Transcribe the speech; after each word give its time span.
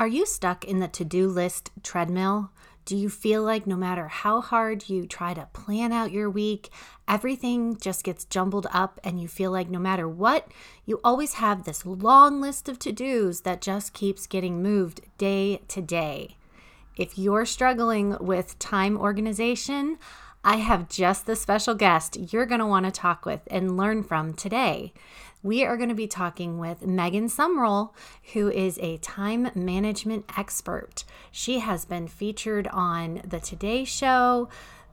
Are 0.00 0.06
you 0.06 0.26
stuck 0.26 0.64
in 0.64 0.78
the 0.78 0.86
to 0.86 1.04
do 1.04 1.26
list 1.26 1.72
treadmill? 1.82 2.52
Do 2.84 2.96
you 2.96 3.08
feel 3.08 3.42
like 3.42 3.66
no 3.66 3.74
matter 3.74 4.06
how 4.06 4.40
hard 4.40 4.88
you 4.88 5.08
try 5.08 5.34
to 5.34 5.48
plan 5.52 5.90
out 5.90 6.12
your 6.12 6.30
week, 6.30 6.70
everything 7.08 7.76
just 7.76 8.04
gets 8.04 8.24
jumbled 8.24 8.68
up 8.72 9.00
and 9.02 9.20
you 9.20 9.26
feel 9.26 9.50
like 9.50 9.68
no 9.68 9.80
matter 9.80 10.08
what, 10.08 10.52
you 10.86 11.00
always 11.02 11.34
have 11.34 11.64
this 11.64 11.84
long 11.84 12.40
list 12.40 12.68
of 12.68 12.78
to 12.78 12.92
dos 12.92 13.40
that 13.40 13.60
just 13.60 13.92
keeps 13.92 14.28
getting 14.28 14.62
moved 14.62 15.00
day 15.18 15.62
to 15.66 15.82
day? 15.82 16.36
If 16.96 17.18
you're 17.18 17.44
struggling 17.44 18.16
with 18.20 18.56
time 18.60 18.96
organization, 18.96 19.98
I 20.44 20.56
have 20.58 20.88
just 20.88 21.26
the 21.26 21.34
special 21.34 21.74
guest 21.74 22.32
you're 22.32 22.46
going 22.46 22.60
to 22.60 22.66
want 22.66 22.86
to 22.86 22.92
talk 22.92 23.26
with 23.26 23.40
and 23.50 23.76
learn 23.76 24.04
from 24.04 24.32
today 24.32 24.92
we 25.42 25.64
are 25.64 25.76
going 25.76 25.88
to 25.88 25.94
be 25.94 26.06
talking 26.06 26.58
with 26.58 26.86
Megan 26.86 27.28
Sumrell, 27.28 27.90
who 28.32 28.50
is 28.50 28.78
a 28.78 28.96
time 28.98 29.50
management 29.54 30.24
expert. 30.36 31.04
She 31.30 31.60
has 31.60 31.84
been 31.84 32.08
featured 32.08 32.66
on 32.68 33.22
The 33.24 33.40
Today 33.40 33.84
Show 33.84 34.48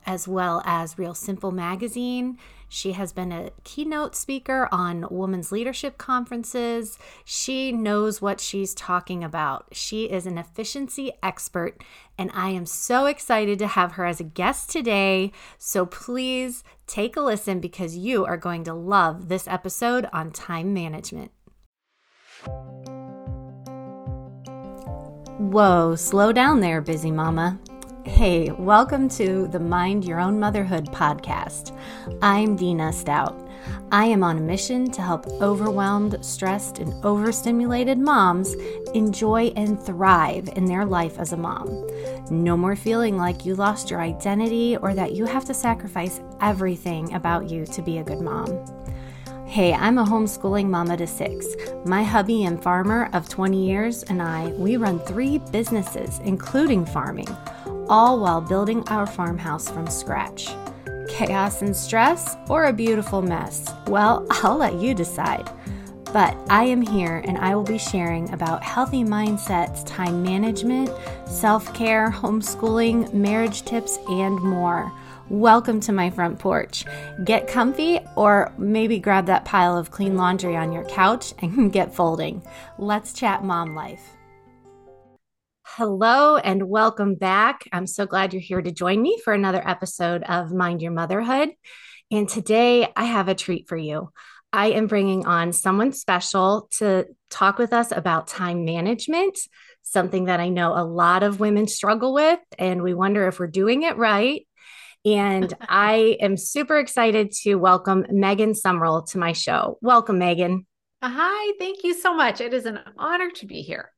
as 0.05 0.27
well 0.27 0.61
as 0.65 0.99
Real 0.99 1.15
Simple 1.15 1.51
Magazine. 1.51 2.37
She 2.75 2.91
has 2.91 3.13
been 3.13 3.31
a 3.31 3.51
keynote 3.63 4.17
speaker 4.17 4.67
on 4.69 5.07
women's 5.09 5.49
leadership 5.49 5.97
conferences. 5.97 6.99
She 7.23 7.71
knows 7.71 8.21
what 8.21 8.41
she's 8.41 8.73
talking 8.73 9.23
about. 9.23 9.67
She 9.71 10.09
is 10.09 10.25
an 10.25 10.37
efficiency 10.37 11.13
expert, 11.23 11.81
and 12.17 12.29
I 12.33 12.49
am 12.49 12.65
so 12.65 13.05
excited 13.05 13.59
to 13.59 13.67
have 13.67 13.93
her 13.93 14.05
as 14.05 14.19
a 14.19 14.25
guest 14.25 14.69
today. 14.69 15.31
So 15.57 15.85
please 15.85 16.65
take 16.85 17.15
a 17.15 17.21
listen 17.21 17.61
because 17.61 17.95
you 17.95 18.25
are 18.25 18.35
going 18.35 18.65
to 18.65 18.73
love 18.73 19.29
this 19.29 19.47
episode 19.47 20.09
on 20.11 20.31
time 20.31 20.73
management. 20.73 21.31
Whoa, 25.39 25.95
slow 25.95 26.33
down 26.33 26.59
there, 26.59 26.81
busy 26.81 27.11
mama. 27.11 27.57
Hey, 28.05 28.51
welcome 28.51 29.09
to 29.09 29.47
the 29.47 29.59
Mind 29.59 30.05
Your 30.05 30.19
Own 30.19 30.39
Motherhood 30.39 30.85
podcast. 30.91 31.75
I'm 32.21 32.55
Dina 32.55 32.93
Stout. 32.93 33.35
I 33.91 34.05
am 34.05 34.23
on 34.23 34.37
a 34.37 34.41
mission 34.41 34.91
to 34.91 35.01
help 35.01 35.25
overwhelmed, 35.41 36.23
stressed, 36.23 36.77
and 36.77 36.93
overstimulated 37.03 37.97
moms 37.97 38.53
enjoy 38.93 39.47
and 39.55 39.81
thrive 39.81 40.47
in 40.55 40.65
their 40.65 40.85
life 40.85 41.17
as 41.17 41.33
a 41.33 41.37
mom. 41.37 41.87
No 42.29 42.55
more 42.55 42.75
feeling 42.75 43.17
like 43.17 43.43
you 43.43 43.55
lost 43.55 43.89
your 43.89 44.01
identity 44.01 44.77
or 44.77 44.93
that 44.93 45.13
you 45.13 45.25
have 45.25 45.45
to 45.45 45.55
sacrifice 45.55 46.21
everything 46.41 47.11
about 47.15 47.49
you 47.49 47.65
to 47.65 47.81
be 47.81 47.97
a 47.97 48.03
good 48.03 48.21
mom. 48.21 48.65
Hey, 49.47 49.73
I'm 49.73 49.97
a 49.97 50.05
homeschooling 50.05 50.69
mama 50.69 50.95
to 50.97 51.07
six. 51.07 51.47
My 51.85 52.03
hubby 52.03 52.45
and 52.45 52.61
farmer 52.61 53.09
of 53.13 53.29
20 53.29 53.65
years 53.65 54.03
and 54.03 54.21
I, 54.21 54.49
we 54.49 54.77
run 54.77 54.99
three 54.99 55.39
businesses, 55.39 56.19
including 56.23 56.85
farming 56.85 57.35
all 57.89 58.19
while 58.19 58.41
building 58.41 58.87
our 58.87 59.05
farmhouse 59.05 59.69
from 59.69 59.87
scratch. 59.87 60.49
Chaos 61.07 61.61
and 61.61 61.75
stress, 61.75 62.35
or 62.49 62.65
a 62.65 62.73
beautiful 62.73 63.21
mess? 63.21 63.71
Well, 63.87 64.25
I'll 64.31 64.57
let 64.57 64.75
you 64.75 64.93
decide. 64.93 65.49
But 66.11 66.37
I 66.49 66.63
am 66.63 66.81
here 66.81 67.21
and 67.25 67.37
I 67.37 67.55
will 67.55 67.63
be 67.63 67.77
sharing 67.77 68.31
about 68.33 68.63
healthy 68.63 69.03
mindsets, 69.03 69.85
time 69.85 70.23
management, 70.23 70.89
self 71.27 71.73
care, 71.73 72.09
homeschooling, 72.09 73.13
marriage 73.13 73.63
tips, 73.63 73.99
and 74.07 74.39
more. 74.41 74.91
Welcome 75.29 75.79
to 75.81 75.91
my 75.91 76.09
front 76.09 76.39
porch. 76.39 76.85
Get 77.23 77.47
comfy 77.47 77.99
or 78.15 78.53
maybe 78.57 78.99
grab 78.99 79.25
that 79.25 79.43
pile 79.43 79.77
of 79.77 79.91
clean 79.91 80.15
laundry 80.15 80.55
on 80.55 80.71
your 80.71 80.85
couch 80.85 81.33
and 81.39 81.73
get 81.73 81.93
folding. 81.93 82.41
Let's 82.77 83.11
chat 83.11 83.43
mom 83.43 83.75
life. 83.75 84.15
Hello 85.77 86.37
and 86.37 86.69
welcome 86.69 87.15
back. 87.15 87.67
I'm 87.73 87.85
so 87.85 88.05
glad 88.05 88.31
you're 88.31 88.41
here 88.41 88.61
to 88.61 88.71
join 88.71 89.01
me 89.01 89.19
for 89.25 89.33
another 89.33 89.61
episode 89.67 90.23
of 90.23 90.53
Mind 90.53 90.81
Your 90.81 90.93
Motherhood. 90.93 91.49
And 92.09 92.29
today 92.29 92.87
I 92.95 93.03
have 93.03 93.27
a 93.27 93.35
treat 93.35 93.67
for 93.67 93.75
you. 93.75 94.09
I 94.53 94.67
am 94.67 94.87
bringing 94.87 95.25
on 95.25 95.51
someone 95.51 95.91
special 95.91 96.69
to 96.77 97.07
talk 97.29 97.57
with 97.57 97.73
us 97.73 97.91
about 97.91 98.27
time 98.27 98.63
management, 98.63 99.37
something 99.81 100.25
that 100.25 100.39
I 100.39 100.47
know 100.47 100.71
a 100.73 100.85
lot 100.85 101.23
of 101.23 101.41
women 101.41 101.67
struggle 101.67 102.13
with, 102.13 102.39
and 102.57 102.81
we 102.81 102.93
wonder 102.93 103.27
if 103.27 103.37
we're 103.37 103.47
doing 103.47 103.83
it 103.83 103.97
right. 103.97 104.47
And 105.03 105.53
I 105.59 106.15
am 106.21 106.37
super 106.37 106.79
excited 106.79 107.33
to 107.41 107.55
welcome 107.55 108.05
Megan 108.09 108.53
Sumrell 108.53 109.09
to 109.09 109.17
my 109.17 109.33
show. 109.33 109.77
Welcome, 109.81 110.19
Megan. 110.19 110.67
Hi, 111.03 111.51
thank 111.59 111.83
you 111.83 111.93
so 111.93 112.15
much. 112.15 112.39
It 112.39 112.53
is 112.53 112.65
an 112.65 112.79
honor 112.97 113.29
to 113.31 113.45
be 113.45 113.61
here. 113.61 113.91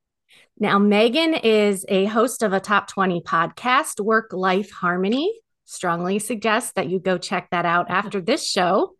Now, 0.59 0.79
Megan 0.79 1.33
is 1.35 1.85
a 1.87 2.05
host 2.05 2.43
of 2.43 2.53
a 2.53 2.59
top 2.59 2.87
20 2.87 3.21
podcast, 3.21 3.99
Work 3.99 4.33
Life 4.33 4.71
Harmony. 4.71 5.33
Strongly 5.65 6.19
suggest 6.19 6.75
that 6.75 6.89
you 6.89 6.99
go 6.99 7.17
check 7.17 7.49
that 7.51 7.65
out 7.65 7.87
after 7.89 8.21
this 8.21 8.47
show. 8.47 8.95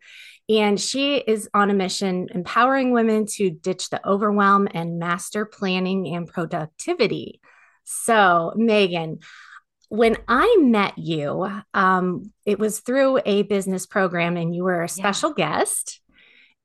And 0.48 0.80
she 0.80 1.16
is 1.16 1.48
on 1.52 1.70
a 1.70 1.74
mission 1.74 2.28
empowering 2.34 2.92
women 2.92 3.26
to 3.34 3.50
ditch 3.50 3.90
the 3.90 4.06
overwhelm 4.08 4.66
and 4.72 4.98
master 4.98 5.44
planning 5.44 6.14
and 6.14 6.26
productivity. 6.26 7.40
So, 7.84 8.52
Megan, 8.56 9.18
when 9.88 10.16
I 10.26 10.56
met 10.60 10.96
you, 10.98 11.48
um, 11.74 12.32
it 12.46 12.58
was 12.58 12.80
through 12.80 13.20
a 13.24 13.42
business 13.42 13.86
program 13.86 14.36
and 14.36 14.54
you 14.54 14.64
were 14.64 14.82
a 14.82 14.88
special 14.88 15.34
yeah. 15.36 15.58
guest. 15.58 16.00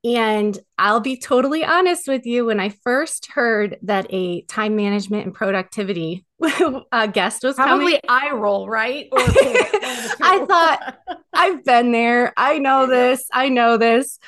And 0.03 0.59
I'll 0.77 0.99
be 0.99 1.17
totally 1.17 1.63
honest 1.63 2.07
with 2.09 2.25
you. 2.25 2.45
When 2.45 2.59
I 2.59 2.69
first 2.69 3.27
heard 3.27 3.77
that 3.83 4.05
a 4.09 4.41
time 4.43 4.75
management 4.75 5.25
and 5.25 5.33
productivity 5.33 6.25
uh, 6.91 7.07
guest 7.07 7.43
was 7.43 7.55
probably 7.55 7.93
coming, 7.93 8.01
eye 8.09 8.31
roll, 8.33 8.67
right? 8.67 9.07
I 9.13 10.45
thought, 10.47 10.97
I've 11.33 11.63
been 11.63 11.93
there. 11.93 12.33
I 12.37 12.59
know 12.59 12.85
this. 12.85 13.25
I 13.31 13.49
know 13.49 13.77
this. 13.77 14.19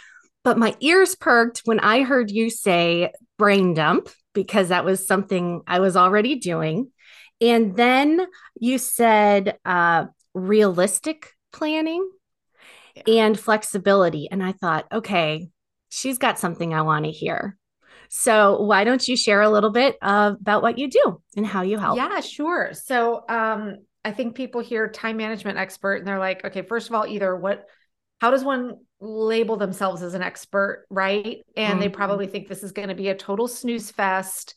But 0.46 0.58
my 0.58 0.76
ears 0.80 1.16
perked 1.16 1.62
when 1.66 1.80
I 1.80 2.04
heard 2.04 2.32
you 2.32 2.50
say 2.50 3.12
brain 3.38 3.74
dump 3.74 4.10
because 4.34 4.70
that 4.70 4.86
was 4.86 5.06
something 5.06 5.62
I 5.68 5.80
was 5.80 5.98
already 5.98 6.36
doing. 6.36 6.92
And 7.42 7.76
then 7.76 8.26
you 8.60 8.78
said 8.78 9.58
uh, 9.66 10.06
realistic 10.34 11.32
planning 11.52 12.08
yeah. 12.96 13.04
and 13.08 13.40
flexibility. 13.40 14.30
And 14.32 14.44
I 14.44 14.54
thought, 14.54 14.86
okay, 14.92 15.50
she's 15.96 16.18
got 16.18 16.38
something 16.38 16.74
I 16.74 16.82
want 16.82 17.06
to 17.06 17.12
hear. 17.12 17.58
So, 18.10 18.62
why 18.62 18.84
don't 18.84 19.06
you 19.08 19.16
share 19.16 19.42
a 19.42 19.50
little 19.50 19.72
bit 19.72 19.98
uh, 20.02 20.34
about 20.40 20.62
what 20.62 20.78
you 20.78 20.90
do 20.90 21.22
and 21.36 21.48
how 21.48 21.64
you 21.64 21.78
help? 21.78 21.98
Yeah, 21.98 22.20
sure. 22.20 22.72
So, 22.74 23.24
um, 23.28 23.78
I 24.04 24.12
think 24.12 24.36
people 24.36 24.62
hear 24.62 24.88
time 24.88 25.18
management 25.18 25.58
expert 25.58 25.96
and 25.96 26.08
they're 26.08 26.20
like, 26.20 26.46
okay, 26.46 26.62
first 26.62 26.90
of 26.90 26.96
all, 26.96 27.08
either 27.08 27.36
what, 27.36 27.66
how 28.20 28.30
does 28.30 28.44
one 28.44 28.76
label 29.00 29.58
themselves 29.58 30.04
as 30.04 30.14
an 30.14 30.22
expert, 30.22 30.86
right? 30.90 31.44
And 31.58 31.74
mm-hmm. 31.74 31.80
they 31.80 31.90
probably 31.90 32.28
think 32.28 32.48
this 32.48 32.62
is 32.62 32.72
going 32.72 32.90
to 32.90 32.96
be 32.96 33.10
a 33.10 33.16
total 33.16 33.48
snooze 33.48 33.90
fest 33.90 34.56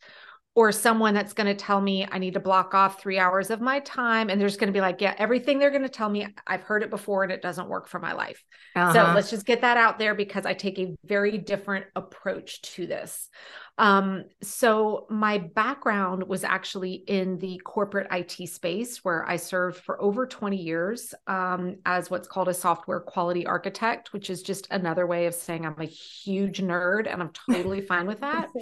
or 0.59 0.73
someone 0.73 1.15
that's 1.15 1.35
going 1.35 1.47
to 1.47 1.55
tell 1.55 1.81
me 1.81 2.05
I 2.11 2.19
need 2.19 2.35
to 2.35 2.41
block 2.41 2.75
off 2.75 3.01
three 3.01 3.17
hours 3.17 3.51
of 3.51 3.61
my 3.61 3.79
time. 3.79 4.29
And 4.29 4.41
there's 4.41 4.57
going 4.57 4.67
to 4.67 4.77
be 4.77 4.81
like, 4.81 5.01
yeah, 5.01 5.15
everything 5.17 5.61
they're 5.61 5.71
going 5.71 5.85
to 5.85 5.89
tell 5.89 6.09
me, 6.09 6.27
I've 6.49 6.63
heard 6.63 6.83
it 6.83 6.91
before 6.91 7.23
and 7.23 7.31
it 7.31 7.41
doesn't 7.41 7.69
work 7.69 7.87
for 7.87 8.01
my 8.01 8.13
life. 8.13 8.43
Uh-huh. 8.75 8.93
So 8.93 9.13
let's 9.15 9.31
just 9.31 9.47
get 9.47 9.61
that 9.61 9.77
out 9.77 10.01
there 10.01 10.17
because 10.17 10.47
I 10.47 10.55
take 10.55 10.81
a 10.81 10.97
very 11.05 11.39
different 11.39 11.87
approach 11.95 12.61
to 12.75 12.89
this. 12.89 13.29
Um, 13.79 14.25
so 14.43 15.07
my 15.09 15.39
background 15.39 16.25
was 16.25 16.43
actually 16.43 17.05
in 17.07 17.39
the 17.39 17.61
corporate 17.65 18.09
IT 18.11 18.49
space 18.49 19.05
where 19.05 19.27
I 19.29 19.37
served 19.37 19.79
for 19.79 20.03
over 20.03 20.27
20 20.27 20.57
years 20.57 21.15
um, 21.29 21.77
as 21.87 22.11
what's 22.11 22.27
called 22.27 22.49
a 22.49 22.55
software 22.55 23.01
quality 23.01 23.47
architect, 23.47 24.13
which 24.13 24.31
is 24.31 24.43
just 24.43 24.67
another 24.71 25.07
way 25.07 25.27
of 25.27 25.35
saying 25.35 25.65
I'm 25.65 25.81
a 25.81 25.85
huge 25.85 26.61
nerd 26.61 27.11
and 27.11 27.23
I'm 27.23 27.31
totally 27.51 27.81
fine 27.81 28.07
with 28.07 28.21
that. 28.21 28.49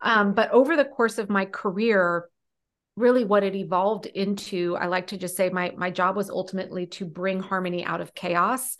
Um, 0.00 0.34
but 0.34 0.50
over 0.50 0.76
the 0.76 0.84
course 0.84 1.18
of 1.18 1.30
my 1.30 1.44
career, 1.44 2.28
really 2.96 3.24
what 3.24 3.42
it 3.42 3.56
evolved 3.56 4.06
into 4.06 4.76
i 4.76 4.86
like 4.86 5.08
to 5.08 5.16
just 5.16 5.36
say 5.36 5.50
my 5.50 5.72
my 5.76 5.90
job 5.90 6.14
was 6.14 6.30
ultimately 6.30 6.86
to 6.86 7.04
bring 7.04 7.40
harmony 7.40 7.84
out 7.84 8.00
of 8.00 8.14
chaos 8.14 8.78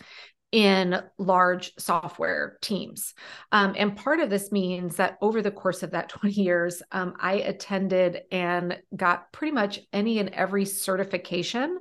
in 0.55 1.03
large 1.19 1.73
software 1.81 2.59
teams. 2.63 3.13
Um, 3.51 3.75
and 3.77 3.97
part 3.97 4.21
of 4.21 4.31
this 4.31 4.53
means 4.53 4.95
that 4.97 5.19
over 5.21 5.43
the 5.43 5.51
course 5.51 5.83
of 5.83 5.91
that 5.91 6.09
20 6.21 6.41
years, 6.41 6.81
um, 6.93 7.15
I 7.19 7.35
attended 7.35 8.23
and 8.31 8.79
got 8.95 9.33
pretty 9.33 9.51
much 9.51 9.81
any 9.93 10.21
and 10.21 10.29
every 10.29 10.65
certification 10.65 11.81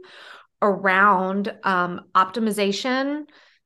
around 0.59 1.53
um, 1.63 2.01
optimization, 2.15 3.25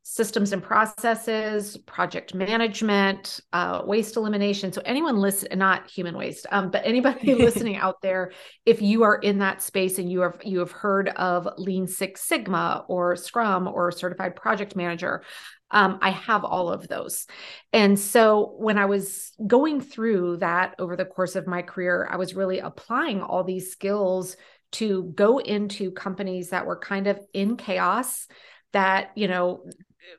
systems 0.09 0.54
and 0.54 0.63
processes, 0.63 1.75
project 1.86 2.33
management, 2.33 3.42
uh, 3.51 3.81
waste 3.83 4.15
elimination. 4.15 4.71
So 4.71 4.81
anyone 4.86 5.18
listen, 5.18 5.59
not 5.59 5.89
human 5.89 6.15
waste, 6.15 6.45
um, 6.50 6.71
but 6.71 6.86
anybody 6.86 7.36
listening 7.36 7.75
out 7.75 8.01
there, 8.01 8.31
if 8.65 8.81
you 8.81 9.04
are 9.04 9.18
in 9.18 9.39
that 9.39 9.62
space 9.62 10.00
and 10.00 10.09
you 10.09 10.21
have 10.21 10.39
you 10.45 10.59
have 10.59 10.71
heard 10.71 11.09
of 11.09 11.45
Lean 11.57 11.88
Six 11.88 12.21
Sigma 12.21 12.86
or 12.88 13.18
Scrum 13.18 13.68
or 13.68 13.92
Certified 13.92 14.38
Project 14.38 14.77
Manager, 14.77 15.24
um, 15.71 16.00
I 16.01 16.12
have 16.12 16.45
all 16.45 16.69
of 16.69 16.88
those. 16.88 17.27
And 17.74 18.00
so 18.00 18.56
when 18.57 18.77
I 18.77 18.86
was 18.86 19.33
going 19.45 19.81
through 19.81 20.38
that 20.38 20.75
over 20.80 20.95
the 20.95 21.03
course 21.03 21.36
of 21.36 21.48
my 21.48 21.63
career, 21.63 22.07
I 22.10 22.15
was 22.15 22.33
really 22.33 22.60
applying 22.60 23.21
all 23.21 23.44
these 23.44 23.74
skills 23.74 24.38
to 24.74 25.12
go 25.15 25.39
into 25.39 25.92
companies 25.92 26.51
that 26.51 26.65
were 26.65 26.80
kind 26.80 27.07
of 27.07 27.19
in 27.33 27.57
chaos 27.57 28.25
that 28.74 29.12
you 29.15 29.27
know 29.27 29.63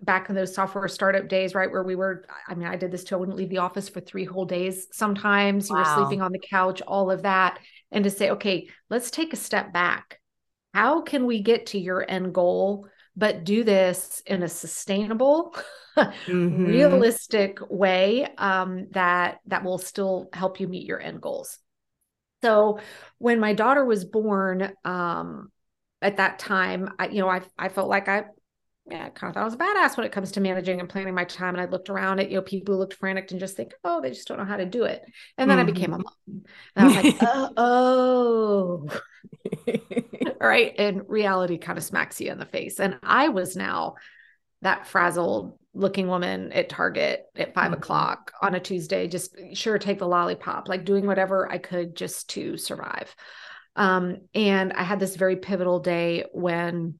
back 0.03 0.29
in 0.29 0.35
those 0.35 0.55
software 0.55 0.89
startup 0.89 1.29
days, 1.29 1.55
right? 1.55 1.71
Where 1.71 1.83
we 1.83 1.97
were, 1.97 2.25
I 2.47 2.55
mean, 2.55 2.69
I 2.69 2.77
did 2.77 2.91
this 2.91 3.05
too. 3.05 3.15
I 3.15 3.19
wouldn't 3.19 3.39
leave 3.39 3.51
the 3.51 3.59
office 3.59 3.89
for 3.89 4.01
three 4.01 4.25
whole 4.25 4.45
days. 4.45 4.87
Sometimes 4.93 5.69
you 5.69 5.77
wow. 5.77 5.83
were 5.83 6.03
sleeping 6.03 6.23
on 6.23 6.33
the 6.33 6.39
couch, 6.39 6.83
all 6.83 7.11
of 7.11 7.23
that. 7.23 7.59
And 7.91 8.05
to 8.05 8.11
say, 8.11 8.31
okay, 8.31 8.69
let's 8.91 9.11
take 9.11 9.33
a 9.33 9.37
step 9.37 9.73
back. 9.73 10.21
How 10.75 11.01
can 11.01 11.27
we 11.27 11.43
get 11.43 11.67
to 11.67 11.79
your 11.79 12.05
end 12.09 12.35
goal, 12.35 12.87
but 13.17 13.45
do 13.45 13.65
this 13.65 14.23
in 14.27 14.43
a 14.43 14.49
sustainable, 14.49 15.57
mm-hmm. 15.97 16.67
realistic 16.67 17.59
way 17.71 18.27
um, 18.37 18.89
that 18.91 19.39
that 19.47 19.65
will 19.65 19.79
still 19.79 20.29
help 20.33 20.61
you 20.61 20.69
meet 20.69 20.87
your 20.87 21.01
end 21.01 21.23
goals? 21.23 21.59
So 22.43 22.79
when 23.17 23.41
my 23.41 23.55
daughter 23.55 23.85
was 23.85 24.05
born, 24.05 24.73
um, 24.85 25.51
at 26.01 26.19
that 26.19 26.39
time, 26.39 26.91
I, 26.99 27.09
you 27.09 27.21
know, 27.21 27.29
I 27.29 27.41
I 27.59 27.69
felt 27.71 27.89
like 27.89 28.09
I 28.09 28.25
yeah, 28.91 29.07
I 29.07 29.09
kind 29.11 29.31
of 29.31 29.35
thought 29.35 29.43
I 29.43 29.45
was 29.45 29.55
a 29.55 29.59
badass 29.59 29.97
when 29.97 30.07
it 30.07 30.13
comes 30.13 30.33
to 30.33 30.41
managing 30.41 30.81
and 30.81 30.89
planning 30.89 31.15
my 31.15 31.25
time. 31.25 31.55
And 31.55 31.61
I 31.61 31.71
looked 31.71 31.91
around 31.91 32.21
at, 32.21 32.31
you 32.31 32.37
know, 32.37 32.43
people 32.43 32.75
who 32.75 32.81
looked 32.81 32.95
frantic 32.95 33.31
and 33.31 33.41
just 33.41 33.57
think, 33.57 33.75
oh, 33.85 34.01
they 34.01 34.11
just 34.11 34.27
don't 34.29 34.39
know 34.39 34.45
how 34.45 34.57
to 34.57 34.65
do 34.65 34.85
it. 34.85 35.03
And 35.37 35.51
then 35.51 35.59
mm-hmm. 35.59 35.69
I 35.69 35.73
became 35.73 35.93
a 35.93 35.99
mom. 35.99 36.43
And 36.77 36.85
I 36.85 36.85
was 36.85 36.95
like, 36.95 37.17
oh, 37.57 38.89
oh. 39.67 40.37
right. 40.41 40.75
And 40.79 41.03
reality 41.09 41.59
kind 41.59 41.79
of 41.79 41.85
smacks 41.85 42.21
you 42.21 42.31
in 42.31 42.39
the 42.39 42.47
face. 42.47 42.81
And 42.81 42.99
I 43.03 43.29
was 43.29 43.57
now 43.57 43.95
that 44.63 44.87
frazzled 44.87 45.59
looking 45.75 46.09
woman 46.09 46.53
at 46.53 46.69
Target 46.69 47.27
at 47.37 47.55
5 47.55 47.65
mm-hmm. 47.65 47.75
o'clock 47.75 48.33
on 48.43 48.55
a 48.55 48.61
Tuesday, 48.61 49.07
just 49.07 49.37
sure 49.55 49.79
take 49.79 49.99
the 49.99 50.09
lollipop, 50.09 50.69
like 50.69 50.85
doing 50.85 51.07
whatever 51.07 51.51
I 51.51 51.59
could 51.59 51.95
just 51.95 52.31
to 52.31 52.57
survive. 52.57 53.15
Um, 53.77 54.23
and 54.35 54.73
I 54.73 54.83
had 54.83 54.99
this 54.99 55.15
very 55.15 55.37
pivotal 55.37 55.79
day 55.79 56.25
when 56.33 56.99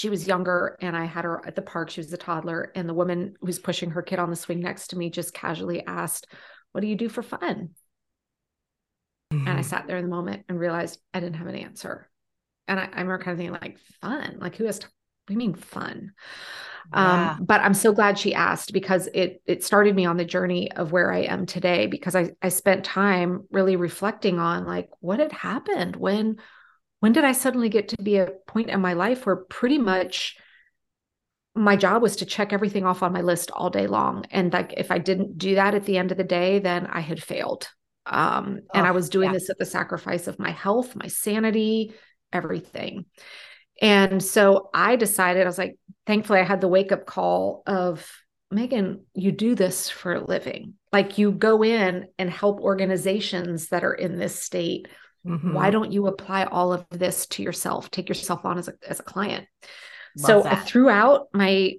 she 0.00 0.08
was 0.08 0.26
younger 0.26 0.78
and 0.80 0.96
I 0.96 1.04
had 1.04 1.26
her 1.26 1.46
at 1.46 1.54
the 1.54 1.60
park. 1.60 1.90
She 1.90 2.00
was 2.00 2.10
a 2.10 2.16
toddler. 2.16 2.72
And 2.74 2.88
the 2.88 2.94
woman 2.94 3.34
who's 3.42 3.58
pushing 3.58 3.90
her 3.90 4.00
kid 4.00 4.18
on 4.18 4.30
the 4.30 4.36
swing 4.36 4.60
next 4.60 4.88
to 4.88 4.96
me 4.96 5.10
just 5.10 5.34
casually 5.34 5.84
asked, 5.84 6.26
What 6.72 6.80
do 6.80 6.86
you 6.86 6.96
do 6.96 7.10
for 7.10 7.22
fun? 7.22 7.74
Mm-hmm. 9.30 9.46
And 9.46 9.48
I 9.48 9.52
mm-hmm. 9.52 9.62
sat 9.62 9.86
there 9.86 9.98
in 9.98 10.04
the 10.04 10.10
moment 10.10 10.44
and 10.48 10.58
realized 10.58 10.98
I 11.12 11.20
didn't 11.20 11.36
have 11.36 11.48
an 11.48 11.54
answer. 11.54 12.08
And 12.66 12.80
I, 12.80 12.84
I 12.84 12.86
remember 12.86 13.18
kind 13.18 13.32
of 13.32 13.36
thinking, 13.36 13.58
like, 13.60 13.78
fun? 14.00 14.38
Like, 14.40 14.56
who 14.56 14.64
has, 14.64 14.78
t- 14.78 14.86
what 14.86 15.26
do 15.26 15.34
you 15.34 15.38
mean 15.38 15.52
fun? 15.52 16.12
Yeah. 16.94 17.32
Um, 17.32 17.44
but 17.44 17.60
I'm 17.60 17.74
so 17.74 17.92
glad 17.92 18.18
she 18.18 18.32
asked 18.32 18.72
because 18.72 19.06
it 19.12 19.42
it 19.44 19.62
started 19.62 19.94
me 19.94 20.06
on 20.06 20.16
the 20.16 20.24
journey 20.24 20.72
of 20.72 20.92
where 20.92 21.12
I 21.12 21.24
am 21.24 21.44
today 21.44 21.88
because 21.88 22.16
I 22.16 22.30
I 22.40 22.48
spent 22.48 22.84
time 22.84 23.46
really 23.50 23.76
reflecting 23.76 24.38
on 24.38 24.66
like 24.66 24.88
what 25.00 25.20
had 25.20 25.30
happened 25.30 25.94
when 25.94 26.38
when 27.00 27.12
did 27.12 27.24
I 27.24 27.32
suddenly 27.32 27.68
get 27.68 27.88
to 27.88 28.02
be 28.02 28.16
a 28.16 28.30
point 28.46 28.70
in 28.70 28.80
my 28.80 28.92
life 28.92 29.26
where 29.26 29.36
pretty 29.36 29.78
much 29.78 30.36
my 31.54 31.74
job 31.74 32.02
was 32.02 32.16
to 32.16 32.26
check 32.26 32.52
everything 32.52 32.84
off 32.84 33.02
on 33.02 33.12
my 33.12 33.22
list 33.22 33.50
all 33.50 33.70
day 33.70 33.86
long? 33.86 34.26
And 34.30 34.52
like 34.52 34.74
if 34.76 34.90
I 34.90 34.98
didn't 34.98 35.36
do 35.36 35.56
that 35.56 35.74
at 35.74 35.84
the 35.84 35.98
end 35.98 36.12
of 36.12 36.18
the 36.18 36.24
day 36.24 36.58
then 36.60 36.86
I 36.86 37.00
had 37.00 37.22
failed. 37.22 37.68
Um, 38.06 38.60
and 38.74 38.86
I 38.86 38.92
was 38.92 39.08
doing 39.08 39.28
yeah. 39.28 39.34
this 39.34 39.50
at 39.50 39.58
the 39.58 39.66
sacrifice 39.66 40.26
of 40.26 40.38
my 40.38 40.50
health 40.50 40.94
my 40.94 41.08
sanity 41.08 41.94
everything. 42.32 43.06
And 43.82 44.22
so 44.22 44.68
I 44.74 44.96
decided 44.96 45.42
I 45.42 45.46
was 45.46 45.58
like 45.58 45.76
thankfully 46.06 46.40
I 46.40 46.44
had 46.44 46.60
the 46.60 46.68
wake 46.68 46.92
up 46.92 47.06
call 47.06 47.62
of 47.66 48.06
Megan 48.50 49.06
you 49.14 49.32
do 49.32 49.54
this 49.54 49.88
for 49.88 50.14
a 50.14 50.24
living. 50.24 50.74
Like 50.92 51.18
you 51.18 51.32
go 51.32 51.62
in 51.62 52.08
and 52.18 52.28
help 52.28 52.60
organizations 52.60 53.68
that 53.68 53.84
are 53.84 53.94
in 53.94 54.18
this 54.18 54.40
state 54.40 54.88
Mm-hmm. 55.26 55.52
Why 55.52 55.70
don't 55.70 55.92
you 55.92 56.06
apply 56.06 56.44
all 56.44 56.72
of 56.72 56.86
this 56.90 57.26
to 57.28 57.42
yourself? 57.42 57.90
Take 57.90 58.08
yourself 58.08 58.44
on 58.44 58.58
as 58.58 58.68
a, 58.68 58.74
as 58.86 59.00
a 59.00 59.04
client. 59.04 59.46
Love 60.16 60.26
so 60.26 60.42
that. 60.42 60.52
I 60.52 60.60
threw 60.60 60.88
out 60.88 61.28
my 61.32 61.74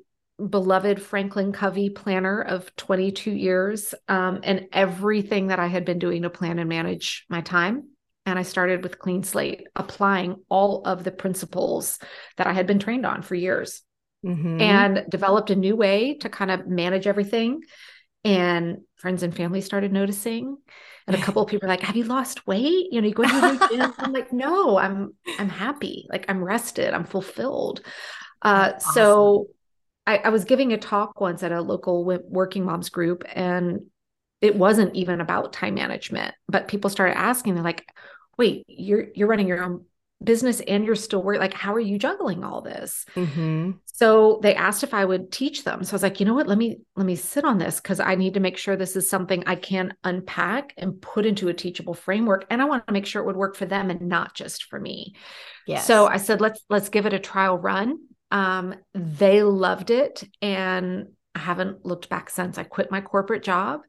beloved 0.49 1.01
Franklin 1.01 1.51
Covey 1.51 1.89
planner 1.89 2.41
of 2.41 2.75
22 2.75 3.31
years 3.31 3.93
um, 4.07 4.41
and 4.43 4.67
everything 4.71 5.47
that 5.47 5.59
I 5.59 5.67
had 5.67 5.85
been 5.85 5.99
doing 5.99 6.23
to 6.23 6.29
plan 6.29 6.59
and 6.59 6.69
manage 6.69 7.25
my 7.29 7.41
time. 7.41 7.89
And 8.25 8.38
I 8.38 8.43
started 8.43 8.83
with 8.83 8.99
clean 8.99 9.23
slate, 9.23 9.67
applying 9.75 10.38
all 10.47 10.83
of 10.85 11.03
the 11.03 11.11
principles 11.11 11.99
that 12.38 12.47
I 12.47 12.53
had 12.53 12.67
been 12.67 12.79
trained 12.79 13.05
on 13.05 13.23
for 13.23 13.35
years 13.35 13.81
mm-hmm. 14.25 14.61
and 14.61 15.05
developed 15.09 15.49
a 15.49 15.55
new 15.55 15.75
way 15.75 16.15
to 16.19 16.29
kind 16.29 16.51
of 16.51 16.67
manage 16.67 17.07
everything. 17.07 17.61
And 18.23 18.81
friends 19.01 19.24
and 19.24 19.36
family 19.36 19.62
started 19.62 19.92
noticing 19.92 20.57
and 21.07 21.15
a 21.15 21.19
couple 21.25 21.42
of 21.42 21.50
people 21.50 21.65
are 21.68 21.69
like, 21.69 21.81
"Have 21.81 21.95
you 21.95 22.03
lost 22.03 22.48
weight? 22.48 22.88
You 22.92 23.01
know, 23.01 23.07
you 23.07 23.13
go 23.13 23.24
to 23.24 23.30
the 23.30 23.68
gym?" 23.69 23.94
I'm 23.98 24.13
like, 24.13 24.31
"No, 24.31 24.77
I'm 24.77 25.13
I'm 25.39 25.50
happy. 25.50 26.07
Like 26.09 26.25
I'm 26.30 26.44
rested. 26.44 26.94
I'm 26.94 27.06
fulfilled." 27.06 27.81
Uh, 28.42 28.74
awesome. 28.75 28.94
So 28.94 29.48
I, 30.07 30.18
I 30.18 30.30
was 30.30 30.45
giving 30.45 30.74
a 30.74 30.77
talk 30.77 31.19
once 31.21 31.44
at 31.44 31.51
a 31.51 31.62
local 31.62 32.06
working 32.06 32.65
moms 32.65 32.89
group, 32.89 33.24
and 33.33 33.81
it 34.42 34.56
wasn't 34.56 34.95
even 34.95 35.21
about 35.21 35.53
time 35.53 35.75
management, 35.75 36.33
but 36.48 36.68
people 36.68 36.89
started 36.89 37.18
asking. 37.18 37.56
They're 37.56 37.63
like, 37.63 37.86
"Wait, 38.38 38.63
you're 38.68 39.07
you're 39.15 39.27
running 39.27 39.48
your 39.48 39.63
own 39.63 39.86
business 40.23 40.59
and 40.62 40.85
you're 40.85 40.95
still 40.95 41.21
working 41.21 41.41
like 41.41 41.53
how 41.53 41.73
are 41.73 41.79
you 41.79 41.97
juggling 41.97 42.44
all 42.44 42.62
this? 42.62 43.06
Mm-hmm. 43.15 43.71
so 43.85 44.39
they 44.41 44.56
asked 44.56 44.83
if 44.83 44.94
i 44.94 45.03
would 45.03 45.31
teach 45.31 45.63
them. 45.63 45.83
So 45.83 45.94
i 45.94 45.95
was 45.95 46.03
like 46.03 46.19
you 46.19 46.25
know 46.25 46.33
what? 46.33 46.47
Let 46.47 46.57
me 46.57 46.79
let 46.95 47.06
me 47.06 47.15
sit 47.15 47.44
on 47.45 47.57
this 47.57 47.79
because 47.79 48.00
i 48.00 48.15
need 48.15 48.35
to 48.35 48.39
make 48.39 48.57
sure 48.57 48.75
this 48.75 48.95
is 48.95 49.09
something 49.09 49.44
i 49.47 49.56
can 49.56 49.94
unpack 50.03 50.73
and 50.77 51.01
put 51.01 51.25
into 51.25 51.50
a 51.50 51.53
teachable 51.53 51.94
framework 51.94 52.45
and 52.50 52.62
i 52.62 52.65
want 52.65 52.85
to 52.88 52.94
make 52.94 53.06
sure 53.06 53.21
it 53.21 53.25
would 53.25 53.35
work 53.35 53.56
for 53.56 53.65
them 53.65 53.89
and 53.89 54.01
not 54.01 54.33
just 54.33 54.65
for 54.65 54.79
me. 54.79 55.15
Yes. 55.68 55.85
so 55.85 56.07
i 56.07 56.18
said 56.18 56.41
let's 56.41 56.62
let's 56.69 56.89
give 56.89 57.06
it 57.06 57.13
a 57.13 57.19
trial 57.19 57.57
run. 57.57 58.00
Um, 58.31 58.75
they 58.94 59.44
loved 59.44 59.91
it 59.91 60.24
and 60.41 61.07
i 61.35 61.39
haven't 61.39 61.85
looked 61.85 62.09
back 62.09 62.29
since. 62.29 62.57
I 62.57 62.63
quit 62.63 62.91
my 62.91 63.01
corporate 63.01 63.44
job 63.44 63.81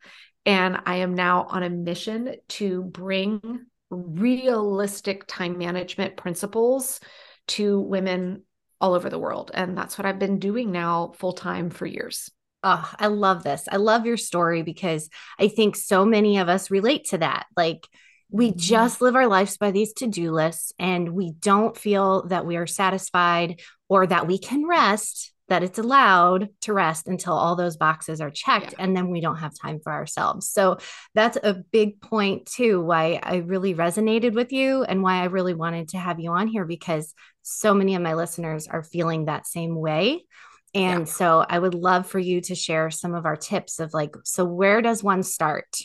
and 0.44 0.80
i 0.86 0.96
am 0.96 1.14
now 1.14 1.46
on 1.48 1.62
a 1.62 1.70
mission 1.70 2.34
to 2.48 2.82
bring 2.82 3.66
realistic 3.92 5.24
time 5.26 5.58
management 5.58 6.16
principles 6.16 7.00
to 7.48 7.80
women 7.80 8.42
all 8.80 8.94
over 8.94 9.10
the 9.10 9.18
world. 9.18 9.50
And 9.54 9.76
that's 9.76 9.98
what 9.98 10.06
I've 10.06 10.18
been 10.18 10.38
doing 10.38 10.72
now 10.72 11.12
full 11.16 11.34
time 11.34 11.70
for 11.70 11.86
years. 11.86 12.30
Oh, 12.64 12.90
I 12.98 13.08
love 13.08 13.42
this. 13.42 13.68
I 13.70 13.76
love 13.76 14.06
your 14.06 14.16
story 14.16 14.62
because 14.62 15.08
I 15.38 15.48
think 15.48 15.76
so 15.76 16.04
many 16.04 16.38
of 16.38 16.48
us 16.48 16.70
relate 16.70 17.06
to 17.06 17.18
that. 17.18 17.46
Like, 17.56 17.88
we 18.30 18.48
mm-hmm. 18.48 18.58
just 18.58 19.00
live 19.00 19.14
our 19.14 19.26
lives 19.26 19.56
by 19.58 19.70
these 19.70 19.92
to 19.94 20.06
do 20.06 20.32
lists 20.32 20.72
and 20.78 21.10
we 21.10 21.32
don't 21.32 21.76
feel 21.76 22.26
that 22.28 22.46
we 22.46 22.56
are 22.56 22.66
satisfied 22.66 23.60
or 23.88 24.06
that 24.06 24.26
we 24.26 24.38
can 24.38 24.66
rest 24.66 25.31
that 25.52 25.62
it's 25.62 25.78
allowed 25.78 26.48
to 26.62 26.72
rest 26.72 27.06
until 27.06 27.34
all 27.34 27.56
those 27.56 27.76
boxes 27.76 28.22
are 28.22 28.30
checked 28.30 28.72
yeah. 28.72 28.82
and 28.82 28.96
then 28.96 29.10
we 29.10 29.20
don't 29.20 29.36
have 29.36 29.52
time 29.54 29.80
for 29.80 29.92
ourselves. 29.92 30.48
So 30.48 30.78
that's 31.14 31.36
a 31.42 31.52
big 31.52 32.00
point 32.00 32.46
too 32.46 32.80
why 32.80 33.20
I 33.22 33.36
really 33.36 33.74
resonated 33.74 34.32
with 34.32 34.50
you 34.50 34.82
and 34.82 35.02
why 35.02 35.16
I 35.20 35.24
really 35.24 35.52
wanted 35.52 35.88
to 35.90 35.98
have 35.98 36.18
you 36.18 36.30
on 36.30 36.46
here 36.48 36.64
because 36.64 37.12
so 37.42 37.74
many 37.74 37.94
of 37.94 38.00
my 38.00 38.14
listeners 38.14 38.66
are 38.66 38.82
feeling 38.82 39.26
that 39.26 39.46
same 39.46 39.74
way. 39.74 40.24
And 40.72 41.00
yeah. 41.00 41.12
so 41.12 41.44
I 41.46 41.58
would 41.58 41.74
love 41.74 42.06
for 42.06 42.18
you 42.18 42.40
to 42.40 42.54
share 42.54 42.90
some 42.90 43.14
of 43.14 43.26
our 43.26 43.36
tips 43.36 43.78
of 43.78 43.92
like 43.92 44.14
so 44.24 44.46
where 44.46 44.80
does 44.80 45.04
one 45.04 45.22
start? 45.22 45.76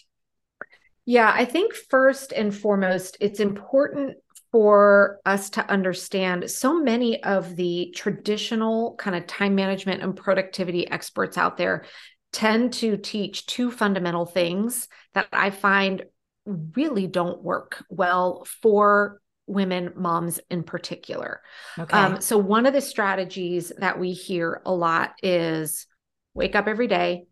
Yeah, 1.05 1.29
I 1.29 1.43
think 1.43 1.73
first 1.73 2.31
and 2.31 2.55
foremost, 2.55 3.17
it's 3.19 3.41
important 3.41 4.15
for 4.57 5.19
us 5.23 5.51
to 5.51 5.69
understand 5.69 6.49
so 6.49 6.81
many 6.81 7.23
of 7.23 7.55
the 7.55 7.93
traditional 7.95 8.95
kind 8.95 9.15
of 9.15 9.27
time 9.27 9.53
management 9.53 10.01
and 10.01 10.15
productivity 10.15 10.89
experts 10.89 11.37
out 11.37 11.57
there 11.57 11.85
tend 12.33 12.73
to 12.73 12.97
teach 12.97 13.45
two 13.45 13.69
fundamental 13.69 14.25
things 14.25 14.87
that 15.13 15.27
I 15.31 15.51
find 15.51 16.05
really 16.47 17.05
don't 17.05 17.43
work 17.43 17.85
well 17.91 18.47
for 18.63 19.21
women 19.45 19.93
moms 19.95 20.39
in 20.49 20.63
particular. 20.63 21.41
Okay. 21.77 21.95
Um, 21.95 22.19
so 22.19 22.39
one 22.39 22.65
of 22.65 22.73
the 22.73 22.81
strategies 22.81 23.71
that 23.77 23.99
we 23.99 24.11
hear 24.11 24.63
a 24.65 24.73
lot 24.73 25.13
is 25.21 25.85
wake 26.33 26.55
up 26.55 26.67
every 26.67 26.87
day, 26.87 27.27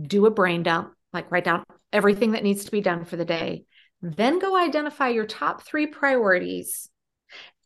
do 0.00 0.26
a 0.26 0.30
brain 0.30 0.62
dump, 0.62 0.92
like 1.12 1.32
write 1.32 1.46
down 1.46 1.64
everything 1.92 2.30
that 2.30 2.44
needs 2.44 2.66
to 2.66 2.70
be 2.70 2.80
done 2.80 3.04
for 3.04 3.16
the 3.16 3.24
day, 3.24 3.64
then 4.02 4.38
go 4.38 4.56
identify 4.56 5.08
your 5.08 5.26
top 5.26 5.62
three 5.62 5.86
priorities 5.86 6.90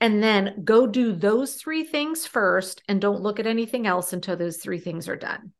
and 0.01 0.23
then 0.23 0.63
go 0.65 0.87
do 0.87 1.13
those 1.13 1.55
three 1.55 1.85
things 1.85 2.27
first 2.27 2.83
and 2.89 3.01
don't 3.01 3.23
look 3.23 3.41
at 3.41 3.47
anything 3.47 3.87
else 3.87 4.13
until 4.13 4.37
those 4.37 4.59
three 4.59 4.79
things 4.79 5.09
are 5.09 5.17
done. 5.17 5.53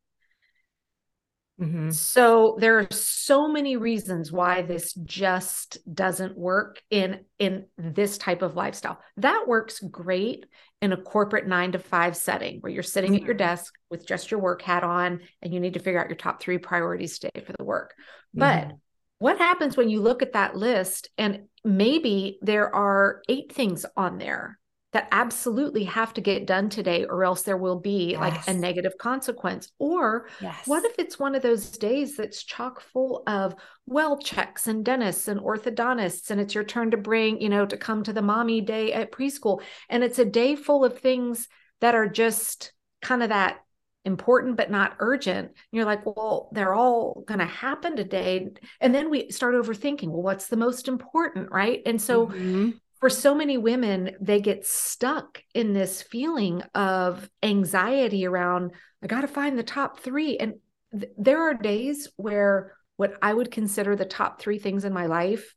Mm-hmm. 1.61 1.91
So 1.91 2.57
there 2.61 2.79
are 2.79 2.87
so 2.93 3.49
many 3.49 3.77
reasons 3.77 4.31
why 4.31 4.63
this 4.63 4.95
just 4.95 5.79
doesn't 5.93 6.39
work 6.39 6.81
in 6.89 7.25
in 7.41 7.67
this 7.77 8.17
type 8.17 8.43
of 8.43 8.55
lifestyle. 8.55 9.01
That 9.17 9.47
works 9.49 9.81
great 9.81 10.47
in 10.81 10.93
a 10.93 10.97
corporate 10.97 11.49
9 11.49 11.73
to 11.73 11.81
5 11.81 12.17
setting 12.17 12.61
where 12.61 12.71
you're 12.71 12.85
sitting 12.85 13.11
mm-hmm. 13.11 13.23
at 13.23 13.27
your 13.27 13.35
mm-hmm. 13.35 13.39
desk 13.39 13.75
with 13.91 14.07
just 14.07 14.31
your 14.31 14.39
work 14.39 14.63
hat 14.63 14.85
on 14.85 15.21
and 15.43 15.53
you 15.53 15.59
need 15.59 15.75
to 15.75 15.81
figure 15.81 16.01
out 16.01 16.09
your 16.09 16.17
top 16.17 16.41
3 16.41 16.59
priorities 16.59 17.19
today 17.19 17.43
for 17.45 17.53
the 17.59 17.65
work. 17.65 17.95
Mm-hmm. 18.37 18.39
But 18.39 18.77
what 19.19 19.39
happens 19.39 19.77
when 19.77 19.89
you 19.89 20.01
look 20.01 20.23
at 20.23 20.33
that 20.33 20.57
list 20.57 21.11
and 21.19 21.45
maybe 21.65 22.39
there 22.43 22.75
are 22.75 23.23
8 23.29 23.53
things 23.53 23.85
on 23.97 24.19
there 24.19 24.59
that 24.93 25.09
absolutely 25.13 25.85
have 25.85 26.15
to 26.15 26.23
get 26.23 26.47
done 26.47 26.71
today 26.71 27.05
or 27.05 27.23
else 27.23 27.43
there 27.43 27.59
will 27.59 27.79
be 27.79 28.13
yes. 28.13 28.21
like 28.21 28.49
a 28.49 28.55
negative 28.55 28.93
consequence 28.99 29.71
or 29.79 30.29
yes. 30.41 30.67
what 30.67 30.85
if 30.85 30.99
it's 30.99 31.19
one 31.19 31.35
of 31.35 31.43
those 31.43 31.71
days 31.71 32.17
that's 32.17 32.43
chock 32.43 32.81
full 32.81 33.23
of 33.27 33.55
well 33.87 34.17
checks 34.17 34.67
and 34.67 34.85
dentists 34.85 35.29
and 35.29 35.41
orthodontists 35.41 36.31
and 36.31 36.41
it's 36.41 36.55
your 36.55 36.65
turn 36.65 36.91
to 36.91 36.97
bring 36.97 37.41
you 37.41 37.51
know 37.51 37.67
to 37.67 37.77
come 37.77 38.03
to 38.03 38.15
the 38.15 38.23
mommy 38.23 38.61
day 38.63 38.93
at 38.93 39.13
preschool 39.13 39.61
and 39.91 40.03
it's 40.03 40.19
a 40.19 40.25
day 40.25 40.57
full 40.57 40.85
of 40.85 40.99
things 40.99 41.49
that 41.81 41.95
are 41.95 42.09
just 42.09 42.73
kind 43.03 43.23
of 43.23 43.29
that 43.29 43.59
important 44.09 44.57
but 44.57 44.73
not 44.73 44.97
urgent. 44.99 45.47
And 45.47 45.55
you're 45.71 45.85
like, 45.85 46.05
well, 46.05 46.51
they're 46.53 46.75
all 46.75 47.23
going 47.27 47.39
to 47.39 47.47
happen 47.47 47.95
today. 47.95 48.49
And 48.81 48.93
then 48.93 49.09
we 49.09 49.31
start 49.31 49.55
overthinking, 49.55 50.09
well, 50.09 50.23
what's 50.23 50.49
the 50.49 50.57
most 50.57 50.89
important, 50.89 51.53
right? 51.53 51.81
And 51.87 52.03
so 52.03 52.27
mm-hmm 52.27 52.71
for 53.01 53.09
so 53.09 53.35
many 53.35 53.57
women, 53.57 54.17
they 54.21 54.41
get 54.41 54.67
stuck 54.67 55.43
in 55.55 55.73
this 55.73 56.03
feeling 56.03 56.63
of 56.75 57.29
anxiety 57.43 58.27
around, 58.27 58.73
I 59.03 59.07
got 59.07 59.21
to 59.21 59.29
find 59.29 59.57
the 59.57 59.63
top 59.63 60.01
three. 60.01 60.37
And 60.37 60.55
th- 60.93 61.13
there 61.17 61.43
are 61.43 61.55
days 61.55 62.09
where 62.17 62.75
what 62.97 63.15
I 63.23 63.33
would 63.33 63.51
consider 63.51 63.95
the 63.95 64.05
top 64.05 64.41
three 64.41 64.59
things 64.59 64.85
in 64.85 64.93
my 64.93 65.07
life 65.07 65.55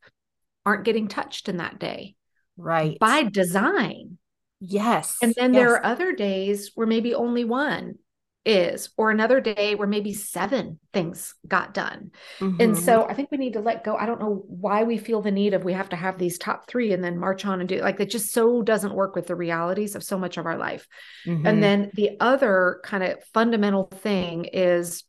aren't 0.66 0.86
getting 0.86 1.08
touched 1.08 1.50
in 1.50 1.58
that 1.58 1.80
day. 1.80 2.16
Right. 2.58 3.00
By 3.00 3.24
design. 3.24 4.20
Yes. 4.60 5.18
And 5.24 5.34
then 5.36 5.54
yes. 5.54 5.62
there 5.62 5.74
are 5.74 5.86
other 5.86 6.14
days 6.14 6.72
where 6.76 6.86
maybe 6.86 7.16
only 7.16 7.44
one 7.44 7.96
is 8.44 8.90
or 8.98 9.12
another 9.12 9.40
day 9.40 9.76
where 9.76 9.88
maybe 9.88 10.14
seven 10.14 10.80
things 10.94 11.36
got 11.48 11.76
done 11.76 12.10
mm-hmm. 12.40 12.60
and 12.60 12.76
so 12.76 13.06
i 13.08 13.14
think 13.14 13.30
we 13.30 13.38
need 13.38 13.54
to 13.54 13.60
let 13.60 13.84
go 13.84 13.96
i 13.96 14.06
don't 14.08 14.20
know 14.20 14.44
why 14.48 14.84
we 14.84 14.98
feel 14.98 15.22
the 15.22 15.30
need 15.30 15.54
of 15.54 15.64
we 15.64 15.74
have 15.74 15.90
to 15.90 15.96
have 15.96 16.18
these 16.18 16.40
top 16.40 16.68
three 16.68 16.92
and 16.92 17.04
then 17.04 17.20
march 17.20 17.46
on 17.46 17.60
and 17.60 17.70
do 17.70 17.80
like 17.82 17.98
that 17.98 18.10
just 18.10 18.34
so 18.34 18.64
doesn't 18.64 18.96
work 18.96 19.16
with 19.16 19.28
the 19.28 19.36
realities 19.36 19.96
of 19.96 20.04
so 20.04 20.18
much 20.18 20.38
of 20.38 20.48
our 20.48 20.58
life 20.58 20.88
mm-hmm. 21.26 21.46
and 21.46 21.62
then 21.62 21.92
the 21.94 22.18
other 22.20 22.82
kind 22.84 23.04
of 23.04 23.24
fundamental 23.26 23.84
thing 23.86 24.46
is 24.46 25.04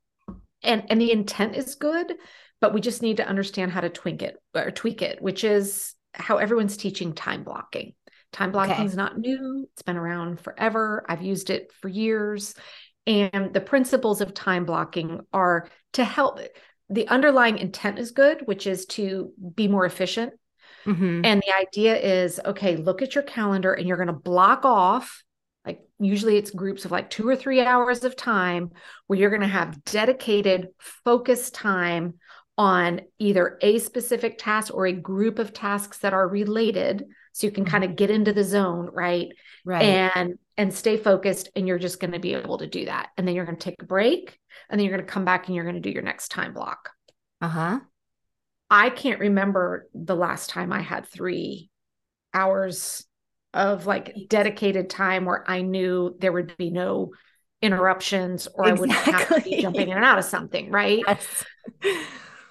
and 0.62 0.84
and 0.90 1.00
the 1.00 1.10
intent 1.10 1.56
is 1.56 1.74
good 1.76 2.12
but 2.60 2.74
we 2.74 2.82
just 2.82 3.00
need 3.00 3.16
to 3.16 3.26
understand 3.26 3.72
how 3.72 3.80
to 3.80 3.88
tweak 3.88 4.20
it 4.20 4.36
or 4.54 4.70
tweak 4.70 5.00
it 5.00 5.22
which 5.22 5.42
is 5.42 5.94
how 6.12 6.36
everyone's 6.36 6.76
teaching 6.76 7.14
time 7.14 7.44
blocking 7.44 7.94
Time 8.32 8.50
blocking 8.50 8.74
okay. 8.74 8.84
is 8.86 8.96
not 8.96 9.18
new. 9.18 9.68
It's 9.72 9.82
been 9.82 9.98
around 9.98 10.40
forever. 10.40 11.04
I've 11.06 11.20
used 11.20 11.50
it 11.50 11.70
for 11.80 11.88
years. 11.88 12.54
And 13.06 13.52
the 13.52 13.60
principles 13.60 14.20
of 14.20 14.34
time 14.34 14.64
blocking 14.64 15.20
are 15.32 15.68
to 15.94 16.04
help. 16.04 16.40
The 16.88 17.08
underlying 17.08 17.58
intent 17.58 17.98
is 17.98 18.12
good, 18.12 18.42
which 18.44 18.66
is 18.66 18.86
to 18.86 19.32
be 19.54 19.66
more 19.66 19.84
efficient. 19.84 20.34
Mm-hmm. 20.84 21.24
And 21.24 21.42
the 21.42 21.54
idea 21.54 21.96
is 21.96 22.40
okay, 22.44 22.76
look 22.76 23.02
at 23.02 23.14
your 23.14 23.24
calendar 23.24 23.72
and 23.72 23.86
you're 23.86 23.96
going 23.96 24.08
to 24.08 24.12
block 24.12 24.64
off, 24.64 25.22
like 25.64 25.80
usually 25.98 26.36
it's 26.36 26.50
groups 26.50 26.84
of 26.84 26.90
like 26.90 27.08
two 27.08 27.28
or 27.28 27.36
three 27.36 27.60
hours 27.60 28.04
of 28.04 28.16
time 28.16 28.70
where 29.06 29.18
you're 29.18 29.30
going 29.30 29.42
to 29.42 29.46
have 29.46 29.84
dedicated, 29.84 30.68
focused 31.04 31.54
time 31.54 32.14
on 32.58 33.00
either 33.18 33.58
a 33.62 33.78
specific 33.78 34.38
task 34.38 34.74
or 34.74 34.86
a 34.86 34.92
group 34.92 35.38
of 35.38 35.52
tasks 35.52 35.98
that 35.98 36.12
are 36.12 36.28
related 36.28 37.04
so 37.32 37.46
you 37.46 37.50
can 37.50 37.64
mm-hmm. 37.64 37.70
kind 37.70 37.84
of 37.84 37.96
get 37.96 38.10
into 38.10 38.32
the 38.32 38.44
zone 38.44 38.90
right 38.92 39.28
right 39.64 39.82
and 39.82 40.38
and 40.56 40.72
stay 40.72 40.96
focused 40.96 41.50
and 41.56 41.66
you're 41.66 41.78
just 41.78 42.00
going 42.00 42.12
to 42.12 42.18
be 42.18 42.34
able 42.34 42.58
to 42.58 42.66
do 42.66 42.84
that 42.84 43.08
and 43.16 43.26
then 43.26 43.34
you're 43.34 43.44
going 43.44 43.56
to 43.56 43.64
take 43.64 43.82
a 43.82 43.86
break 43.86 44.38
and 44.68 44.78
then 44.78 44.86
you're 44.86 44.96
going 44.96 45.06
to 45.06 45.12
come 45.12 45.24
back 45.24 45.46
and 45.46 45.54
you're 45.54 45.64
going 45.64 45.76
to 45.76 45.80
do 45.80 45.90
your 45.90 46.02
next 46.02 46.28
time 46.28 46.52
block 46.52 46.90
uh-huh 47.40 47.80
i 48.70 48.90
can't 48.90 49.20
remember 49.20 49.88
the 49.94 50.16
last 50.16 50.50
time 50.50 50.72
i 50.72 50.80
had 50.80 51.06
3 51.06 51.70
hours 52.34 53.04
of 53.54 53.86
like 53.86 54.14
dedicated 54.28 54.88
time 54.90 55.24
where 55.24 55.48
i 55.50 55.62
knew 55.62 56.16
there 56.18 56.32
would 56.32 56.56
be 56.56 56.70
no 56.70 57.12
interruptions 57.60 58.48
or 58.54 58.68
exactly. 58.68 58.70
i 58.70 58.80
wouldn't 58.80 58.98
have 58.98 59.28
to 59.28 59.50
be 59.50 59.62
jumping 59.62 59.88
in 59.88 59.96
and 59.96 60.04
out 60.04 60.18
of 60.18 60.24
something 60.24 60.70
right 60.70 61.02
yes. 61.08 61.44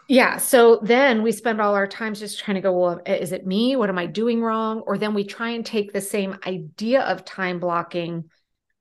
Yeah. 0.07 0.37
So 0.37 0.79
then 0.83 1.23
we 1.23 1.31
spend 1.31 1.61
all 1.61 1.75
our 1.75 1.87
time 1.87 2.13
just 2.13 2.39
trying 2.39 2.55
to 2.55 2.61
go, 2.61 2.77
well, 2.77 3.01
is 3.05 3.31
it 3.31 3.47
me? 3.47 3.75
What 3.75 3.89
am 3.89 3.97
I 3.97 4.05
doing 4.05 4.41
wrong? 4.41 4.81
Or 4.81 4.97
then 4.97 5.13
we 5.13 5.23
try 5.23 5.51
and 5.51 5.65
take 5.65 5.93
the 5.93 6.01
same 6.01 6.37
idea 6.45 7.01
of 7.01 7.23
time 7.23 7.59
blocking, 7.59 8.29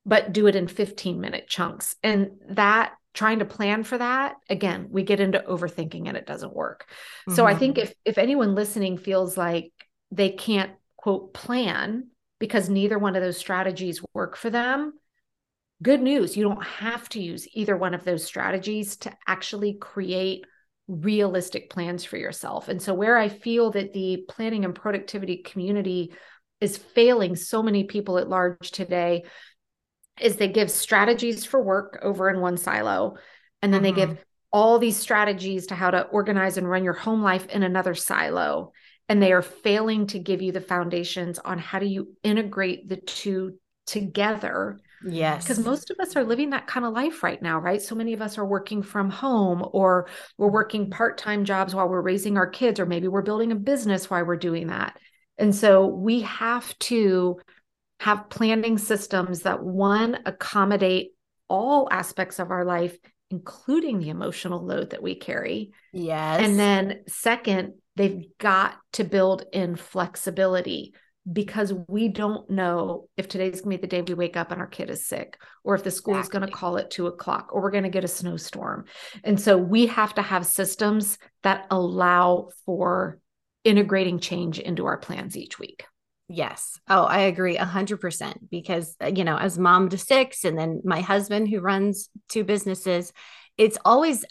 but 0.04 0.32
do 0.32 0.46
it 0.46 0.56
in 0.56 0.66
15 0.66 1.20
minute 1.20 1.46
chunks. 1.48 1.96
And 2.02 2.32
that 2.50 2.94
trying 3.14 3.40
to 3.40 3.44
plan 3.44 3.84
for 3.84 3.98
that, 3.98 4.36
again, 4.48 4.88
we 4.90 5.02
get 5.02 5.20
into 5.20 5.40
overthinking 5.40 6.08
and 6.08 6.16
it 6.16 6.26
doesn't 6.26 6.54
work. 6.54 6.86
Mm-hmm. 6.88 7.34
So 7.34 7.46
I 7.46 7.54
think 7.54 7.76
mm-hmm. 7.76 7.88
if 7.88 7.94
if 8.04 8.18
anyone 8.18 8.54
listening 8.54 8.98
feels 8.98 9.36
like 9.36 9.72
they 10.10 10.30
can't 10.30 10.72
quote 10.96 11.32
plan 11.32 12.08
because 12.38 12.68
neither 12.68 12.98
one 12.98 13.16
of 13.16 13.22
those 13.22 13.36
strategies 13.36 14.02
work 14.14 14.36
for 14.36 14.50
them, 14.50 14.94
good 15.82 16.02
news. 16.02 16.36
You 16.36 16.44
don't 16.44 16.64
have 16.64 17.08
to 17.10 17.22
use 17.22 17.46
either 17.52 17.76
one 17.76 17.94
of 17.94 18.04
those 18.04 18.24
strategies 18.24 18.96
to 18.98 19.12
actually 19.26 19.74
create 19.74 20.44
realistic 20.90 21.70
plans 21.70 22.04
for 22.04 22.16
yourself. 22.16 22.68
And 22.68 22.82
so, 22.82 22.92
where 22.92 23.16
I 23.16 23.28
feel 23.28 23.70
that 23.72 23.92
the 23.92 24.24
planning 24.28 24.64
and 24.64 24.74
productivity 24.74 25.38
community 25.38 26.12
is 26.60 26.76
failing 26.76 27.36
so 27.36 27.62
many 27.62 27.84
people 27.84 28.18
at 28.18 28.28
large 28.28 28.70
today 28.70 29.24
is 30.20 30.36
they 30.36 30.48
give 30.48 30.70
strategies 30.70 31.44
for 31.44 31.62
work 31.62 31.98
over 32.02 32.28
in 32.28 32.40
one 32.40 32.56
silo, 32.56 33.16
and 33.62 33.72
then 33.72 33.82
mm-hmm. 33.82 33.94
they 33.94 34.00
give 34.00 34.10
mm-hmm. 34.10 34.22
all 34.52 34.78
these 34.78 34.96
strategies 34.96 35.68
to 35.68 35.74
how 35.74 35.90
to 35.90 36.02
organize 36.02 36.56
and 36.58 36.68
run 36.68 36.84
your 36.84 36.92
home 36.92 37.22
life 37.22 37.46
in 37.46 37.62
another 37.62 37.94
silo. 37.94 38.72
And 39.08 39.22
they 39.22 39.32
are 39.32 39.42
failing 39.42 40.06
to 40.08 40.18
give 40.18 40.42
you 40.42 40.52
the 40.52 40.60
foundations 40.60 41.38
on 41.38 41.58
how 41.58 41.78
do 41.78 41.86
you 41.86 42.14
integrate 42.22 42.88
the 42.88 42.96
two 42.96 43.58
together 43.86 44.78
Yes. 45.04 45.44
Because 45.44 45.64
most 45.64 45.90
of 45.90 45.98
us 45.98 46.16
are 46.16 46.24
living 46.24 46.50
that 46.50 46.66
kind 46.66 46.84
of 46.84 46.92
life 46.92 47.22
right 47.22 47.40
now, 47.40 47.58
right? 47.58 47.80
So 47.80 47.94
many 47.94 48.12
of 48.12 48.20
us 48.20 48.38
are 48.38 48.46
working 48.46 48.82
from 48.82 49.10
home 49.10 49.66
or 49.72 50.08
we're 50.36 50.46
mm-hmm. 50.46 50.54
working 50.54 50.90
part 50.90 51.18
time 51.18 51.44
jobs 51.44 51.74
while 51.74 51.88
we're 51.88 52.02
raising 52.02 52.36
our 52.36 52.48
kids, 52.48 52.78
or 52.78 52.86
maybe 52.86 53.08
we're 53.08 53.22
building 53.22 53.52
a 53.52 53.56
business 53.56 54.10
while 54.10 54.24
we're 54.24 54.36
doing 54.36 54.66
that. 54.66 54.98
And 55.38 55.54
so 55.54 55.86
we 55.86 56.20
have 56.22 56.78
to 56.80 57.40
have 58.00 58.28
planning 58.28 58.78
systems 58.78 59.40
that 59.40 59.62
one 59.62 60.18
accommodate 60.26 61.12
all 61.48 61.88
aspects 61.90 62.38
of 62.38 62.50
our 62.50 62.64
life, 62.64 62.96
including 63.30 63.98
the 63.98 64.10
emotional 64.10 64.64
load 64.64 64.90
that 64.90 65.02
we 65.02 65.14
carry. 65.14 65.72
Yes. 65.92 66.40
And 66.42 66.58
then, 66.58 67.00
second, 67.08 67.74
they've 67.96 68.26
got 68.38 68.76
to 68.94 69.04
build 69.04 69.44
in 69.52 69.76
flexibility 69.76 70.94
because 71.30 71.72
we 71.88 72.08
don't 72.08 72.48
know 72.50 73.08
if 73.16 73.28
today's 73.28 73.60
gonna 73.60 73.76
be 73.76 73.80
the 73.80 73.86
day 73.86 74.02
we 74.02 74.14
wake 74.14 74.36
up 74.36 74.50
and 74.50 74.60
our 74.60 74.66
kid 74.66 74.90
is 74.90 75.06
sick, 75.06 75.36
or 75.64 75.74
if 75.74 75.84
the 75.84 75.90
school 75.90 76.14
exactly. 76.14 76.26
is 76.26 76.32
gonna 76.32 76.52
call 76.52 76.78
at 76.78 76.90
two 76.90 77.06
o'clock, 77.06 77.50
or 77.52 77.62
we're 77.62 77.70
gonna 77.70 77.90
get 77.90 78.04
a 78.04 78.08
snowstorm. 78.08 78.86
And 79.24 79.40
so 79.40 79.58
we 79.58 79.86
have 79.86 80.14
to 80.14 80.22
have 80.22 80.46
systems 80.46 81.18
that 81.42 81.66
allow 81.70 82.50
for 82.64 83.18
integrating 83.64 84.18
change 84.18 84.58
into 84.58 84.86
our 84.86 84.96
plans 84.96 85.36
each 85.36 85.58
week. 85.58 85.84
Yes. 86.28 86.78
Oh, 86.88 87.02
I 87.02 87.22
agree 87.22 87.56
a 87.56 87.64
hundred 87.64 88.00
percent 88.00 88.50
because, 88.50 88.96
you 89.14 89.24
know, 89.24 89.36
as 89.36 89.58
mom 89.58 89.88
to 89.88 89.98
six 89.98 90.44
and 90.44 90.56
then 90.56 90.80
my 90.84 91.00
husband 91.00 91.48
who 91.48 91.60
runs 91.60 92.08
two 92.28 92.44
businesses, 92.44 93.12
it's 93.58 93.76
always 93.84 94.24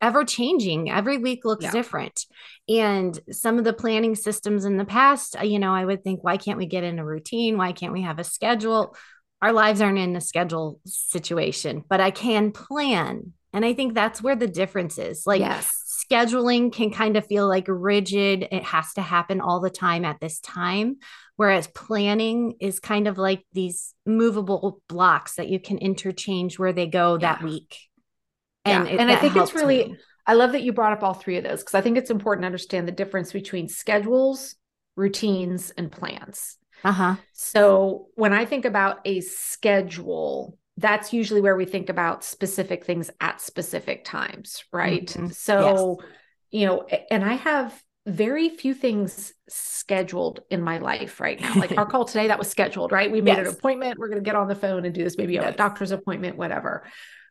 ever 0.00 0.24
changing. 0.24 0.90
Every 0.90 1.18
week 1.18 1.44
looks 1.44 1.64
yeah. 1.64 1.70
different. 1.70 2.24
And 2.68 3.18
some 3.30 3.58
of 3.58 3.64
the 3.64 3.72
planning 3.72 4.14
systems 4.14 4.64
in 4.64 4.76
the 4.76 4.84
past, 4.84 5.36
uh, 5.36 5.42
you 5.42 5.58
know, 5.58 5.74
I 5.74 5.84
would 5.84 6.04
think, 6.04 6.22
why 6.22 6.36
can't 6.36 6.58
we 6.58 6.66
get 6.66 6.84
in 6.84 6.98
a 6.98 7.04
routine? 7.04 7.56
Why 7.56 7.72
can't 7.72 7.92
we 7.92 8.02
have 8.02 8.18
a 8.18 8.24
schedule? 8.24 8.96
Our 9.40 9.52
lives 9.52 9.80
aren't 9.80 9.98
in 9.98 10.16
a 10.16 10.20
schedule 10.20 10.80
situation, 10.84 11.84
but 11.88 12.00
I 12.00 12.10
can 12.10 12.52
plan. 12.52 13.32
And 13.52 13.64
I 13.64 13.72
think 13.72 13.94
that's 13.94 14.22
where 14.22 14.36
the 14.36 14.46
difference 14.46 14.98
is. 14.98 15.24
Like, 15.26 15.40
yes. 15.40 15.72
scheduling 16.10 16.72
can 16.72 16.90
kind 16.90 17.16
of 17.16 17.26
feel 17.26 17.48
like 17.48 17.66
rigid, 17.68 18.46
it 18.50 18.64
has 18.64 18.92
to 18.94 19.02
happen 19.02 19.40
all 19.40 19.60
the 19.60 19.70
time 19.70 20.04
at 20.04 20.20
this 20.20 20.40
time. 20.40 20.96
Whereas 21.36 21.68
planning 21.68 22.56
is 22.60 22.80
kind 22.80 23.06
of 23.06 23.16
like 23.16 23.44
these 23.52 23.94
movable 24.04 24.82
blocks 24.88 25.36
that 25.36 25.48
you 25.48 25.60
can 25.60 25.78
interchange 25.78 26.58
where 26.58 26.72
they 26.72 26.88
go 26.88 27.14
yeah. 27.14 27.18
that 27.34 27.42
week 27.42 27.76
and 28.68 28.86
yeah. 28.86 28.94
it, 28.94 29.00
and 29.00 29.10
I 29.10 29.16
think 29.16 29.36
it's 29.36 29.54
really 29.54 29.88
me. 29.88 29.96
I 30.26 30.34
love 30.34 30.52
that 30.52 30.62
you 30.62 30.72
brought 30.72 30.92
up 30.92 31.02
all 31.02 31.14
three 31.14 31.38
of 31.38 31.44
those 31.44 31.60
because 31.60 31.74
I 31.74 31.80
think 31.80 31.96
it's 31.96 32.10
important 32.10 32.42
to 32.42 32.46
understand 32.46 32.86
the 32.86 32.92
difference 32.92 33.32
between 33.32 33.68
schedules, 33.68 34.56
routines, 34.94 35.70
and 35.70 35.90
plans. 35.90 36.58
Uh-huh. 36.84 37.16
So 37.32 38.08
when 38.14 38.32
I 38.32 38.44
think 38.44 38.64
about 38.64 38.98
a 39.04 39.20
schedule, 39.20 40.58
that's 40.76 41.12
usually 41.12 41.40
where 41.40 41.56
we 41.56 41.64
think 41.64 41.88
about 41.88 42.22
specific 42.22 42.84
things 42.84 43.10
at 43.20 43.40
specific 43.40 44.04
times, 44.04 44.64
right? 44.72 45.06
Mm-hmm. 45.06 45.28
So, 45.28 45.98
yes. 46.00 46.08
you 46.50 46.66
know, 46.66 46.86
and 47.10 47.24
I 47.24 47.34
have 47.34 47.82
very 48.06 48.48
few 48.48 48.74
things 48.74 49.32
scheduled 49.48 50.40
in 50.50 50.62
my 50.62 50.78
life 50.78 51.20
right 51.20 51.40
now. 51.40 51.54
Like 51.54 51.76
our 51.76 51.86
call 51.90 52.04
today, 52.04 52.28
that 52.28 52.38
was 52.38 52.48
scheduled, 52.48 52.92
right? 52.92 53.10
We 53.10 53.20
made 53.20 53.38
yes. 53.38 53.48
an 53.48 53.54
appointment. 53.54 53.98
We're 53.98 54.08
going 54.08 54.22
to 54.22 54.24
get 54.24 54.36
on 54.36 54.48
the 54.48 54.54
phone 54.54 54.84
and 54.84 54.94
do 54.94 55.04
this, 55.04 55.18
maybe 55.18 55.34
yes. 55.34 55.54
a 55.54 55.56
doctor's 55.56 55.90
appointment, 55.90 56.36
whatever. 56.36 56.84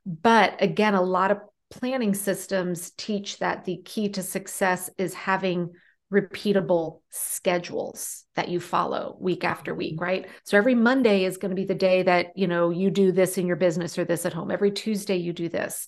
But 0.08 0.62
again, 0.62 0.96
a 0.96 1.02
lot 1.02 1.32
of 1.32 1.40
planning 1.70 2.14
systems 2.14 2.92
teach 2.92 3.40
that 3.40 3.66
the 3.66 3.82
key 3.84 4.08
to 4.10 4.24
success 4.24 4.90
is 4.98 5.14
having 5.14 5.74
repeatable 6.14 7.02
schedules 7.10 8.24
that 8.36 8.48
you 8.48 8.62
follow 8.62 9.18
week 9.20 9.44
after 9.44 9.76
week 9.76 9.96
mm-hmm. 9.96 10.04
right? 10.06 10.28
So 10.46 10.58
every 10.58 10.76
monday 10.76 11.26
is 11.26 11.36
going 11.36 11.50
to 11.50 11.56
be 11.56 11.66
the 11.66 11.76
day 11.76 12.04
that 12.04 12.38
you 12.38 12.48
know 12.48 12.70
you 12.70 12.90
do 12.90 13.12
this 13.12 13.38
in 13.38 13.46
your 13.46 13.58
business 13.58 13.98
or 13.98 14.06
this 14.06 14.26
at 14.26 14.32
home. 14.32 14.50
Every 14.50 14.72
tuesday 14.72 15.18
you 15.18 15.34
do 15.34 15.50
this. 15.50 15.88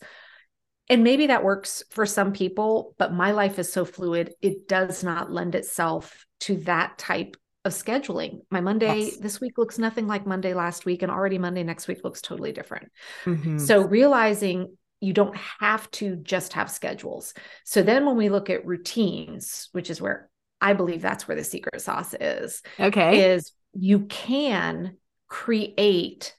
And 0.89 1.03
maybe 1.05 1.27
that 1.27 1.45
works 1.45 1.83
for 1.91 2.05
some 2.05 2.33
people 2.33 2.95
but 2.97 3.13
my 3.13 3.31
life 3.31 3.57
is 3.57 3.71
so 3.71 3.85
fluid 3.85 4.33
it 4.41 4.67
does 4.67 5.01
not 5.01 5.31
lend 5.31 5.55
itself 5.55 6.25
to 6.41 6.57
that 6.57 6.97
type 6.97 7.38
of 7.69 7.73
scheduling 7.73 8.41
my 8.51 8.59
monday 8.59 8.99
yes. 8.99 9.17
this 9.17 9.39
week 9.39 9.57
looks 9.57 9.77
nothing 9.77 10.07
like 10.07 10.25
monday 10.27 10.53
last 10.53 10.85
week 10.85 11.01
and 11.01 11.11
already 11.11 11.38
monday 11.38 11.63
next 11.63 11.88
week 11.88 12.03
looks 12.03 12.21
totally 12.21 12.51
different 12.51 12.91
mm-hmm. 13.25 13.57
so 13.57 13.81
realizing 13.81 14.67
you 15.01 15.13
don't 15.13 15.38
have 15.38 15.89
to 15.91 16.17
just 16.17 16.53
have 16.53 16.69
schedules. 16.69 17.33
So 17.63 17.81
then 17.81 18.05
when 18.05 18.17
we 18.17 18.29
look 18.29 18.49
at 18.49 18.65
routines, 18.65 19.69
which 19.71 19.89
is 19.89 20.01
where 20.01 20.29
I 20.61 20.73
believe 20.73 21.01
that's 21.01 21.27
where 21.27 21.38
the 21.38 21.43
secret 21.43 21.81
sauce 21.81 22.13
is. 22.19 22.61
Okay. 22.79 23.31
Is 23.31 23.53
you 23.73 24.01
can 24.01 24.97
create 25.27 26.35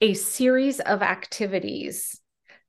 a 0.00 0.14
series 0.14 0.80
of 0.80 1.02
activities 1.02 2.20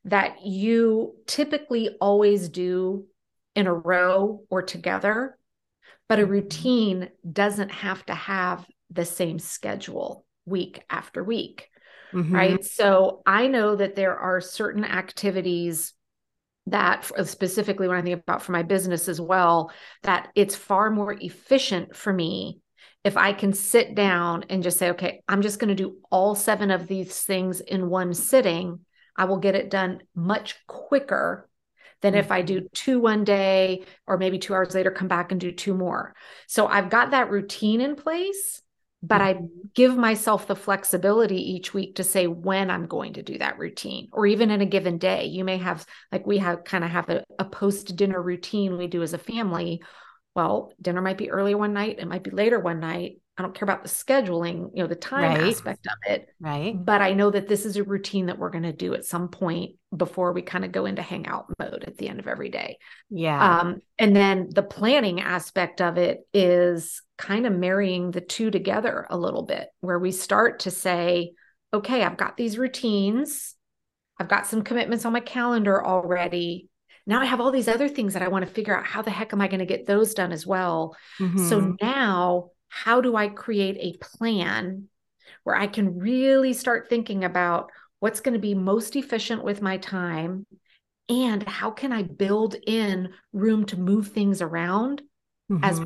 that 0.06 0.46
you 0.46 1.16
typically 1.26 1.98
always 2.00 2.50
do 2.50 3.06
in 3.56 3.68
a 3.68 3.74
row 3.74 4.44
or 4.50 4.62
together, 4.62 5.38
but 6.10 6.20
a 6.20 6.26
routine 6.26 7.10
doesn't 7.32 7.72
have 7.72 8.06
to 8.08 8.14
have 8.14 8.66
the 8.90 9.06
same 9.06 9.40
schedule 9.40 10.26
week 10.46 10.84
after 10.90 11.24
week 11.24 11.70
mm-hmm. 12.14 12.34
right? 12.34 12.66
So 12.66 13.22
I 13.26 13.48
know 13.48 13.76
that 13.76 13.96
there 13.96 14.18
are 14.18 14.42
certain 14.42 14.86
activities 14.86 15.94
that 16.68 17.10
specifically 17.28 17.88
when 17.88 17.98
I 17.98 18.02
think 18.02 18.22
about 18.22 18.44
for 18.44 18.52
my 18.52 18.64
business 18.64 19.08
as 19.08 19.20
well, 19.20 19.72
that 20.04 20.30
it's 20.36 20.56
far 20.56 20.92
more 20.92 21.14
efficient 21.14 21.96
for 21.96 22.14
me 22.14 22.60
if 23.04 23.18
I 23.18 23.34
can 23.34 23.54
sit 23.54 23.96
down 23.96 24.46
and 24.50 24.62
just 24.62 24.78
say, 24.78 24.92
okay, 24.92 25.24
I'm 25.28 25.42
just 25.42 25.60
going 25.60 25.70
to 25.70 25.76
do 25.76 25.98
all 26.12 26.36
seven 26.36 26.70
of 26.70 26.88
these 26.88 27.22
things 27.22 27.62
in 27.62 27.90
one 27.90 28.14
sitting. 28.14 28.80
I 29.16 29.26
will 29.26 29.38
get 29.38 29.56
it 29.56 29.72
done 29.72 30.02
much 30.16 30.56
quicker 30.68 31.49
than 32.02 32.14
mm-hmm. 32.14 32.20
if 32.20 32.32
I 32.32 32.42
do 32.42 32.68
two 32.74 33.00
one 33.00 33.24
day 33.24 33.84
or 34.08 34.18
maybe 34.18 34.40
two 34.40 34.54
hours 34.54 34.76
later, 34.76 34.92
come 34.92 35.08
back 35.08 35.32
and 35.32 35.40
do 35.40 35.52
two 35.52 35.74
more. 35.74 36.16
So 36.48 36.68
I've 36.68 36.90
got 36.90 37.12
that 37.12 37.30
routine 37.30 37.82
in 37.82 37.96
place 37.96 38.62
but 39.02 39.22
I 39.22 39.36
mm-hmm. 39.36 39.46
give 39.74 39.96
myself 39.96 40.48
the 40.48 40.56
flexibility 40.56 41.38
each 41.38 41.74
week 41.74 41.96
to 41.96 42.04
say 42.04 42.28
when 42.28 42.70
I'm 42.70 42.86
going 42.86 43.14
to 43.14 43.24
do 43.24 43.38
that 43.38 43.58
routine 43.58 44.10
or 44.12 44.26
even 44.26 44.52
in 44.52 44.62
a 44.62 44.66
given 44.66 44.98
day. 44.98 45.26
You 45.26 45.46
may 45.46 45.58
have, 45.58 45.86
like, 46.12 46.28
we 46.28 46.40
have 46.40 46.64
kind 46.66 46.84
of 46.84 46.90
have 46.90 47.10
a, 47.10 47.24
a 47.38 47.46
post 47.46 47.96
dinner 47.96 48.22
routine 48.22 48.78
we 48.78 48.88
do 48.88 49.02
as 49.02 49.14
a 49.14 49.18
family. 49.18 49.82
Well, 50.36 50.74
dinner 50.82 51.02
might 51.02 51.18
be 51.18 51.32
earlier 51.32 51.58
one 51.58 51.74
night, 51.74 52.00
it 52.00 52.08
might 52.08 52.24
be 52.24 52.32
later 52.32 52.60
one 52.60 52.80
night. 52.80 53.20
I 53.40 53.42
don't 53.42 53.56
care 53.56 53.66
about 53.66 53.84
the 53.84 53.90
scheduling, 53.90 54.70
you 54.76 54.84
know, 54.84 54.88
the 54.88 54.96
time 54.96 55.40
right. 55.40 55.54
aspect 55.54 55.88
of 55.88 56.12
it. 56.12 56.28
Right. 56.42 56.76
But 56.78 57.02
I 57.02 57.14
know 57.14 57.32
that 57.32 57.48
this 57.48 57.66
is 57.66 57.78
a 57.78 57.84
routine 57.84 58.26
that 58.26 58.38
we're 58.38 58.50
going 58.50 58.64
to 58.64 58.74
do 58.74 58.94
at 58.94 59.06
some 59.06 59.30
point 59.30 59.76
before 59.96 60.34
we 60.34 60.42
kind 60.42 60.66
of 60.66 60.74
go 60.74 60.86
into 60.86 61.02
hangout 61.02 61.46
mode 61.58 61.86
at 61.88 61.98
the 61.98 62.10
end 62.10 62.20
of 62.20 62.28
every 62.28 62.50
day. 62.50 62.78
Yeah. 63.10 63.62
Um, 63.62 63.82
and 63.98 64.14
then 64.14 64.50
the 64.54 64.62
planning 64.62 65.22
aspect 65.22 65.80
of 65.80 65.98
it 65.98 66.20
is 66.34 67.02
kind 67.18 67.48
of 67.48 67.54
marrying 67.54 68.12
the 68.12 68.20
two 68.20 68.52
together 68.52 69.08
a 69.10 69.18
little 69.18 69.44
bit, 69.44 69.70
where 69.80 70.00
we 70.00 70.12
start 70.12 70.60
to 70.60 70.72
say, 70.72 71.32
okay, 71.74 72.04
I've 72.04 72.18
got 72.18 72.36
these 72.36 72.58
routines, 72.58 73.56
I've 74.20 74.28
got 74.28 74.48
some 74.48 74.64
commitments 74.64 75.06
on 75.06 75.14
my 75.14 75.22
calendar 75.22 75.86
already. 75.86 76.68
Now 77.08 77.22
I 77.22 77.26
have 77.26 77.40
all 77.40 77.52
these 77.52 77.70
other 77.70 77.88
things 77.88 78.14
that 78.14 78.22
I 78.22 78.28
want 78.28 78.46
to 78.46 78.52
figure 78.52 78.78
out 78.78 78.86
how 78.86 79.02
the 79.02 79.12
heck 79.12 79.32
am 79.32 79.40
I 79.40 79.48
going 79.48 79.62
to 79.62 79.66
get 79.66 79.88
those 79.88 80.14
done 80.14 80.34
as 80.34 80.46
well. 80.46 80.98
Mm-hmm. 81.20 81.48
So 81.48 81.78
now 81.82 82.50
how 82.70 83.02
do 83.02 83.16
I 83.16 83.28
create 83.28 83.78
a 83.80 83.98
plan 83.98 84.88
where 85.44 85.56
I 85.56 85.68
can 85.68 85.98
really 85.98 86.54
start 86.54 86.90
thinking 86.90 87.24
about 87.24 87.72
what's 88.00 88.22
going 88.22 88.34
to 88.34 88.40
be 88.40 88.56
most 88.56 88.96
efficient 88.96 89.44
with 89.44 89.62
my 89.62 89.78
time 89.78 90.46
and 91.10 91.44
how 91.44 91.72
can 91.72 91.92
I 91.92 92.04
build 92.04 92.56
in 92.66 93.10
room 93.34 93.66
to 93.66 93.78
move 93.78 94.10
things 94.10 94.42
around 94.42 95.02
mm-hmm. 95.52 95.64
as 95.64 95.82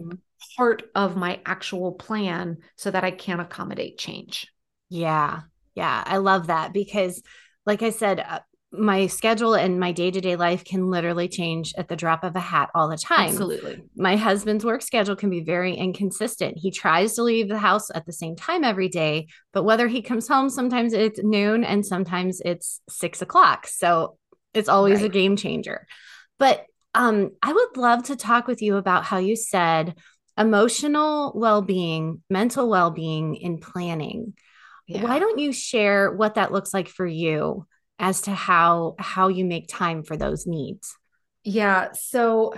part 0.58 0.84
of 0.93 1.15
my 1.15 1.39
actual 1.46 1.93
plan 1.93 2.58
so 2.76 2.91
that 2.91 3.04
I 3.04 3.12
can 3.12 3.39
accommodate 3.39 3.98
change. 3.98 4.48
Yeah. 4.89 5.41
Yeah. 5.76 6.04
I 6.06 6.17
love 6.17 6.48
that 6.48 6.74
because, 6.74 7.24
like 7.65 7.82
I 7.82 7.89
said, 7.89 8.19
uh, 8.19 8.39
my 8.75 9.05
schedule 9.05 9.53
and 9.53 9.79
my 9.79 9.91
day-to-day 9.91 10.36
life 10.36 10.65
can 10.65 10.89
literally 10.89 11.27
change 11.27 11.75
at 11.77 11.88
the 11.88 11.95
drop 11.95 12.23
of 12.23 12.36
a 12.36 12.39
hat 12.39 12.71
all 12.73 12.89
the 12.89 12.97
time. 12.97 13.29
Absolutely. 13.29 13.83
My 13.95 14.15
husband's 14.15 14.65
work 14.65 14.81
schedule 14.81 15.15
can 15.15 15.29
be 15.29 15.43
very 15.43 15.75
inconsistent. 15.75 16.57
He 16.57 16.71
tries 16.71 17.13
to 17.13 17.23
leave 17.23 17.49
the 17.49 17.59
house 17.59 17.91
at 17.93 18.07
the 18.07 18.12
same 18.12 18.36
time 18.36 18.63
every 18.63 18.89
day, 18.89 19.27
but 19.53 19.63
whether 19.63 19.88
he 19.88 20.01
comes 20.01 20.27
home, 20.27 20.49
sometimes 20.49 20.93
it's 20.93 21.19
noon 21.21 21.63
and 21.63 21.86
sometimes 21.86 22.41
it's 22.43 22.81
six 22.89 23.21
o'clock. 23.21 23.67
So 23.67 24.17
it's 24.55 24.69
always 24.69 25.01
right. 25.01 25.05
a 25.05 25.13
game 25.13 25.36
changer. 25.36 25.86
But 26.39 26.65
um, 26.95 27.29
I 27.43 27.53
would 27.53 27.77
love 27.77 28.03
to 28.05 28.15
talk 28.15 28.47
with 28.47 28.63
you 28.63 28.77
about 28.77 29.03
how 29.03 29.19
you 29.19 29.36
said 29.36 29.95
emotional 30.36 31.31
well-being, 31.36 32.23
mental 32.27 32.67
well-being 32.67 33.36
in 33.36 33.59
planning. 33.59 34.33
Yeah. 34.88 35.03
Why 35.03 35.19
don't 35.19 35.38
you 35.38 35.53
share 35.53 36.12
what 36.12 36.36
that 36.36 36.51
looks 36.51 36.73
like 36.73 36.89
for 36.89 37.05
you? 37.05 37.67
As 38.04 38.20
to 38.20 38.32
how 38.32 38.96
how 39.00 39.30
you 39.30 39.46
make 39.46 39.66
time 39.70 40.04
for 40.04 40.18
those 40.18 40.46
needs 40.46 40.98
yeah 41.46 41.88
so 41.94 42.54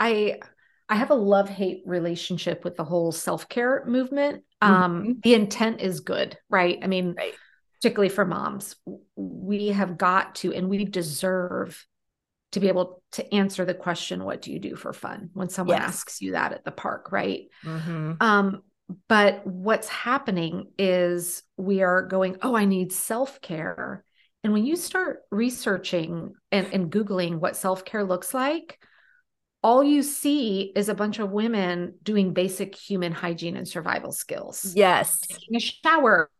i 0.00 0.38
i 0.88 0.96
have 0.96 1.10
a 1.10 1.14
love 1.14 1.50
hate 1.50 1.82
relationship 1.84 2.64
with 2.64 2.76
the 2.76 2.84
whole 2.84 3.12
self-care 3.12 3.84
movement 3.86 4.42
um, 4.62 4.72
mm-hmm. 4.72 4.82
um 4.82 5.20
the 5.22 5.34
intent 5.34 5.82
is 5.82 6.00
good 6.00 6.38
right 6.48 6.78
i 6.82 6.86
mean 6.86 7.14
right. 7.14 7.34
particularly 7.74 8.08
for 8.08 8.24
moms 8.24 8.74
we 9.16 9.68
have 9.68 9.98
got 9.98 10.34
to 10.34 10.54
and 10.54 10.70
we 10.70 10.86
deserve 10.86 11.86
to 12.52 12.60
be 12.60 12.68
able 12.68 13.02
to 13.12 13.34
answer 13.34 13.66
the 13.66 13.74
question 13.74 14.24
what 14.24 14.40
do 14.40 14.50
you 14.50 14.58
do 14.58 14.76
for 14.76 14.94
fun 14.94 15.28
when 15.34 15.50
someone 15.50 15.76
yes. 15.76 15.88
asks 15.88 16.22
you 16.22 16.32
that 16.32 16.52
at 16.52 16.64
the 16.64 16.70
park 16.70 17.12
right 17.12 17.48
mm-hmm. 17.62 18.12
um 18.20 18.62
but 19.08 19.46
what's 19.46 19.88
happening 19.88 20.70
is 20.78 21.42
we 21.58 21.82
are 21.82 22.00
going 22.00 22.38
oh 22.40 22.56
i 22.56 22.64
need 22.64 22.92
self-care 22.92 24.02
and 24.46 24.52
when 24.52 24.64
you 24.64 24.76
start 24.76 25.24
researching 25.32 26.32
and, 26.52 26.72
and 26.72 26.88
Googling 26.88 27.40
what 27.40 27.56
self 27.56 27.84
care 27.84 28.04
looks 28.04 28.32
like, 28.32 28.78
all 29.60 29.82
you 29.82 30.04
see 30.04 30.72
is 30.76 30.88
a 30.88 30.94
bunch 30.94 31.18
of 31.18 31.32
women 31.32 31.94
doing 32.04 32.32
basic 32.32 32.76
human 32.76 33.10
hygiene 33.10 33.56
and 33.56 33.66
survival 33.66 34.12
skills. 34.12 34.72
Yes. 34.76 35.18
Taking 35.18 35.56
a 35.56 35.58
shower, 35.58 36.30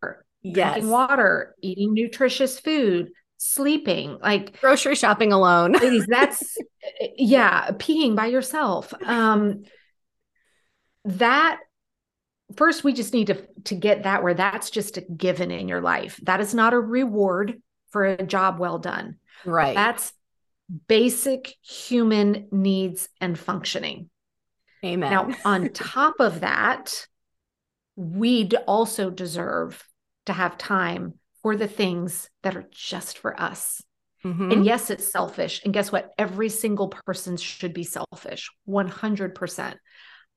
yes. 0.40 0.74
drinking 0.74 0.88
water, 0.88 1.56
eating 1.60 1.94
nutritious 1.94 2.60
food, 2.60 3.10
sleeping, 3.38 4.18
like 4.22 4.60
grocery 4.60 4.94
shopping 4.94 5.32
alone. 5.32 5.72
ladies, 5.80 6.06
that's 6.06 6.56
yeah, 7.16 7.72
peeing 7.72 8.14
by 8.14 8.26
yourself. 8.26 8.94
Um 9.04 9.64
that 11.06 11.58
first 12.54 12.84
we 12.84 12.92
just 12.92 13.12
need 13.12 13.26
to 13.26 13.48
to 13.64 13.74
get 13.74 14.04
that 14.04 14.22
where 14.22 14.34
that's 14.34 14.70
just 14.70 14.96
a 14.96 15.00
given 15.00 15.50
in 15.50 15.66
your 15.66 15.80
life. 15.80 16.20
That 16.22 16.40
is 16.40 16.54
not 16.54 16.72
a 16.72 16.78
reward 16.78 17.60
for 17.90 18.04
a 18.04 18.22
job 18.22 18.58
well 18.58 18.78
done. 18.78 19.16
Right. 19.44 19.74
That's 19.74 20.12
basic 20.88 21.54
human 21.62 22.48
needs 22.50 23.08
and 23.20 23.38
functioning. 23.38 24.10
Amen. 24.84 25.10
Now, 25.10 25.34
on 25.44 25.70
top 25.70 26.16
of 26.20 26.40
that, 26.40 27.06
we 27.96 28.48
also 28.66 29.10
deserve 29.10 29.82
to 30.26 30.32
have 30.32 30.58
time 30.58 31.14
for 31.42 31.56
the 31.56 31.68
things 31.68 32.28
that 32.42 32.56
are 32.56 32.68
just 32.70 33.18
for 33.18 33.40
us. 33.40 33.82
Mm-hmm. 34.24 34.50
And 34.50 34.64
yes, 34.64 34.90
it's 34.90 35.10
selfish. 35.10 35.62
And 35.64 35.72
guess 35.72 35.92
what? 35.92 36.10
Every 36.18 36.48
single 36.48 36.88
person 36.88 37.36
should 37.36 37.72
be 37.72 37.84
selfish 37.84 38.50
100%. 38.68 39.74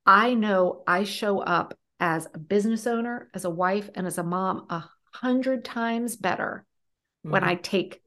I 0.05 0.33
know 0.35 0.83
I 0.87 1.03
show 1.03 1.39
up 1.39 1.73
as 1.99 2.27
a 2.33 2.39
business 2.39 2.87
owner, 2.87 3.29
as 3.33 3.45
a 3.45 3.49
wife, 3.49 3.89
and 3.95 4.07
as 4.07 4.17
a 4.17 4.23
mom 4.23 4.67
a 4.69 4.85
hundred 5.13 5.65
times 5.65 6.15
better 6.15 6.65
mm-hmm. 7.23 7.31
when 7.31 7.43
I 7.43 7.55
take 7.55 8.01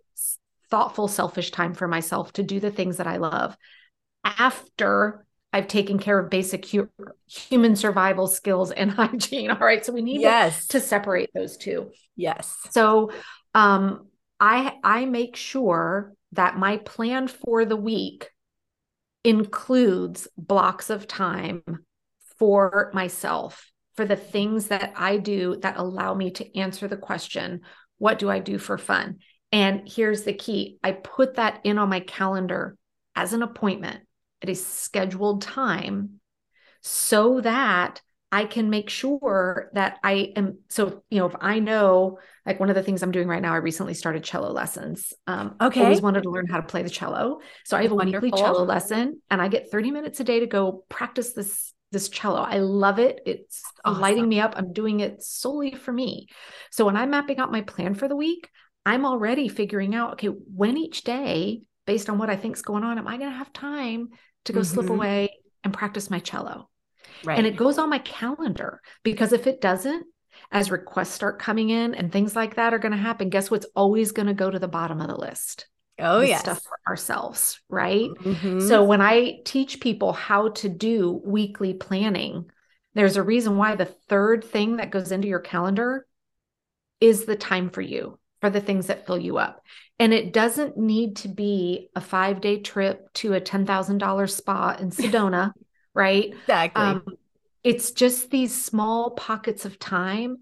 thoughtful, 0.70 1.08
selfish 1.08 1.50
time 1.50 1.74
for 1.74 1.86
myself 1.86 2.32
to 2.34 2.42
do 2.42 2.60
the 2.60 2.70
things 2.70 2.96
that 2.96 3.06
I 3.06 3.18
love 3.18 3.56
after 4.24 5.26
I've 5.52 5.68
taken 5.68 5.98
care 5.98 6.18
of 6.18 6.30
basic 6.30 6.66
hu- 6.70 6.88
human 7.26 7.76
survival 7.76 8.26
skills 8.26 8.70
and 8.70 8.90
hygiene. 8.90 9.50
All 9.50 9.58
right. 9.58 9.84
So 9.84 9.92
we 9.92 10.02
need 10.02 10.22
yes. 10.22 10.66
to, 10.68 10.78
to 10.78 10.86
separate 10.86 11.30
those 11.34 11.56
two. 11.56 11.90
Yes. 12.16 12.56
So 12.70 13.12
um 13.54 14.08
I 14.40 14.78
I 14.82 15.04
make 15.04 15.36
sure 15.36 16.14
that 16.32 16.56
my 16.56 16.78
plan 16.78 17.28
for 17.28 17.64
the 17.64 17.76
week 17.76 18.30
includes 19.24 20.26
blocks 20.36 20.90
of 20.90 21.06
time 21.06 21.62
for 22.38 22.90
myself 22.94 23.70
for 23.94 24.04
the 24.06 24.16
things 24.16 24.68
that 24.68 24.94
I 24.96 25.18
do 25.18 25.56
that 25.60 25.76
allow 25.76 26.14
me 26.14 26.30
to 26.32 26.58
answer 26.58 26.88
the 26.88 26.96
question, 26.96 27.60
what 28.02 28.18
do 28.18 28.28
I 28.28 28.40
do 28.40 28.58
for 28.58 28.78
fun? 28.78 29.18
And 29.52 29.88
here's 29.88 30.24
the 30.24 30.32
key 30.32 30.76
I 30.82 30.90
put 30.90 31.34
that 31.34 31.60
in 31.62 31.78
on 31.78 31.88
my 31.88 32.00
calendar 32.00 32.76
as 33.14 33.32
an 33.32 33.44
appointment 33.44 34.00
at 34.42 34.48
a 34.48 34.56
scheduled 34.56 35.42
time 35.42 36.18
so 36.80 37.40
that 37.42 38.02
I 38.32 38.46
can 38.46 38.70
make 38.70 38.90
sure 38.90 39.70
that 39.74 40.00
I 40.02 40.32
am. 40.34 40.58
So, 40.68 41.04
you 41.10 41.20
know, 41.20 41.26
if 41.26 41.36
I 41.40 41.60
know, 41.60 42.18
like 42.44 42.58
one 42.58 42.70
of 42.70 42.74
the 42.74 42.82
things 42.82 43.04
I'm 43.04 43.12
doing 43.12 43.28
right 43.28 43.40
now, 43.40 43.52
I 43.52 43.58
recently 43.58 43.94
started 43.94 44.24
cello 44.24 44.50
lessons. 44.50 45.12
Um, 45.28 45.54
okay. 45.60 45.84
Always 45.84 46.02
wanted 46.02 46.24
to 46.24 46.30
learn 46.30 46.48
how 46.48 46.56
to 46.56 46.66
play 46.66 46.82
the 46.82 46.90
cello. 46.90 47.38
So 47.64 47.76
I 47.76 47.82
have 47.82 47.92
a 47.92 47.94
Wonderful. 47.94 48.26
weekly 48.26 48.42
cello 48.42 48.64
lesson 48.64 49.22
and 49.30 49.40
I 49.40 49.46
get 49.46 49.70
30 49.70 49.92
minutes 49.92 50.18
a 50.18 50.24
day 50.24 50.40
to 50.40 50.46
go 50.48 50.82
practice 50.88 51.34
this 51.34 51.71
this 51.92 52.08
cello. 52.08 52.40
I 52.40 52.58
love 52.58 52.98
it. 52.98 53.20
It's 53.24 53.62
awesome. 53.84 54.00
lighting 54.00 54.28
me 54.28 54.40
up. 54.40 54.54
I'm 54.56 54.72
doing 54.72 55.00
it 55.00 55.22
solely 55.22 55.72
for 55.72 55.92
me. 55.92 56.26
So 56.70 56.84
when 56.84 56.96
I'm 56.96 57.10
mapping 57.10 57.38
out 57.38 57.52
my 57.52 57.60
plan 57.60 57.94
for 57.94 58.08
the 58.08 58.16
week, 58.16 58.48
I'm 58.84 59.06
already 59.06 59.48
figuring 59.48 59.94
out, 59.94 60.14
okay, 60.14 60.26
when 60.26 60.76
each 60.76 61.04
day, 61.04 61.62
based 61.86 62.10
on 62.10 62.18
what 62.18 62.30
I 62.30 62.36
think's 62.36 62.62
going 62.62 62.82
on, 62.82 62.98
am 62.98 63.06
I 63.06 63.16
going 63.16 63.30
to 63.30 63.36
have 63.36 63.52
time 63.52 64.08
to 64.46 64.52
go 64.52 64.60
mm-hmm. 64.60 64.74
slip 64.74 64.90
away 64.90 65.30
and 65.62 65.72
practice 65.72 66.10
my 66.10 66.18
cello? 66.18 66.68
Right. 67.24 67.38
And 67.38 67.46
it 67.46 67.56
goes 67.56 67.78
on 67.78 67.90
my 67.90 67.98
calendar 67.98 68.80
because 69.04 69.32
if 69.32 69.46
it 69.46 69.60
doesn't, 69.60 70.06
as 70.50 70.70
requests 70.70 71.12
start 71.12 71.38
coming 71.38 71.70
in 71.70 71.94
and 71.94 72.10
things 72.10 72.34
like 72.34 72.56
that 72.56 72.74
are 72.74 72.78
going 72.78 72.92
to 72.92 72.98
happen, 72.98 73.28
guess 73.28 73.50
what's 73.50 73.66
always 73.76 74.12
going 74.12 74.26
to 74.26 74.34
go 74.34 74.50
to 74.50 74.58
the 74.58 74.68
bottom 74.68 75.00
of 75.00 75.08
the 75.08 75.16
list? 75.16 75.66
Oh, 75.98 76.20
yeah. 76.20 76.38
Stuff 76.38 76.62
for 76.62 76.78
ourselves, 76.88 77.60
right? 77.68 78.10
Mm-hmm. 78.10 78.60
So 78.60 78.84
when 78.84 79.00
I 79.00 79.40
teach 79.44 79.80
people 79.80 80.12
how 80.12 80.48
to 80.50 80.68
do 80.68 81.20
weekly 81.24 81.74
planning, 81.74 82.50
there's 82.94 83.16
a 83.16 83.22
reason 83.22 83.56
why 83.56 83.76
the 83.76 83.84
third 83.86 84.44
thing 84.44 84.76
that 84.76 84.90
goes 84.90 85.12
into 85.12 85.28
your 85.28 85.40
calendar 85.40 86.06
is 87.00 87.24
the 87.24 87.36
time 87.36 87.70
for 87.70 87.80
you, 87.80 88.18
for 88.40 88.50
the 88.50 88.60
things 88.60 88.86
that 88.86 89.06
fill 89.06 89.18
you 89.18 89.38
up. 89.38 89.62
And 89.98 90.12
it 90.12 90.32
doesn't 90.32 90.76
need 90.76 91.16
to 91.16 91.28
be 91.28 91.90
a 91.94 92.00
five 92.00 92.40
day 92.40 92.60
trip 92.60 93.12
to 93.14 93.34
a 93.34 93.40
$10,000 93.40 94.30
spa 94.30 94.76
in 94.78 94.90
Sedona, 94.90 95.52
right? 95.94 96.32
Exactly. 96.32 96.82
Um, 96.82 97.04
it's 97.62 97.92
just 97.92 98.30
these 98.30 98.64
small 98.64 99.10
pockets 99.12 99.64
of 99.64 99.78
time 99.78 100.38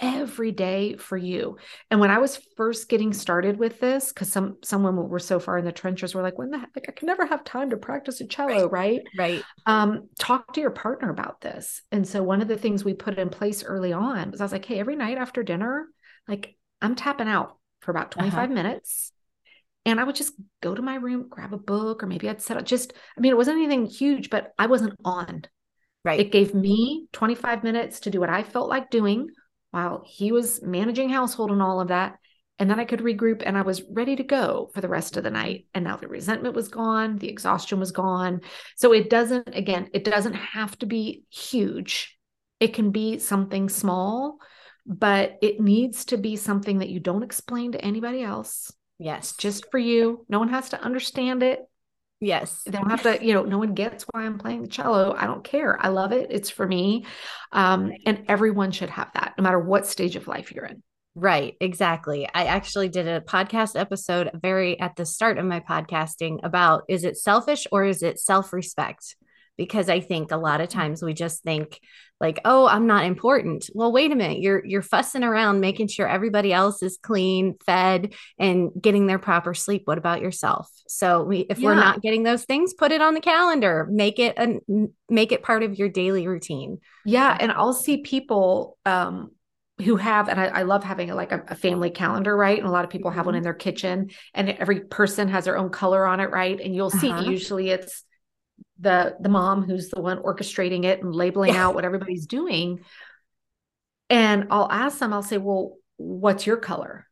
every 0.00 0.50
day 0.50 0.96
for 0.96 1.16
you. 1.16 1.56
And 1.90 2.00
when 2.00 2.10
I 2.10 2.18
was 2.18 2.40
first 2.56 2.88
getting 2.88 3.12
started 3.12 3.58
with 3.58 3.80
this, 3.80 4.12
because 4.12 4.30
some 4.30 4.58
some 4.62 4.82
women 4.82 5.08
were 5.08 5.18
so 5.18 5.38
far 5.38 5.58
in 5.58 5.64
the 5.64 5.72
trenches, 5.72 6.14
were 6.14 6.22
like, 6.22 6.38
when 6.38 6.50
the 6.50 6.58
heck, 6.58 6.70
like 6.74 6.86
I 6.88 6.92
can 6.92 7.06
never 7.06 7.26
have 7.26 7.44
time 7.44 7.70
to 7.70 7.76
practice 7.76 8.20
a 8.20 8.26
cello, 8.26 8.68
right? 8.68 9.00
Right. 9.16 9.42
Um, 9.64 10.08
talk 10.18 10.54
to 10.54 10.60
your 10.60 10.70
partner 10.70 11.10
about 11.10 11.40
this. 11.40 11.82
And 11.92 12.06
so 12.06 12.22
one 12.22 12.42
of 12.42 12.48
the 12.48 12.56
things 12.56 12.84
we 12.84 12.94
put 12.94 13.18
in 13.18 13.30
place 13.30 13.62
early 13.62 13.92
on 13.92 14.32
was 14.32 14.40
I 14.40 14.44
was 14.44 14.52
like, 14.52 14.64
hey, 14.64 14.80
every 14.80 14.96
night 14.96 15.18
after 15.18 15.42
dinner, 15.42 15.86
like 16.26 16.56
I'm 16.82 16.96
tapping 16.96 17.28
out 17.28 17.56
for 17.80 17.90
about 17.90 18.10
25 18.10 18.38
uh-huh. 18.38 18.52
minutes. 18.52 19.12
And 19.86 20.00
I 20.00 20.04
would 20.04 20.16
just 20.16 20.32
go 20.62 20.74
to 20.74 20.82
my 20.82 20.96
room, 20.96 21.26
grab 21.28 21.52
a 21.52 21.58
book, 21.58 22.02
or 22.02 22.06
maybe 22.06 22.28
I'd 22.28 22.42
set 22.42 22.56
up 22.56 22.64
just, 22.64 22.94
I 23.16 23.20
mean, 23.20 23.32
it 23.32 23.36
wasn't 23.36 23.58
anything 23.58 23.86
huge, 23.86 24.30
but 24.30 24.52
I 24.58 24.66
wasn't 24.66 24.98
on. 25.04 25.42
Right. 26.04 26.20
It 26.20 26.32
gave 26.32 26.54
me 26.54 27.06
25 27.12 27.62
minutes 27.62 28.00
to 28.00 28.10
do 28.10 28.20
what 28.20 28.30
I 28.30 28.42
felt 28.42 28.68
like 28.68 28.90
doing 28.90 29.28
while 29.74 30.04
he 30.06 30.30
was 30.30 30.62
managing 30.62 31.08
household 31.08 31.50
and 31.50 31.60
all 31.60 31.80
of 31.80 31.88
that. 31.88 32.16
And 32.60 32.70
then 32.70 32.78
I 32.78 32.84
could 32.84 33.00
regroup 33.00 33.42
and 33.44 33.58
I 33.58 33.62
was 33.62 33.82
ready 33.90 34.14
to 34.14 34.22
go 34.22 34.70
for 34.72 34.80
the 34.80 34.88
rest 34.88 35.16
of 35.16 35.24
the 35.24 35.32
night. 35.32 35.66
And 35.74 35.84
now 35.84 35.96
the 35.96 36.06
resentment 36.06 36.54
was 36.54 36.68
gone, 36.68 37.18
the 37.18 37.28
exhaustion 37.28 37.80
was 37.80 37.90
gone. 37.90 38.42
So 38.76 38.92
it 38.92 39.10
doesn't, 39.10 39.48
again, 39.52 39.90
it 39.92 40.04
doesn't 40.04 40.34
have 40.34 40.78
to 40.78 40.86
be 40.86 41.24
huge. 41.28 42.16
It 42.60 42.72
can 42.72 42.92
be 42.92 43.18
something 43.18 43.68
small, 43.68 44.38
but 44.86 45.38
it 45.42 45.58
needs 45.58 46.04
to 46.04 46.18
be 46.18 46.36
something 46.36 46.78
that 46.78 46.90
you 46.90 47.00
don't 47.00 47.24
explain 47.24 47.72
to 47.72 47.84
anybody 47.84 48.22
else. 48.22 48.72
Yes. 49.00 49.30
It's 49.30 49.36
just 49.38 49.72
for 49.72 49.78
you. 49.78 50.24
No 50.28 50.38
one 50.38 50.50
has 50.50 50.68
to 50.68 50.80
understand 50.80 51.42
it. 51.42 51.58
Yes. 52.24 52.62
They 52.64 52.72
don't 52.72 52.88
have 52.90 53.02
to, 53.02 53.24
you 53.24 53.34
know, 53.34 53.42
no 53.42 53.58
one 53.58 53.74
gets 53.74 54.04
why 54.10 54.22
I'm 54.22 54.38
playing 54.38 54.62
the 54.62 54.68
cello. 54.68 55.14
I 55.16 55.26
don't 55.26 55.44
care. 55.44 55.78
I 55.78 55.88
love 55.88 56.12
it. 56.12 56.28
It's 56.30 56.48
for 56.48 56.66
me. 56.66 57.04
Um, 57.52 57.92
and 58.06 58.24
everyone 58.28 58.72
should 58.72 58.90
have 58.90 59.10
that, 59.14 59.34
no 59.36 59.42
matter 59.42 59.58
what 59.58 59.86
stage 59.86 60.16
of 60.16 60.26
life 60.26 60.50
you're 60.50 60.64
in. 60.64 60.82
Right, 61.14 61.54
exactly. 61.60 62.26
I 62.34 62.46
actually 62.46 62.88
did 62.88 63.06
a 63.06 63.20
podcast 63.20 63.78
episode 63.78 64.30
very 64.34 64.80
at 64.80 64.96
the 64.96 65.04
start 65.06 65.38
of 65.38 65.44
my 65.44 65.60
podcasting 65.60 66.40
about 66.42 66.84
is 66.88 67.04
it 67.04 67.16
selfish 67.16 67.66
or 67.70 67.84
is 67.84 68.02
it 68.02 68.18
self 68.18 68.52
respect? 68.52 69.14
Because 69.56 69.88
I 69.88 70.00
think 70.00 70.32
a 70.32 70.36
lot 70.36 70.60
of 70.60 70.68
mm. 70.68 70.72
times 70.72 71.02
we 71.02 71.14
just 71.14 71.42
think 71.42 71.80
like 72.20 72.40
oh 72.44 72.66
i'm 72.66 72.86
not 72.86 73.04
important 73.04 73.68
well 73.74 73.92
wait 73.92 74.12
a 74.12 74.14
minute 74.14 74.38
you're 74.40 74.64
you're 74.64 74.82
fussing 74.82 75.22
around 75.22 75.60
making 75.60 75.88
sure 75.88 76.08
everybody 76.08 76.52
else 76.52 76.82
is 76.82 76.98
clean 77.02 77.54
fed 77.66 78.14
and 78.38 78.70
getting 78.80 79.06
their 79.06 79.18
proper 79.18 79.52
sleep 79.52 79.82
what 79.84 79.98
about 79.98 80.20
yourself 80.20 80.70
so 80.86 81.22
we 81.22 81.40
if 81.50 81.58
yeah. 81.58 81.68
we're 81.68 81.74
not 81.74 82.00
getting 82.02 82.22
those 82.22 82.44
things 82.44 82.72
put 82.74 82.92
it 82.92 83.02
on 83.02 83.14
the 83.14 83.20
calendar 83.20 83.86
make 83.90 84.18
it 84.18 84.34
a 84.38 84.58
make 85.08 85.32
it 85.32 85.42
part 85.42 85.62
of 85.62 85.78
your 85.78 85.88
daily 85.88 86.26
routine 86.26 86.78
yeah 87.04 87.36
and 87.38 87.50
i'll 87.52 87.74
see 87.74 87.98
people 87.98 88.78
um 88.86 89.30
who 89.82 89.96
have 89.96 90.28
and 90.28 90.38
I, 90.38 90.44
I 90.44 90.62
love 90.62 90.84
having 90.84 91.10
a, 91.10 91.16
like 91.16 91.32
a, 91.32 91.42
a, 91.48 91.56
family 91.56 91.90
calendar 91.90 92.36
right 92.36 92.56
and 92.56 92.66
a 92.66 92.70
lot 92.70 92.84
of 92.84 92.90
people 92.90 93.10
have 93.10 93.22
mm-hmm. 93.22 93.26
one 93.26 93.34
in 93.34 93.42
their 93.42 93.54
kitchen 93.54 94.10
and 94.32 94.50
every 94.50 94.82
person 94.82 95.26
has 95.26 95.46
their 95.46 95.58
own 95.58 95.70
color 95.70 96.06
on 96.06 96.20
it 96.20 96.30
right 96.30 96.60
and 96.60 96.72
you'll 96.76 96.90
see 96.90 97.10
uh-huh. 97.10 97.28
usually 97.28 97.70
it's 97.70 98.04
the 98.80 99.16
the 99.20 99.28
mom 99.28 99.62
who's 99.62 99.90
the 99.90 100.00
one 100.00 100.18
orchestrating 100.18 100.84
it 100.84 101.02
and 101.02 101.14
labeling 101.14 101.54
yeah. 101.54 101.66
out 101.66 101.74
what 101.74 101.84
everybody's 101.84 102.26
doing 102.26 102.80
and 104.10 104.46
i'll 104.50 104.70
ask 104.70 104.98
them 104.98 105.12
i'll 105.12 105.22
say 105.22 105.38
well 105.38 105.76
what's 105.96 106.46
your 106.46 106.56
color 106.56 107.06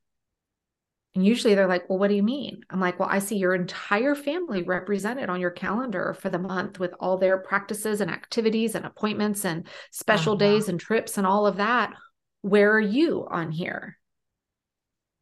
and 1.14 1.24
usually 1.24 1.54
they're 1.54 1.68
like 1.68 1.88
well 1.88 1.98
what 1.98 2.08
do 2.08 2.14
you 2.14 2.22
mean 2.22 2.62
i'm 2.70 2.80
like 2.80 2.98
well 2.98 3.08
i 3.08 3.20
see 3.20 3.36
your 3.36 3.54
entire 3.54 4.14
family 4.14 4.62
represented 4.62 5.28
on 5.30 5.40
your 5.40 5.50
calendar 5.50 6.16
for 6.20 6.30
the 6.30 6.38
month 6.38 6.80
with 6.80 6.92
all 6.98 7.16
their 7.16 7.38
practices 7.38 8.00
and 8.00 8.10
activities 8.10 8.74
and 8.74 8.84
appointments 8.84 9.44
and 9.44 9.66
special 9.92 10.32
uh-huh. 10.32 10.44
days 10.44 10.68
and 10.68 10.80
trips 10.80 11.16
and 11.16 11.26
all 11.26 11.46
of 11.46 11.58
that 11.58 11.92
where 12.40 12.72
are 12.72 12.80
you 12.80 13.26
on 13.30 13.52
here 13.52 13.98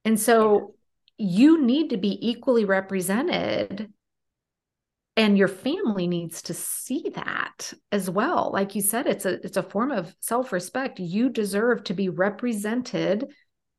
and 0.07 0.19
so 0.19 0.75
yeah. 1.19 1.27
you 1.29 1.63
need 1.63 1.91
to 1.91 1.99
be 1.99 2.19
equally 2.27 2.65
represented 2.65 3.93
and 5.21 5.37
your 5.37 5.49
family 5.49 6.07
needs 6.07 6.41
to 6.41 6.55
see 6.55 7.13
that 7.15 7.75
as 7.93 8.09
well 8.09 8.51
like 8.55 8.75
you 8.75 8.81
said 8.81 9.07
it's 9.07 9.27
a 9.27 9.35
it's 9.45 9.59
a 9.59 9.63
form 9.63 9.91
of 9.91 10.15
self-respect 10.21 10.99
you 10.99 11.29
deserve 11.29 11.85
to 11.85 11.93
be 11.93 12.09
represented 12.09 13.29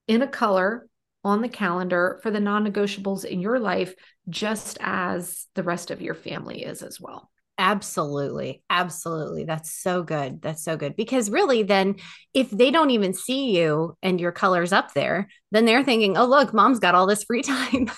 in 0.08 0.21
a 0.21 0.27
color 0.27 0.88
on 1.23 1.41
the 1.41 1.49
calendar 1.49 2.19
for 2.21 2.30
the 2.30 2.39
non-negotiables 2.39 3.25
in 3.25 3.41
your 3.41 3.58
life 3.58 3.95
just 4.30 4.77
as 4.82 5.47
the 5.56 5.63
rest 5.63 5.89
of 5.89 6.01
your 6.01 6.15
family 6.15 6.63
is 6.63 6.84
as 6.84 7.01
well 7.01 7.32
Absolutely. 7.58 8.63
Absolutely. 8.71 9.43
That's 9.43 9.71
so 9.71 10.01
good. 10.01 10.41
That's 10.41 10.63
so 10.63 10.77
good. 10.77 10.95
Because 10.95 11.30
really, 11.30 11.62
then 11.62 11.97
if 12.34 12.49
they 12.49 12.71
don't 12.71 12.89
even 12.89 13.13
see 13.13 13.56
you 13.56 13.95
and 14.01 14.19
your 14.19 14.32
colors 14.32 14.73
up 14.73 14.95
there, 14.95 15.27
then 15.51 15.65
they're 15.65 15.84
thinking, 15.84 16.17
oh, 16.17 16.25
look, 16.25 16.56
mom's 16.56 16.80
got 16.80 16.95
all 16.95 17.06
this 17.06 17.23
free 17.23 17.41
time. 17.43 17.91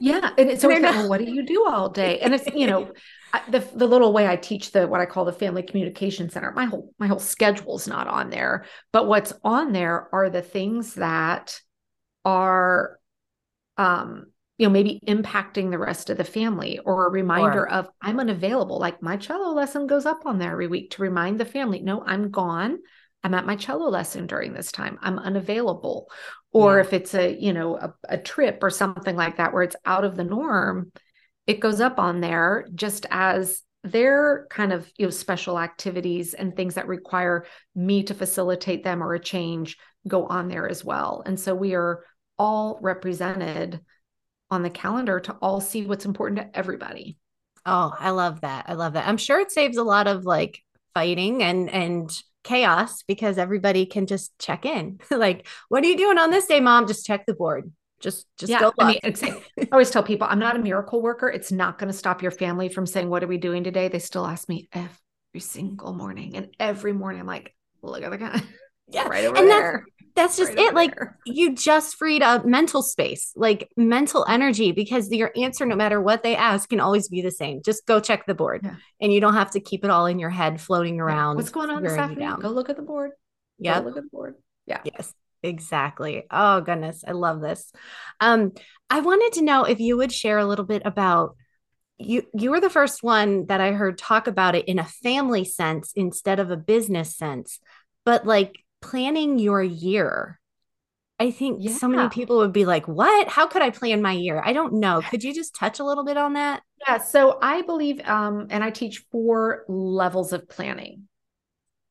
Yeah. 0.00 0.30
And 0.36 0.50
it's 0.50 0.62
so 0.62 0.68
not- 0.68 0.94
well, 0.94 1.08
what 1.08 1.18
do 1.18 1.30
you 1.30 1.44
do 1.44 1.66
all 1.68 1.88
day? 1.90 2.18
And 2.20 2.34
it's, 2.34 2.46
you 2.54 2.66
know, 2.66 2.92
the, 3.48 3.60
the 3.74 3.86
little 3.86 4.12
way 4.12 4.26
I 4.26 4.36
teach 4.36 4.72
the 4.72 4.88
what 4.88 5.00
I 5.00 5.06
call 5.06 5.24
the 5.24 5.32
family 5.32 5.62
communication 5.62 6.30
center, 6.30 6.52
my 6.52 6.64
whole 6.64 6.92
my 6.98 7.06
whole 7.06 7.20
schedule's 7.20 7.86
not 7.86 8.08
on 8.08 8.30
there, 8.30 8.64
but 8.92 9.06
what's 9.06 9.32
on 9.44 9.72
there 9.72 10.08
are 10.12 10.30
the 10.30 10.42
things 10.42 10.94
that 10.94 11.60
are 12.24 12.98
um 13.76 14.26
you 14.58 14.66
know 14.66 14.70
maybe 14.70 15.00
impacting 15.06 15.70
the 15.70 15.78
rest 15.78 16.10
of 16.10 16.18
the 16.18 16.24
family 16.24 16.78
or 16.84 17.06
a 17.06 17.10
reminder 17.10 17.66
of 17.66 17.88
i'm 18.02 18.20
unavailable 18.20 18.78
like 18.78 19.02
my 19.02 19.16
cello 19.16 19.54
lesson 19.54 19.86
goes 19.86 20.04
up 20.04 20.26
on 20.26 20.38
there 20.38 20.52
every 20.52 20.66
week 20.66 20.90
to 20.90 21.02
remind 21.02 21.40
the 21.40 21.46
family 21.46 21.80
no 21.80 22.02
i'm 22.04 22.30
gone 22.30 22.78
i'm 23.24 23.32
at 23.32 23.46
my 23.46 23.56
cello 23.56 23.88
lesson 23.88 24.26
during 24.26 24.52
this 24.52 24.70
time 24.70 24.98
i'm 25.00 25.18
unavailable 25.18 26.10
or 26.52 26.76
yeah. 26.76 26.80
if 26.82 26.92
it's 26.92 27.14
a 27.14 27.36
you 27.38 27.52
know 27.52 27.76
a, 27.76 27.94
a 28.08 28.18
trip 28.18 28.62
or 28.62 28.70
something 28.70 29.16
like 29.16 29.36
that 29.36 29.52
where 29.52 29.62
it's 29.62 29.76
out 29.84 30.04
of 30.04 30.16
the 30.16 30.24
norm 30.24 30.90
it 31.46 31.60
goes 31.60 31.80
up 31.80 31.98
on 31.98 32.20
there 32.20 32.68
just 32.74 33.06
as 33.10 33.62
their 33.82 34.46
kind 34.50 34.72
of 34.72 34.90
you 34.98 35.06
know 35.06 35.10
special 35.10 35.58
activities 35.58 36.34
and 36.34 36.54
things 36.54 36.74
that 36.74 36.86
require 36.86 37.46
me 37.74 38.02
to 38.02 38.14
facilitate 38.14 38.84
them 38.84 39.02
or 39.02 39.14
a 39.14 39.20
change 39.20 39.78
go 40.06 40.26
on 40.26 40.48
there 40.48 40.68
as 40.68 40.84
well 40.84 41.22
and 41.26 41.38
so 41.38 41.54
we 41.54 41.74
are 41.74 42.04
all 42.38 42.78
represented 42.80 43.80
on 44.50 44.62
the 44.62 44.70
calendar 44.70 45.20
to 45.20 45.32
all 45.42 45.60
see 45.60 45.86
what's 45.86 46.06
important 46.06 46.40
to 46.40 46.58
everybody. 46.58 47.18
Oh, 47.64 47.94
I 47.96 48.10
love 48.10 48.40
that. 48.40 48.64
I 48.68 48.72
love 48.72 48.94
that. 48.94 49.06
I'm 49.06 49.18
sure 49.18 49.38
it 49.40 49.52
saves 49.52 49.76
a 49.76 49.84
lot 49.84 50.06
of 50.06 50.24
like 50.24 50.60
fighting 50.94 51.42
and 51.42 51.70
and 51.70 52.22
chaos 52.44 53.02
because 53.02 53.38
everybody 53.38 53.86
can 53.86 54.06
just 54.06 54.38
check 54.38 54.64
in. 54.64 54.98
like, 55.10 55.46
what 55.68 55.84
are 55.84 55.86
you 55.86 55.96
doing 55.96 56.18
on 56.18 56.30
this 56.30 56.46
day, 56.46 56.60
mom? 56.60 56.86
Just 56.86 57.06
check 57.06 57.26
the 57.26 57.34
board. 57.34 57.70
Just 58.00 58.26
just 58.38 58.50
yeah, 58.50 58.60
go. 58.60 58.66
Look. 58.66 58.74
I 58.78 58.86
mean, 58.86 59.00
it's, 59.04 59.22
I 59.22 59.42
always 59.72 59.90
tell 59.90 60.02
people 60.02 60.26
I'm 60.30 60.38
not 60.38 60.56
a 60.56 60.58
miracle 60.58 61.02
worker. 61.02 61.28
It's 61.28 61.52
not 61.52 61.78
going 61.78 61.92
to 61.92 61.96
stop 61.96 62.22
your 62.22 62.30
family 62.30 62.70
from 62.70 62.86
saying, 62.86 63.10
"What 63.10 63.22
are 63.22 63.26
we 63.26 63.36
doing 63.36 63.62
today?" 63.62 63.88
They 63.88 63.98
still 63.98 64.26
ask 64.26 64.48
me 64.48 64.70
every 64.72 65.40
single 65.40 65.92
morning, 65.92 66.36
and 66.36 66.48
every 66.58 66.94
morning 66.94 67.20
I'm 67.20 67.26
like, 67.26 67.54
"Look 67.82 68.02
at 68.02 68.10
the 68.10 68.18
guy." 68.18 68.42
Yeah, 68.92 69.06
right 69.06 69.24
over 69.24 69.36
and 69.36 69.48
there 69.48 69.84
that's 70.14 70.36
just 70.36 70.54
right 70.54 70.68
it 70.68 70.74
like 70.74 70.94
there. 70.94 71.18
you 71.26 71.54
just 71.54 71.96
freed 71.96 72.22
up 72.22 72.44
mental 72.44 72.82
space 72.82 73.32
like 73.36 73.68
mental 73.76 74.24
energy 74.28 74.72
because 74.72 75.10
your 75.10 75.30
answer 75.36 75.66
no 75.66 75.76
matter 75.76 76.00
what 76.00 76.22
they 76.22 76.36
ask 76.36 76.68
can 76.68 76.80
always 76.80 77.08
be 77.08 77.22
the 77.22 77.30
same. 77.30 77.62
Just 77.64 77.86
go 77.86 78.00
check 78.00 78.26
the 78.26 78.34
board 78.34 78.60
yeah. 78.64 78.76
and 79.00 79.12
you 79.12 79.20
don't 79.20 79.34
have 79.34 79.50
to 79.52 79.60
keep 79.60 79.84
it 79.84 79.90
all 79.90 80.06
in 80.06 80.18
your 80.18 80.30
head 80.30 80.60
floating 80.60 81.00
around 81.00 81.36
what's 81.36 81.50
going 81.50 81.70
on 81.70 81.82
this 81.82 81.92
afternoon? 81.92 82.40
go 82.40 82.48
look 82.48 82.68
at 82.68 82.76
the 82.76 82.82
board. 82.82 83.12
Yeah 83.58 83.78
look 83.78 83.96
at 83.96 84.02
the 84.02 84.08
board. 84.10 84.34
Yeah. 84.66 84.80
Yes 84.84 85.12
exactly. 85.42 86.24
Oh 86.30 86.60
goodness 86.60 87.04
i 87.06 87.12
love 87.12 87.40
this. 87.40 87.72
Um 88.20 88.52
i 88.88 89.00
wanted 89.00 89.34
to 89.34 89.44
know 89.44 89.64
if 89.64 89.80
you 89.80 89.96
would 89.96 90.12
share 90.12 90.38
a 90.38 90.46
little 90.46 90.64
bit 90.64 90.82
about 90.84 91.36
you 91.98 92.22
you 92.34 92.50
were 92.50 92.60
the 92.60 92.70
first 92.70 93.02
one 93.02 93.46
that 93.46 93.60
i 93.60 93.72
heard 93.72 93.98
talk 93.98 94.26
about 94.26 94.54
it 94.54 94.66
in 94.66 94.78
a 94.78 94.84
family 94.84 95.44
sense 95.44 95.92
instead 95.94 96.40
of 96.40 96.50
a 96.50 96.56
business 96.56 97.14
sense 97.14 97.60
but 98.06 98.26
like 98.26 98.64
planning 98.80 99.38
your 99.38 99.62
year. 99.62 100.38
I 101.18 101.30
think 101.30 101.58
yeah. 101.60 101.72
so 101.72 101.86
many 101.86 102.08
people 102.08 102.38
would 102.38 102.52
be 102.52 102.64
like, 102.64 102.88
What? 102.88 103.28
How 103.28 103.46
could 103.46 103.60
I 103.60 103.70
plan 103.70 104.00
my 104.00 104.12
year? 104.12 104.42
I 104.44 104.54
don't 104.54 104.74
know. 104.74 105.02
Could 105.02 105.22
you 105.22 105.34
just 105.34 105.54
touch 105.54 105.78
a 105.78 105.84
little 105.84 106.04
bit 106.04 106.16
on 106.16 106.32
that? 106.32 106.62
Yeah. 106.86 106.98
So 106.98 107.38
I 107.42 107.60
believe, 107.62 108.00
um, 108.08 108.46
and 108.48 108.64
I 108.64 108.70
teach 108.70 109.04
four 109.10 109.64
levels 109.68 110.32
of 110.32 110.48
planning. 110.48 111.08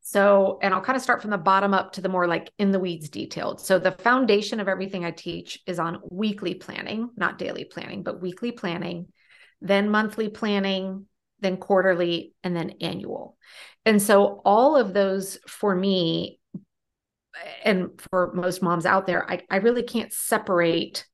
So, 0.02 0.58
and 0.64 0.74
I'll 0.74 0.82
kind 0.82 0.96
of 0.96 1.04
start 1.04 1.22
from 1.22 1.30
the 1.30 1.38
bottom 1.38 1.72
up 1.76 1.94
to 1.94 2.02
the 2.02 2.10
more 2.10 2.26
like 2.26 2.52
in 2.58 2.72
the 2.72 2.80
weeds 2.80 3.10
detailed. 3.10 3.62
So, 3.62 3.78
the 3.78 3.92
foundation 3.92 4.60
of 4.60 4.68
everything 4.68 5.06
I 5.06 5.12
teach 5.12 5.60
is 5.68 5.78
on 5.78 6.02
weekly 6.10 6.56
planning, 6.56 7.12
not 7.16 7.38
daily 7.38 7.66
planning, 7.66 8.02
but 8.02 8.20
weekly 8.20 8.52
planning, 8.52 9.06
then 9.62 9.92
monthly 9.92 10.28
planning, 10.30 11.06
then 11.42 11.58
quarterly, 11.58 12.34
and 12.44 12.56
then 12.56 12.74
annual. 12.82 13.38
And 13.86 14.02
so, 14.02 14.42
all 14.44 14.78
of 14.78 14.94
those 14.96 15.38
for 15.48 15.76
me 15.76 16.39
and 17.64 17.90
for 18.10 18.32
most 18.34 18.62
moms 18.62 18.86
out 18.86 19.08
there, 19.08 19.30
I, 19.30 19.42
I 19.50 19.58
really 19.58 19.84
can't 19.84 20.14
separate 20.14 21.06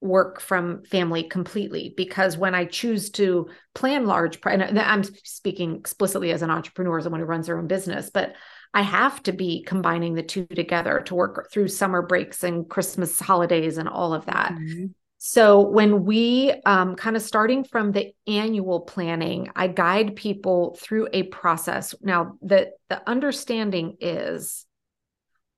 work 0.00 0.40
from 0.40 0.82
family 0.84 1.22
completely 1.22 1.94
because 1.96 2.36
when 2.36 2.54
I 2.54 2.64
choose 2.64 3.10
to 3.10 3.48
plan 3.74 4.04
large, 4.04 4.38
and 4.44 4.78
I'm 4.78 5.04
speaking 5.04 5.76
explicitly 5.76 6.32
as 6.32 6.42
an 6.42 6.50
entrepreneur, 6.50 6.98
as 6.98 7.04
someone 7.04 7.20
who 7.20 7.26
runs 7.26 7.46
their 7.46 7.58
own 7.58 7.68
business, 7.68 8.10
but 8.10 8.34
I 8.74 8.82
have 8.82 9.22
to 9.24 9.32
be 9.32 9.62
combining 9.62 10.14
the 10.14 10.22
two 10.22 10.46
together 10.46 11.02
to 11.06 11.14
work 11.14 11.50
through 11.52 11.68
summer 11.68 12.02
breaks 12.02 12.42
and 12.42 12.68
Christmas 12.68 13.20
holidays 13.20 13.78
and 13.78 13.88
all 13.88 14.12
of 14.12 14.26
that. 14.26 14.52
Mm-hmm. 14.52 14.86
So 15.18 15.60
when 15.60 16.04
we 16.04 16.50
um, 16.66 16.96
kind 16.96 17.14
of 17.14 17.22
starting 17.22 17.62
from 17.62 17.92
the 17.92 18.12
annual 18.26 18.80
planning, 18.80 19.50
I 19.54 19.68
guide 19.68 20.16
people 20.16 20.76
through 20.80 21.08
a 21.12 21.22
process. 21.24 21.94
Now 22.02 22.38
the 22.42 22.72
the 22.88 23.08
understanding 23.08 23.98
is 24.00 24.66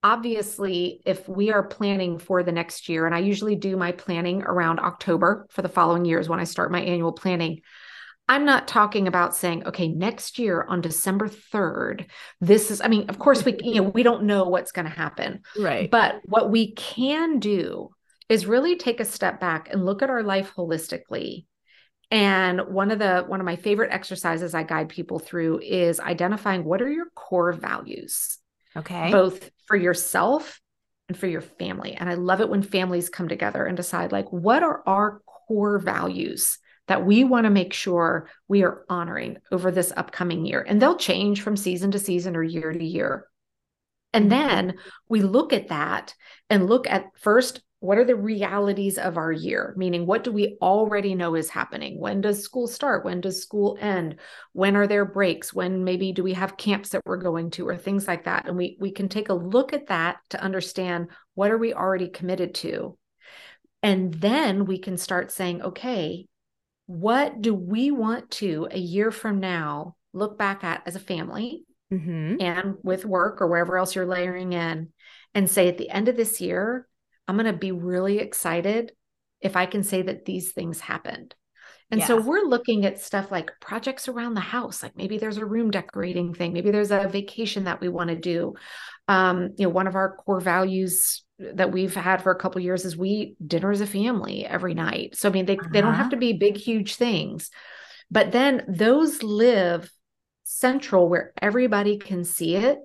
obviously, 0.04 1.00
if 1.06 1.26
we 1.26 1.50
are 1.50 1.62
planning 1.62 2.18
for 2.18 2.42
the 2.42 2.52
next 2.52 2.90
year, 2.90 3.06
and 3.06 3.14
I 3.14 3.20
usually 3.20 3.56
do 3.56 3.74
my 3.74 3.90
planning 3.90 4.42
around 4.42 4.78
October 4.78 5.46
for 5.48 5.62
the 5.62 5.68
following 5.68 6.04
years 6.04 6.28
when 6.28 6.38
I 6.38 6.44
start 6.44 6.70
my 6.70 6.82
annual 6.82 7.12
planning. 7.12 7.62
I'm 8.28 8.44
not 8.44 8.68
talking 8.68 9.08
about 9.08 9.34
saying, 9.34 9.66
okay, 9.66 9.88
next 9.88 10.38
year 10.38 10.64
on 10.68 10.82
December 10.82 11.28
3rd, 11.28 12.06
this 12.40 12.70
is, 12.70 12.80
I 12.80 12.88
mean, 12.88 13.08
of 13.08 13.18
course, 13.18 13.44
we, 13.44 13.56
you 13.62 13.76
know, 13.76 13.82
we 13.82 14.02
don't 14.02 14.24
know 14.24 14.44
what's 14.44 14.72
going 14.72 14.86
to 14.86 14.90
happen. 14.90 15.40
Right. 15.58 15.90
But 15.90 16.20
what 16.24 16.50
we 16.50 16.72
can 16.72 17.38
do 17.38 17.90
is 18.28 18.46
really 18.46 18.76
take 18.76 19.00
a 19.00 19.04
step 19.04 19.40
back 19.40 19.68
and 19.70 19.84
look 19.84 20.02
at 20.02 20.10
our 20.10 20.22
life 20.22 20.52
holistically. 20.56 21.46
And 22.10 22.60
one 22.68 22.90
of 22.90 22.98
the, 22.98 23.24
one 23.26 23.40
of 23.40 23.46
my 23.46 23.56
favorite 23.56 23.92
exercises 23.92 24.54
I 24.54 24.62
guide 24.62 24.88
people 24.90 25.18
through 25.18 25.60
is 25.60 26.00
identifying 26.00 26.64
what 26.64 26.80
are 26.80 26.90
your 26.90 27.06
core 27.14 27.52
values? 27.52 28.38
Okay. 28.76 29.10
Both 29.12 29.50
for 29.66 29.76
yourself 29.76 30.60
and 31.08 31.16
for 31.16 31.26
your 31.26 31.40
family. 31.40 31.94
And 31.94 32.08
I 32.08 32.14
love 32.14 32.40
it 32.40 32.48
when 32.48 32.62
families 32.62 33.08
come 33.08 33.28
together 33.28 33.64
and 33.64 33.76
decide, 33.76 34.12
like, 34.12 34.32
what 34.32 34.62
are 34.62 34.82
our 34.86 35.20
core 35.26 35.78
values 35.78 36.58
that 36.88 37.04
we 37.04 37.24
want 37.24 37.44
to 37.44 37.50
make 37.50 37.72
sure 37.72 38.28
we 38.48 38.62
are 38.62 38.84
honoring 38.88 39.38
over 39.52 39.70
this 39.70 39.92
upcoming 39.96 40.44
year? 40.46 40.64
And 40.66 40.80
they'll 40.80 40.96
change 40.96 41.42
from 41.42 41.56
season 41.56 41.90
to 41.92 41.98
season 41.98 42.36
or 42.36 42.42
year 42.42 42.72
to 42.72 42.84
year. 42.84 43.26
And 44.12 44.30
mm-hmm. 44.30 44.48
then 44.48 44.74
we 45.08 45.22
look 45.22 45.52
at 45.52 45.68
that 45.68 46.14
and 46.48 46.68
look 46.68 46.88
at 46.88 47.06
first 47.18 47.62
what 47.84 47.98
are 47.98 48.04
the 48.04 48.16
realities 48.16 48.96
of 48.96 49.18
our 49.18 49.30
year? 49.30 49.74
Meaning 49.76 50.06
what 50.06 50.24
do 50.24 50.32
we 50.32 50.56
already 50.62 51.14
know 51.14 51.34
is 51.34 51.50
happening? 51.50 52.00
When 52.00 52.22
does 52.22 52.42
school 52.42 52.66
start? 52.66 53.04
When 53.04 53.20
does 53.20 53.42
school 53.42 53.76
end? 53.78 54.16
When 54.54 54.74
are 54.74 54.86
there 54.86 55.04
breaks? 55.04 55.52
When 55.52 55.84
maybe 55.84 56.12
do 56.12 56.22
we 56.24 56.32
have 56.32 56.56
camps 56.56 56.88
that 56.90 57.02
we're 57.04 57.18
going 57.18 57.50
to 57.52 57.68
or 57.68 57.76
things 57.76 58.08
like 58.08 58.24
that? 58.24 58.48
And 58.48 58.56
we 58.56 58.78
we 58.80 58.90
can 58.90 59.10
take 59.10 59.28
a 59.28 59.34
look 59.34 59.74
at 59.74 59.88
that 59.88 60.16
to 60.30 60.42
understand 60.42 61.08
what 61.34 61.50
are 61.50 61.58
we 61.58 61.74
already 61.74 62.08
committed 62.08 62.54
to? 62.56 62.96
And 63.82 64.14
then 64.14 64.64
we 64.64 64.78
can 64.78 64.96
start 64.96 65.30
saying 65.30 65.60
okay 65.60 66.26
what 66.86 67.40
do 67.42 67.54
we 67.54 67.90
want 67.90 68.30
to 68.30 68.66
a 68.70 68.78
year 68.78 69.10
from 69.10 69.40
now 69.40 69.96
look 70.14 70.38
back 70.38 70.64
at 70.64 70.82
as 70.86 70.96
a 70.96 71.00
family 71.00 71.64
mm-hmm. 71.92 72.36
and 72.40 72.76
with 72.82 73.04
work 73.04 73.42
or 73.42 73.46
wherever 73.46 73.76
else 73.76 73.94
you're 73.94 74.06
layering 74.06 74.54
in 74.54 74.88
and 75.34 75.50
say 75.50 75.68
at 75.68 75.78
the 75.78 75.90
end 75.90 76.08
of 76.08 76.16
this 76.16 76.40
year 76.40 76.86
I'm 77.26 77.36
going 77.36 77.52
to 77.52 77.58
be 77.58 77.72
really 77.72 78.18
excited 78.18 78.92
if 79.40 79.56
I 79.56 79.66
can 79.66 79.82
say 79.82 80.02
that 80.02 80.24
these 80.24 80.52
things 80.52 80.80
happened. 80.80 81.34
And 81.90 82.00
yeah. 82.00 82.06
so 82.06 82.20
we're 82.20 82.46
looking 82.46 82.86
at 82.86 83.00
stuff 83.00 83.30
like 83.30 83.52
projects 83.60 84.08
around 84.08 84.34
the 84.34 84.40
house, 84.40 84.82
like 84.82 84.96
maybe 84.96 85.18
there's 85.18 85.36
a 85.36 85.44
room 85.44 85.70
decorating 85.70 86.34
thing, 86.34 86.52
maybe 86.52 86.70
there's 86.70 86.90
a 86.90 87.08
vacation 87.08 87.64
that 87.64 87.80
we 87.80 87.88
want 87.88 88.08
to 88.08 88.16
do. 88.16 88.54
Um, 89.06 89.50
you 89.56 89.66
know, 89.66 89.68
one 89.68 89.86
of 89.86 89.94
our 89.94 90.16
core 90.16 90.40
values 90.40 91.22
that 91.38 91.72
we've 91.72 91.94
had 91.94 92.22
for 92.22 92.32
a 92.32 92.38
couple 92.38 92.60
years 92.62 92.84
is 92.84 92.96
we 92.96 93.36
dinner 93.46 93.70
as 93.70 93.82
a 93.82 93.86
family 93.86 94.46
every 94.46 94.74
night. 94.74 95.16
So 95.16 95.28
I 95.28 95.32
mean, 95.32 95.46
they 95.46 95.56
uh-huh. 95.56 95.68
they 95.72 95.80
don't 95.82 95.94
have 95.94 96.06
uh-huh. 96.06 96.10
to 96.10 96.16
be 96.16 96.32
big, 96.32 96.56
huge 96.56 96.96
things, 96.96 97.50
but 98.10 98.32
then 98.32 98.64
those 98.66 99.22
live 99.22 99.90
central 100.44 101.08
where 101.08 101.32
everybody 101.40 101.98
can 101.98 102.24
see 102.24 102.56
it 102.56 102.78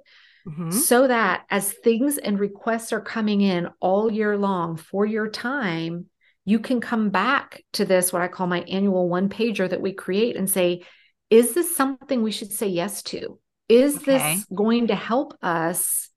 mm-hmm. 0.49 0.71
so 0.71 1.07
that 1.07 1.45
as 1.49 1.71
things 1.71 2.17
and 2.17 2.39
requests 2.39 2.91
are 2.91 3.01
coming 3.01 3.41
in 3.41 3.67
all 3.79 4.12
year 4.12 4.38
long 4.38 4.77
for 4.77 5.05
your 5.05 5.29
time, 5.29 6.07
you 6.45 6.59
can 6.59 6.81
come 6.81 7.09
back 7.09 7.63
to 7.73 7.85
this, 7.85 8.12
what 8.12 8.21
I 8.21 8.27
call 8.27 8.47
my 8.47 8.62
annual 8.62 9.07
one 9.07 9.29
pager 9.29 9.69
that 9.69 9.81
we 9.81 9.93
create 9.93 10.35
and 10.35 10.49
say, 10.49 10.81
is 11.29 11.53
this 11.53 11.75
something 11.75 12.23
we 12.23 12.31
should 12.31 12.51
say 12.51 12.67
yes 12.67 13.03
to? 13.03 13.39
Is 13.67 13.97
okay. 13.97 14.05
this 14.05 14.45
going 14.53 14.88
to 14.88 14.95
help 14.95 15.38
us 15.43 16.09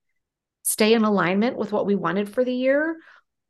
stay 0.62 0.94
in 0.94 1.04
alignment 1.04 1.58
with 1.58 1.72
what 1.72 1.86
we 1.86 1.96
wanted 1.96 2.28
for 2.30 2.44
the 2.44 2.54
year? 2.54 2.96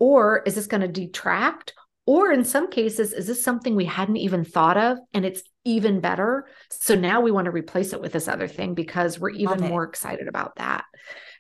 Or 0.01 0.43
is 0.45 0.57
this 0.57 0.67
going 0.67 0.81
to 0.81 0.89
detract? 0.89 1.75
Or 2.05 2.33
in 2.33 2.45
some 2.45 2.69
cases, 2.69 3.13
is 3.13 3.29
this 3.29 3.45
something 3.45 3.77
we 3.77 3.85
hadn't 3.85 4.17
even 4.17 4.45
thought 4.45 4.77
of 4.77 4.99
and 5.15 5.25
it's 5.25 5.43
even 5.65 6.01
better? 6.01 6.47
So 6.71 6.95
now 6.95 7.21
we 7.21 7.31
want 7.31 7.45
to 7.47 7.51
replace 7.51 7.93
it 7.93 8.01
with 8.01 8.13
this 8.13 8.29
other 8.29 8.49
thing 8.49 8.75
because 8.75 9.19
we're 9.19 9.31
even 9.31 9.61
more 9.61 9.85
excited 9.85 10.29
about 10.29 10.57
that. 10.57 10.85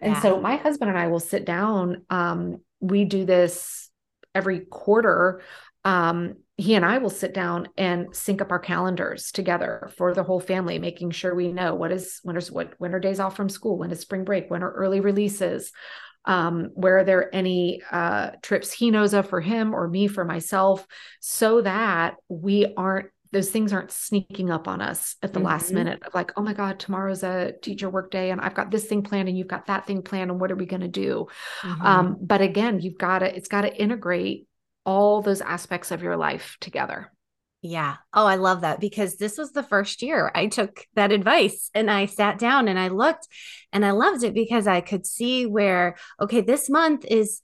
And 0.00 0.16
so 0.18 0.40
my 0.40 0.56
husband 0.56 0.90
and 0.90 0.98
I 0.98 1.08
will 1.08 1.20
sit 1.20 1.44
down. 1.44 2.04
Um, 2.10 2.58
we 2.80 3.04
do 3.04 3.24
this 3.24 3.90
every 4.34 4.60
quarter. 4.60 5.42
Um, 5.84 6.36
he 6.56 6.74
and 6.74 6.84
I 6.84 6.98
will 6.98 7.10
sit 7.10 7.34
down 7.34 7.68
and 7.76 8.14
sync 8.14 8.40
up 8.40 8.52
our 8.52 8.58
calendars 8.58 9.32
together 9.32 9.90
for 9.96 10.14
the 10.14 10.22
whole 10.22 10.40
family, 10.40 10.78
making 10.78 11.10
sure 11.10 11.34
we 11.34 11.52
know 11.52 11.74
what 11.74 11.90
is 11.90 12.20
when 12.22 12.36
is 12.36 12.52
what 12.52 12.74
when 12.78 12.94
are 12.94 13.00
days 13.00 13.20
off 13.20 13.36
from 13.36 13.48
school, 13.48 13.78
when 13.78 13.90
is 13.90 14.00
spring 14.00 14.24
break, 14.24 14.50
when 14.50 14.62
are 14.62 14.72
early 14.72 15.00
releases, 15.00 15.72
um, 16.24 16.70
where 16.74 16.98
are 16.98 17.04
there 17.04 17.34
any 17.34 17.82
uh, 17.90 18.30
trips 18.42 18.72
he 18.72 18.90
knows 18.90 19.14
of 19.14 19.28
for 19.28 19.40
him 19.40 19.74
or 19.74 19.88
me 19.88 20.06
for 20.06 20.24
myself, 20.24 20.86
so 21.20 21.62
that 21.62 22.14
we 22.28 22.72
aren't 22.76 23.08
those 23.32 23.50
things 23.50 23.72
aren't 23.72 23.90
sneaking 23.90 24.50
up 24.50 24.68
on 24.68 24.80
us 24.82 25.16
at 25.22 25.32
the 25.32 25.38
mm-hmm. 25.38 25.46
last 25.46 25.72
minute 25.72 26.02
of 26.06 26.14
like, 26.14 26.32
oh 26.36 26.42
my 26.42 26.52
God, 26.52 26.78
tomorrow's 26.78 27.22
a 27.22 27.52
teacher 27.62 27.88
work 27.88 28.10
day 28.10 28.30
and 28.30 28.40
I've 28.40 28.54
got 28.54 28.70
this 28.70 28.84
thing 28.84 29.02
planned 29.02 29.28
and 29.28 29.36
you've 29.36 29.48
got 29.48 29.66
that 29.66 29.86
thing 29.86 30.02
planned 30.02 30.30
and 30.30 30.38
what 30.38 30.52
are 30.52 30.56
we 30.56 30.66
going 30.66 30.82
to 30.82 30.88
do? 30.88 31.28
Mm-hmm. 31.62 31.82
Um, 31.82 32.18
but 32.20 32.42
again, 32.42 32.80
you've 32.80 32.98
got 32.98 33.20
to, 33.20 33.34
it's 33.34 33.48
got 33.48 33.62
to 33.62 33.74
integrate 33.74 34.46
all 34.84 35.22
those 35.22 35.40
aspects 35.40 35.90
of 35.90 36.02
your 36.02 36.16
life 36.16 36.56
together. 36.60 37.10
Yeah. 37.62 37.96
Oh, 38.12 38.26
I 38.26 38.34
love 38.34 38.62
that 38.62 38.80
because 38.80 39.16
this 39.16 39.38
was 39.38 39.52
the 39.52 39.62
first 39.62 40.02
year 40.02 40.32
I 40.34 40.48
took 40.48 40.84
that 40.94 41.12
advice 41.12 41.70
and 41.74 41.88
I 41.88 42.06
sat 42.06 42.38
down 42.38 42.66
and 42.66 42.76
I 42.76 42.88
looked 42.88 43.28
and 43.72 43.86
I 43.86 43.92
loved 43.92 44.24
it 44.24 44.34
because 44.34 44.66
I 44.66 44.80
could 44.80 45.06
see 45.06 45.46
where, 45.46 45.96
okay, 46.20 46.40
this 46.40 46.68
month 46.68 47.04
is 47.04 47.40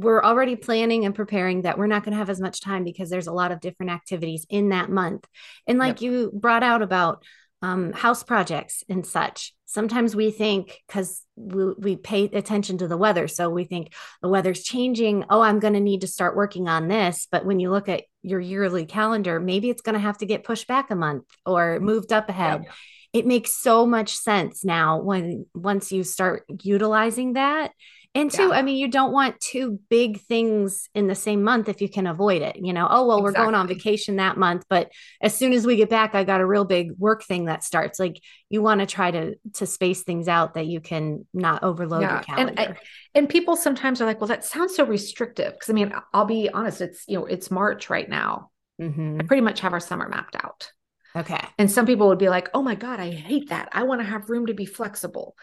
we're 0.00 0.22
already 0.22 0.56
planning 0.56 1.04
and 1.04 1.14
preparing 1.14 1.62
that 1.62 1.78
we're 1.78 1.86
not 1.86 2.04
going 2.04 2.12
to 2.12 2.18
have 2.18 2.30
as 2.30 2.40
much 2.40 2.60
time 2.60 2.84
because 2.84 3.10
there's 3.10 3.26
a 3.26 3.32
lot 3.32 3.52
of 3.52 3.60
different 3.60 3.92
activities 3.92 4.46
in 4.48 4.70
that 4.70 4.88
month. 4.88 5.26
And 5.66 5.78
like 5.78 6.00
yep. 6.00 6.10
you 6.10 6.30
brought 6.32 6.62
out 6.62 6.80
about 6.80 7.22
um, 7.62 7.92
house 7.92 8.22
projects 8.22 8.82
and 8.88 9.06
such. 9.06 9.52
Sometimes 9.66 10.16
we 10.16 10.30
think 10.30 10.80
because 10.86 11.22
we, 11.36 11.74
we 11.74 11.96
pay 11.96 12.24
attention 12.24 12.78
to 12.78 12.88
the 12.88 12.96
weather. 12.96 13.28
So 13.28 13.50
we 13.50 13.64
think 13.64 13.92
the 14.22 14.30
weather's 14.30 14.64
changing. 14.64 15.26
Oh, 15.28 15.42
I'm 15.42 15.60
going 15.60 15.74
to 15.74 15.80
need 15.80 16.00
to 16.00 16.06
start 16.06 16.34
working 16.34 16.66
on 16.66 16.88
this. 16.88 17.28
But 17.30 17.44
when 17.44 17.60
you 17.60 17.70
look 17.70 17.88
at 17.88 18.04
your 18.22 18.40
yearly 18.40 18.86
calendar, 18.86 19.38
maybe 19.38 19.68
it's 19.68 19.82
going 19.82 19.94
to 19.94 20.00
have 20.00 20.18
to 20.18 20.26
get 20.26 20.44
pushed 20.44 20.66
back 20.66 20.90
a 20.90 20.96
month 20.96 21.24
or 21.44 21.78
moved 21.78 22.12
up 22.12 22.30
ahead. 22.30 22.62
Yeah. 22.64 22.72
It 23.12 23.26
makes 23.26 23.50
so 23.50 23.86
much 23.86 24.14
sense 24.14 24.64
now 24.64 25.00
when 25.02 25.44
once 25.52 25.92
you 25.92 26.04
start 26.04 26.44
utilizing 26.62 27.34
that 27.34 27.72
and 28.14 28.30
two, 28.30 28.48
yeah. 28.48 28.54
I 28.54 28.62
mean, 28.62 28.76
you 28.76 28.88
don't 28.88 29.12
want 29.12 29.38
two 29.38 29.78
big 29.88 30.20
things 30.22 30.88
in 30.96 31.06
the 31.06 31.14
same 31.14 31.44
month 31.44 31.68
if 31.68 31.80
you 31.80 31.88
can 31.88 32.08
avoid 32.08 32.42
it. 32.42 32.56
You 32.56 32.72
know, 32.72 32.88
oh, 32.90 33.06
well, 33.06 33.22
we're 33.22 33.30
going 33.30 33.54
on 33.54 33.68
vacation 33.68 34.16
that 34.16 34.36
month, 34.36 34.64
but 34.68 34.90
as 35.20 35.32
soon 35.32 35.52
as 35.52 35.64
we 35.64 35.76
get 35.76 35.90
back, 35.90 36.14
I 36.14 36.24
got 36.24 36.40
a 36.40 36.46
real 36.46 36.64
big 36.64 36.92
work 36.98 37.22
thing 37.22 37.44
that 37.44 37.62
starts. 37.62 38.00
Like 38.00 38.20
you 38.48 38.62
want 38.62 38.80
to 38.80 38.86
try 38.86 39.12
to 39.12 39.36
to 39.54 39.66
space 39.66 40.02
things 40.02 40.26
out 40.26 40.54
that 40.54 40.66
you 40.66 40.80
can 40.80 41.24
not 41.32 41.62
overload 41.62 42.02
yeah. 42.02 42.14
your 42.14 42.22
calendar. 42.22 42.54
And, 42.56 42.70
I, 42.70 42.76
and 43.14 43.28
people 43.28 43.54
sometimes 43.54 44.00
are 44.00 44.06
like, 44.06 44.20
well, 44.20 44.28
that 44.28 44.44
sounds 44.44 44.74
so 44.74 44.84
restrictive. 44.84 45.52
Cause 45.58 45.70
I 45.70 45.72
mean, 45.72 45.92
I'll 46.12 46.24
be 46.24 46.50
honest, 46.50 46.80
it's, 46.80 47.04
you 47.06 47.18
know, 47.18 47.26
it's 47.26 47.50
March 47.50 47.90
right 47.90 48.08
now. 48.08 48.50
Mm-hmm. 48.82 49.18
I 49.20 49.24
pretty 49.24 49.42
much 49.42 49.60
have 49.60 49.72
our 49.72 49.80
summer 49.80 50.08
mapped 50.08 50.34
out. 50.34 50.72
Okay. 51.14 51.40
And 51.58 51.70
some 51.70 51.86
people 51.86 52.08
would 52.08 52.18
be 52.18 52.28
like, 52.28 52.48
oh 52.54 52.62
my 52.62 52.74
God, 52.74 52.98
I 52.98 53.10
hate 53.10 53.50
that. 53.50 53.68
I 53.72 53.82
want 53.84 54.00
to 54.00 54.06
have 54.06 54.30
room 54.30 54.46
to 54.46 54.54
be 54.54 54.66
flexible. 54.66 55.36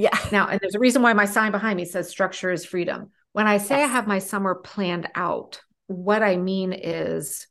Yeah. 0.00 0.18
Now, 0.32 0.48
and 0.48 0.58
there's 0.60 0.74
a 0.74 0.78
reason 0.78 1.02
why 1.02 1.12
my 1.12 1.26
sign 1.26 1.52
behind 1.52 1.76
me 1.76 1.84
says 1.84 2.08
structure 2.08 2.50
is 2.50 2.64
freedom. 2.64 3.10
When 3.32 3.46
I 3.46 3.58
say 3.58 3.80
yes. 3.80 3.90
I 3.90 3.92
have 3.92 4.06
my 4.06 4.18
summer 4.18 4.54
planned 4.54 5.08
out, 5.14 5.60
what 5.88 6.22
I 6.22 6.36
mean 6.36 6.72
is 6.72 7.46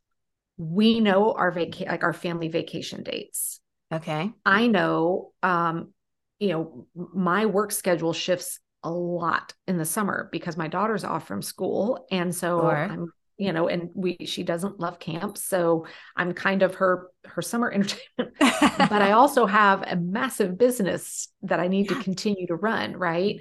we 0.56 0.98
know 0.98 1.32
our 1.32 1.52
vacation, 1.52 1.92
like 1.92 2.02
our 2.02 2.12
family 2.12 2.48
vacation 2.48 3.04
dates. 3.04 3.60
Okay. 3.94 4.32
I 4.44 4.66
know, 4.66 5.30
um, 5.44 5.92
you 6.40 6.48
know, 6.48 6.86
my 7.14 7.46
work 7.46 7.70
schedule 7.70 8.12
shifts 8.12 8.58
a 8.82 8.90
lot 8.90 9.54
in 9.68 9.78
the 9.78 9.84
summer 9.84 10.28
because 10.32 10.56
my 10.56 10.66
daughter's 10.66 11.04
off 11.04 11.28
from 11.28 11.42
school. 11.42 12.04
And 12.10 12.34
so 12.34 12.62
sure. 12.62 12.76
I'm 12.76 13.12
you 13.40 13.52
know 13.52 13.68
and 13.68 13.88
we 13.94 14.18
she 14.26 14.42
doesn't 14.42 14.78
love 14.78 14.98
camps 14.98 15.42
so 15.42 15.86
i'm 16.16 16.32
kind 16.32 16.62
of 16.62 16.74
her 16.74 17.08
her 17.24 17.40
summer 17.40 17.70
entertainment 17.74 18.36
but 18.38 19.02
i 19.02 19.12
also 19.12 19.46
have 19.60 19.82
a 19.86 19.96
massive 19.96 20.58
business 20.58 21.28
that 21.42 21.58
i 21.58 21.66
need 21.66 21.90
yeah. 21.90 21.96
to 21.96 22.04
continue 22.04 22.46
to 22.46 22.54
run 22.54 22.92
right 22.92 23.40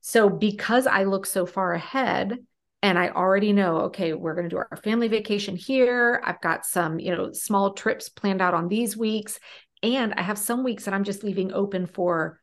so 0.00 0.28
because 0.28 0.86
i 0.86 1.04
look 1.04 1.26
so 1.26 1.44
far 1.44 1.74
ahead 1.74 2.38
and 2.82 2.98
i 2.98 3.10
already 3.10 3.52
know 3.52 3.76
okay 3.82 4.14
we're 4.14 4.34
going 4.34 4.48
to 4.48 4.54
do 4.54 4.56
our 4.56 4.78
family 4.82 5.08
vacation 5.08 5.56
here 5.56 6.22
i've 6.24 6.40
got 6.40 6.64
some 6.64 6.98
you 6.98 7.14
know 7.14 7.30
small 7.32 7.74
trips 7.74 8.08
planned 8.08 8.40
out 8.40 8.54
on 8.54 8.68
these 8.68 8.96
weeks 8.96 9.38
and 9.82 10.14
i 10.14 10.22
have 10.22 10.38
some 10.38 10.64
weeks 10.64 10.86
that 10.86 10.94
i'm 10.94 11.04
just 11.04 11.22
leaving 11.22 11.52
open 11.52 11.86
for 11.86 12.40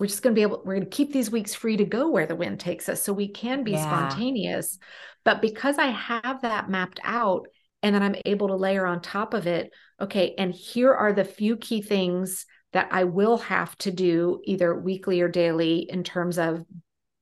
we're 0.00 0.06
just 0.06 0.22
going 0.22 0.34
to 0.34 0.38
be 0.38 0.42
able 0.42 0.62
we're 0.64 0.74
going 0.76 0.84
to 0.84 0.96
keep 0.96 1.12
these 1.12 1.30
weeks 1.30 1.54
free 1.54 1.76
to 1.76 1.84
go 1.84 2.08
where 2.08 2.26
the 2.26 2.34
wind 2.34 2.58
takes 2.58 2.88
us 2.88 3.02
so 3.02 3.12
we 3.12 3.28
can 3.28 3.62
be 3.62 3.72
yeah. 3.72 3.84
spontaneous 3.84 4.78
but 5.24 5.42
because 5.42 5.78
i 5.78 5.86
have 5.86 6.42
that 6.42 6.70
mapped 6.70 6.98
out 7.04 7.46
and 7.82 7.94
then 7.94 8.02
i'm 8.02 8.16
able 8.24 8.48
to 8.48 8.56
layer 8.56 8.86
on 8.86 9.00
top 9.00 9.34
of 9.34 9.46
it 9.46 9.70
okay 10.00 10.34
and 10.38 10.52
here 10.52 10.92
are 10.92 11.12
the 11.12 11.24
few 11.24 11.56
key 11.56 11.82
things 11.82 12.46
that 12.72 12.88
i 12.90 13.04
will 13.04 13.36
have 13.36 13.76
to 13.76 13.90
do 13.90 14.40
either 14.44 14.74
weekly 14.74 15.20
or 15.20 15.28
daily 15.28 15.86
in 15.88 16.02
terms 16.02 16.38
of 16.38 16.64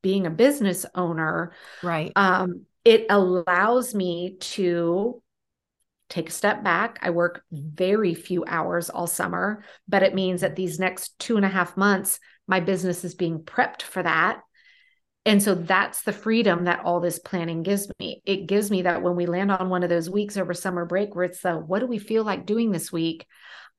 being 0.00 0.26
a 0.26 0.30
business 0.30 0.86
owner 0.94 1.52
right 1.82 2.12
um 2.14 2.64
it 2.84 3.06
allows 3.10 3.94
me 3.94 4.36
to 4.40 5.20
take 6.08 6.30
a 6.30 6.32
step 6.32 6.64
back. 6.64 6.98
I 7.02 7.10
work 7.10 7.42
very 7.52 8.14
few 8.14 8.44
hours 8.46 8.88
all 8.88 9.06
summer, 9.06 9.62
but 9.86 10.02
it 10.02 10.14
means 10.14 10.40
that 10.40 10.56
these 10.56 10.78
next 10.78 11.18
two 11.18 11.36
and 11.36 11.44
a 11.44 11.50
half 11.50 11.76
months, 11.76 12.18
my 12.48 12.60
business 12.60 13.04
is 13.04 13.14
being 13.14 13.40
prepped 13.40 13.82
for 13.82 14.02
that. 14.02 14.40
And 15.24 15.42
so 15.42 15.54
that's 15.54 16.02
the 16.02 16.12
freedom 16.12 16.64
that 16.64 16.84
all 16.84 17.00
this 17.00 17.18
planning 17.18 17.62
gives 17.62 17.86
me. 18.00 18.22
It 18.24 18.46
gives 18.46 18.70
me 18.70 18.82
that 18.82 19.02
when 19.02 19.14
we 19.14 19.26
land 19.26 19.52
on 19.52 19.68
one 19.68 19.82
of 19.82 19.90
those 19.90 20.08
weeks 20.08 20.38
over 20.38 20.54
summer 20.54 20.86
break 20.86 21.14
where 21.14 21.26
it's 21.26 21.42
the 21.42 21.52
what 21.54 21.80
do 21.80 21.86
we 21.86 21.98
feel 21.98 22.24
like 22.24 22.46
doing 22.46 22.72
this 22.72 22.90
week? 22.90 23.26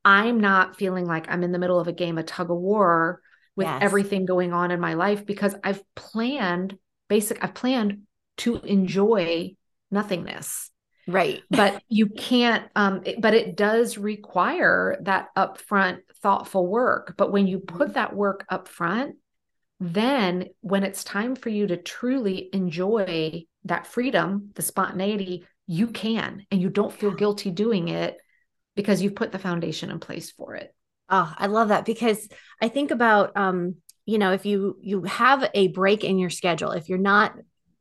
I'm 0.06 0.40
not 0.40 0.78
feeling 0.78 1.06
like 1.06 1.30
I'm 1.30 1.44
in 1.44 1.52
the 1.52 1.60
middle 1.60 1.80
of 1.80 1.88
a 1.88 1.94
game 1.94 2.18
of 2.20 2.28
tug 2.28 2.52
of 2.52 2.58
war 2.58 3.20
with 3.56 3.68
yes. 3.68 3.80
everything 3.82 4.26
going 4.26 4.54
on 4.54 4.72
in 4.72 4.80
my 4.80 4.94
life 4.94 5.26
because 5.26 5.56
I've 5.64 5.82
planned 5.96 6.78
basic, 7.10 7.44
I've 7.44 7.56
planned 7.56 8.04
to 8.38 8.58
enjoy 8.58 9.56
nothingness. 9.92 10.69
Right. 11.12 11.44
but 11.50 11.82
you 11.90 12.08
can't, 12.08 12.70
um, 12.76 13.02
it, 13.06 13.20
but 13.20 13.34
it 13.34 13.56
does 13.58 13.98
require 13.98 14.98
that 15.02 15.30
upfront 15.36 16.00
thoughtful 16.22 16.68
work. 16.68 17.16
But 17.18 17.32
when 17.32 17.48
you 17.48 17.60
put 17.60 17.96
that 17.96 18.16
work 18.16 18.46
up 18.50 18.68
front, 18.68 19.16
then 19.80 20.50
when 20.62 20.84
it's 20.84 21.04
time 21.04 21.36
for 21.36 21.50
you 21.50 21.68
to 21.68 21.78
truly 21.78 22.50
enjoy 22.54 23.46
that 23.66 23.88
freedom, 23.88 24.52
the 24.56 24.62
spontaneity, 24.62 25.46
you 25.68 25.88
can, 25.88 26.46
and 26.52 26.62
you 26.62 26.70
don't 26.70 26.94
feel 26.94 27.12
guilty 27.12 27.52
doing 27.52 27.88
it 27.88 28.18
because 28.76 29.02
you've 29.02 29.16
put 29.16 29.32
the 29.32 29.40
foundation 29.40 29.92
in 29.92 30.00
place 30.00 30.32
for 30.32 30.56
it. 30.56 30.74
Oh, 31.10 31.34
I 31.38 31.48
love 31.48 31.70
that 31.70 31.86
because 31.86 32.28
I 32.62 32.68
think 32.68 32.92
about 32.92 33.36
um, 33.36 33.76
you 34.06 34.18
know, 34.18 34.32
if 34.32 34.46
you 34.46 34.78
you 34.82 35.04
have 35.04 35.50
a 35.54 35.68
break 35.68 36.04
in 36.04 36.18
your 36.18 36.32
schedule, 36.32 36.72
if 36.72 36.90
you're 36.90 36.98
not 36.98 37.34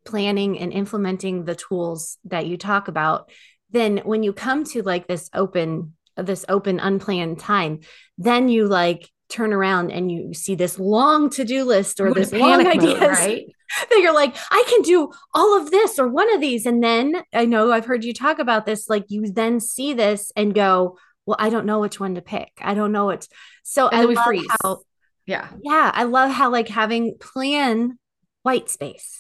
planning 0.09 0.59
and 0.59 0.73
implementing 0.73 1.45
the 1.45 1.55
tools 1.55 2.19
that 2.25 2.47
you 2.47 2.57
talk 2.57 2.89
about, 2.89 3.31
then 3.71 3.99
when 3.99 4.23
you 4.23 4.33
come 4.33 4.65
to 4.65 4.83
like 4.83 5.07
this 5.07 5.29
open 5.35 5.95
this 6.17 6.45
open 6.49 6.81
unplanned 6.81 7.39
time, 7.39 7.81
then 8.17 8.49
you 8.49 8.67
like 8.67 9.09
turn 9.29 9.53
around 9.53 9.91
and 9.91 10.11
you 10.11 10.33
see 10.35 10.55
this 10.55 10.79
long 10.79 11.31
to-do 11.31 11.65
list 11.65 12.01
or 12.01 12.13
this 12.13 12.33
long 12.33 12.67
ideas. 12.67 13.01
right? 13.01 13.47
that 13.91 14.01
you're 14.01 14.15
like 14.15 14.35
i 14.51 14.65
can 14.67 14.81
do 14.81 15.13
all 15.35 15.61
of 15.61 15.71
this 15.71 15.99
or 15.99 16.09
one 16.09 16.33
of 16.35 16.41
these. 16.41 16.65
And 16.65 16.83
then 16.83 17.23
i 17.35 17.45
know 17.45 17.71
i've 17.71 17.85
heard 17.85 18.05
you 18.05 18.15
talk 18.15 18.39
about 18.39 18.65
this 18.65 18.89
like 18.89 19.05
you 19.09 19.31
then 19.31 19.61
see 19.61 19.93
this 19.93 20.33
and 20.35 20.55
go 20.55 20.99
well 21.27 21.37
i 21.39 21.51
don't 21.51 21.67
know 21.67 21.81
which 21.81 22.01
one 22.01 22.15
to 22.15 22.23
pick. 22.23 22.51
I 22.61 22.75
don't 22.75 22.93
know 22.93 23.05
what 23.05 23.29
so 23.63 23.89
and 23.89 24.01
i 24.01 24.05
love 24.05 24.25
freeze. 24.25 24.47
how 24.63 24.81
yeah. 25.27 25.49
Yeah 25.63 25.91
i 25.95 26.05
love 26.05 26.31
how 26.31 26.51
like 26.51 26.69
having 26.69 27.19
plan 27.21 27.99
white 28.43 28.71
space 28.71 29.19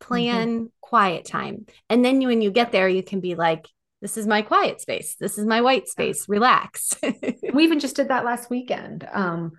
plan 0.00 0.48
mm-hmm. 0.48 0.66
quiet 0.80 1.24
time 1.24 1.66
and 1.88 2.04
then 2.04 2.20
you, 2.20 2.28
when 2.28 2.42
you 2.42 2.50
get 2.50 2.72
there 2.72 2.88
you 2.88 3.02
can 3.02 3.20
be 3.20 3.34
like 3.34 3.66
this 4.00 4.16
is 4.16 4.26
my 4.26 4.42
quiet 4.42 4.80
space. 4.80 5.16
This 5.16 5.36
is 5.36 5.44
my 5.44 5.60
white 5.60 5.86
space. 5.86 6.28
Relax. 6.28 6.94
we 7.52 7.64
even 7.64 7.80
just 7.80 7.96
did 7.96 8.08
that 8.08 8.24
last 8.24 8.48
weekend. 8.48 9.06
Um, 9.12 9.52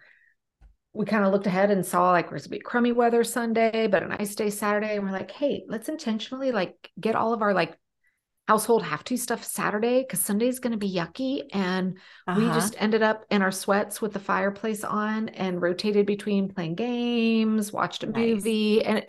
we 0.93 1.05
kind 1.05 1.23
of 1.23 1.31
looked 1.31 1.47
ahead 1.47 1.71
and 1.71 1.85
saw 1.85 2.11
like 2.11 2.29
there's 2.29 2.47
a 2.47 2.49
bit 2.49 2.63
crummy 2.63 2.91
weather 2.91 3.23
Sunday, 3.23 3.87
but 3.87 4.03
a 4.03 4.07
nice 4.07 4.35
day 4.35 4.49
Saturday. 4.49 4.95
And 4.95 5.05
we're 5.05 5.11
like, 5.11 5.31
hey, 5.31 5.63
let's 5.67 5.89
intentionally 5.89 6.51
like 6.51 6.75
get 6.99 7.15
all 7.15 7.33
of 7.33 7.41
our 7.41 7.53
like 7.53 7.77
household 8.47 8.83
have 8.83 9.03
to 9.05 9.15
stuff 9.15 9.43
Saturday 9.43 10.01
because 10.01 10.19
Sunday's 10.19 10.59
going 10.59 10.71
to 10.71 10.77
be 10.77 10.93
yucky. 10.93 11.43
And 11.53 11.99
uh-huh. 12.27 12.39
we 12.39 12.47
just 12.47 12.75
ended 12.79 13.03
up 13.03 13.23
in 13.29 13.41
our 13.41 13.51
sweats 13.51 14.01
with 14.01 14.11
the 14.11 14.19
fireplace 14.19 14.83
on 14.83 15.29
and 15.29 15.61
rotated 15.61 16.05
between 16.07 16.49
playing 16.49 16.75
games, 16.75 17.71
watched 17.71 18.03
a 18.03 18.07
nice. 18.07 18.17
movie, 18.17 18.83
and 18.83 19.05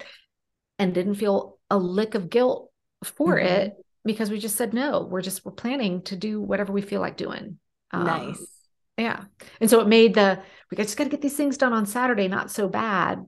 and 0.82 0.92
didn't 0.92 1.14
feel 1.14 1.58
a 1.70 1.78
lick 1.78 2.14
of 2.14 2.28
guilt 2.28 2.70
for 3.04 3.36
mm-hmm. 3.36 3.46
it 3.46 3.76
because 4.04 4.30
we 4.30 4.38
just 4.38 4.56
said 4.56 4.74
no 4.74 5.02
we're 5.02 5.22
just 5.22 5.44
we're 5.44 5.52
planning 5.52 6.02
to 6.02 6.16
do 6.16 6.40
whatever 6.40 6.72
we 6.72 6.82
feel 6.82 7.00
like 7.00 7.16
doing. 7.16 7.58
Um, 7.92 8.04
nice. 8.04 8.46
yeah. 8.96 9.24
And 9.60 9.70
so 9.70 9.80
it 9.80 9.86
made 9.86 10.14
the 10.14 10.42
we 10.70 10.76
just 10.76 10.96
got 10.96 11.04
to 11.04 11.10
get 11.10 11.22
these 11.22 11.36
things 11.36 11.56
done 11.56 11.72
on 11.72 11.86
saturday 11.86 12.26
not 12.26 12.50
so 12.50 12.68
bad 12.68 13.24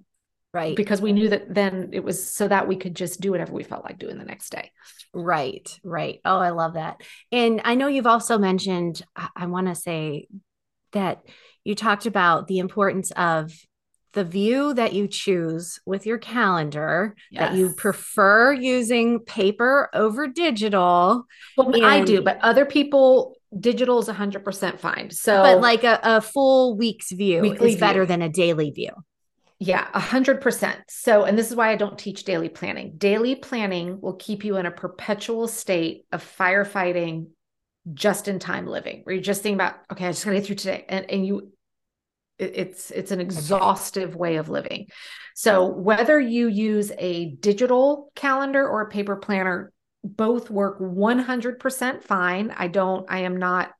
right. 0.53 0.75
because 0.75 1.01
we 1.01 1.13
knew 1.13 1.29
that 1.29 1.53
then 1.53 1.91
it 1.93 2.03
was 2.03 2.27
so 2.27 2.49
that 2.49 2.67
we 2.67 2.77
could 2.77 2.97
just 2.97 3.21
do 3.21 3.31
whatever 3.31 3.53
we 3.53 3.63
felt 3.63 3.85
like 3.85 3.99
doing 3.99 4.19
the 4.19 4.25
next 4.25 4.51
day. 4.51 4.73
Right 5.13 5.69
right. 5.85 6.21
Oh 6.25 6.39
i 6.39 6.51
love 6.51 6.75
that. 6.75 7.03
And 7.31 7.61
i 7.65 7.77
know 7.77 7.87
you've 7.87 8.07
also 8.07 8.39
mentioned 8.39 9.03
i, 9.15 9.29
I 9.37 9.47
want 9.47 9.69
to 9.69 9.75
say 9.75 10.27
that 10.93 11.23
you 11.63 11.75
talked 11.75 12.07
about 12.07 12.47
the 12.47 12.59
importance 12.59 13.11
of 13.13 13.53
the 14.15 14.25
view 14.25 14.75
that 14.75 14.93
you 14.93 15.07
choose 15.07 15.81
with 15.85 16.07
your 16.07 16.19
calendar 16.19 17.15
yes. 17.31 17.41
that 17.41 17.59
you 17.59 17.73
prefer 17.73 18.53
using 18.53 19.21
paper 19.21 19.91
over 19.93 20.27
digital. 20.27 21.27
Well, 21.57 21.75
and, 21.75 21.85
I 21.85 22.05
do, 22.05 22.23
but 22.23 22.39
other 22.41 22.65
people 22.65 23.37
digital 23.59 23.99
is 23.99 24.09
100% 24.09 24.81
fine. 24.81 25.11
So 25.11 25.43
But 25.43 25.61
like 25.61 25.85
a, 25.85 26.01
a 26.03 26.21
full 26.21 26.77
week's 26.77 27.13
view 27.13 27.45
is 27.45 27.59
view. 27.61 27.79
better 27.79 28.07
than 28.07 28.23
a 28.23 28.29
daily 28.29 28.71
view. 28.71 28.91
Yeah, 29.61 29.87
100%. 29.93 30.77
So, 30.89 31.25
and 31.25 31.39
this 31.39 31.51
is 31.51 31.57
why 31.57 31.71
I 31.71 31.77
don't 31.77 31.99
teach 31.99 32.25
daily 32.25 32.49
planning. 32.49 32.95
Daily 32.99 33.37
planning 33.37 34.01
will 34.01 34.15
keep 34.15 34.45
you 34.45 34.57
in 34.57 34.67
a 34.67 34.71
perpetual 34.71 35.49
state 35.49 36.07
of 36.13 36.23
firefighting, 36.39 37.29
just 37.93 38.29
in 38.29 38.39
time 38.39 38.67
living, 38.67 39.03
where 39.05 39.15
you're 39.15 39.23
just 39.23 39.43
thinking 39.43 39.57
about, 39.57 39.77
okay, 39.93 40.07
I 40.07 40.11
just 40.11 40.25
gotta 40.25 40.39
get 40.39 40.47
through 40.47 40.57
today. 40.57 40.85
And, 40.89 41.09
and 41.11 41.27
you 41.27 41.53
it's 42.39 42.91
it's 42.91 43.11
an 43.11 43.21
exhaustive 43.21 44.17
way 44.17 44.37
of 44.37 44.49
living 44.49 44.87
so 45.35 45.67
whether 45.67 46.19
you 46.19 46.49
use 46.49 46.91
a 46.99 47.31
digital 47.37 48.11
calendar 48.15 48.67
or 48.69 48.83
a 48.83 48.89
paper 48.89 49.17
planner 49.17 49.73
both 50.03 50.51
work 50.51 50.81
100% 50.81 52.03
fine 52.03 52.53
i 52.57 52.67
don't 52.67 53.07
i 53.09 53.21
am 53.21 53.37
not 53.37 53.71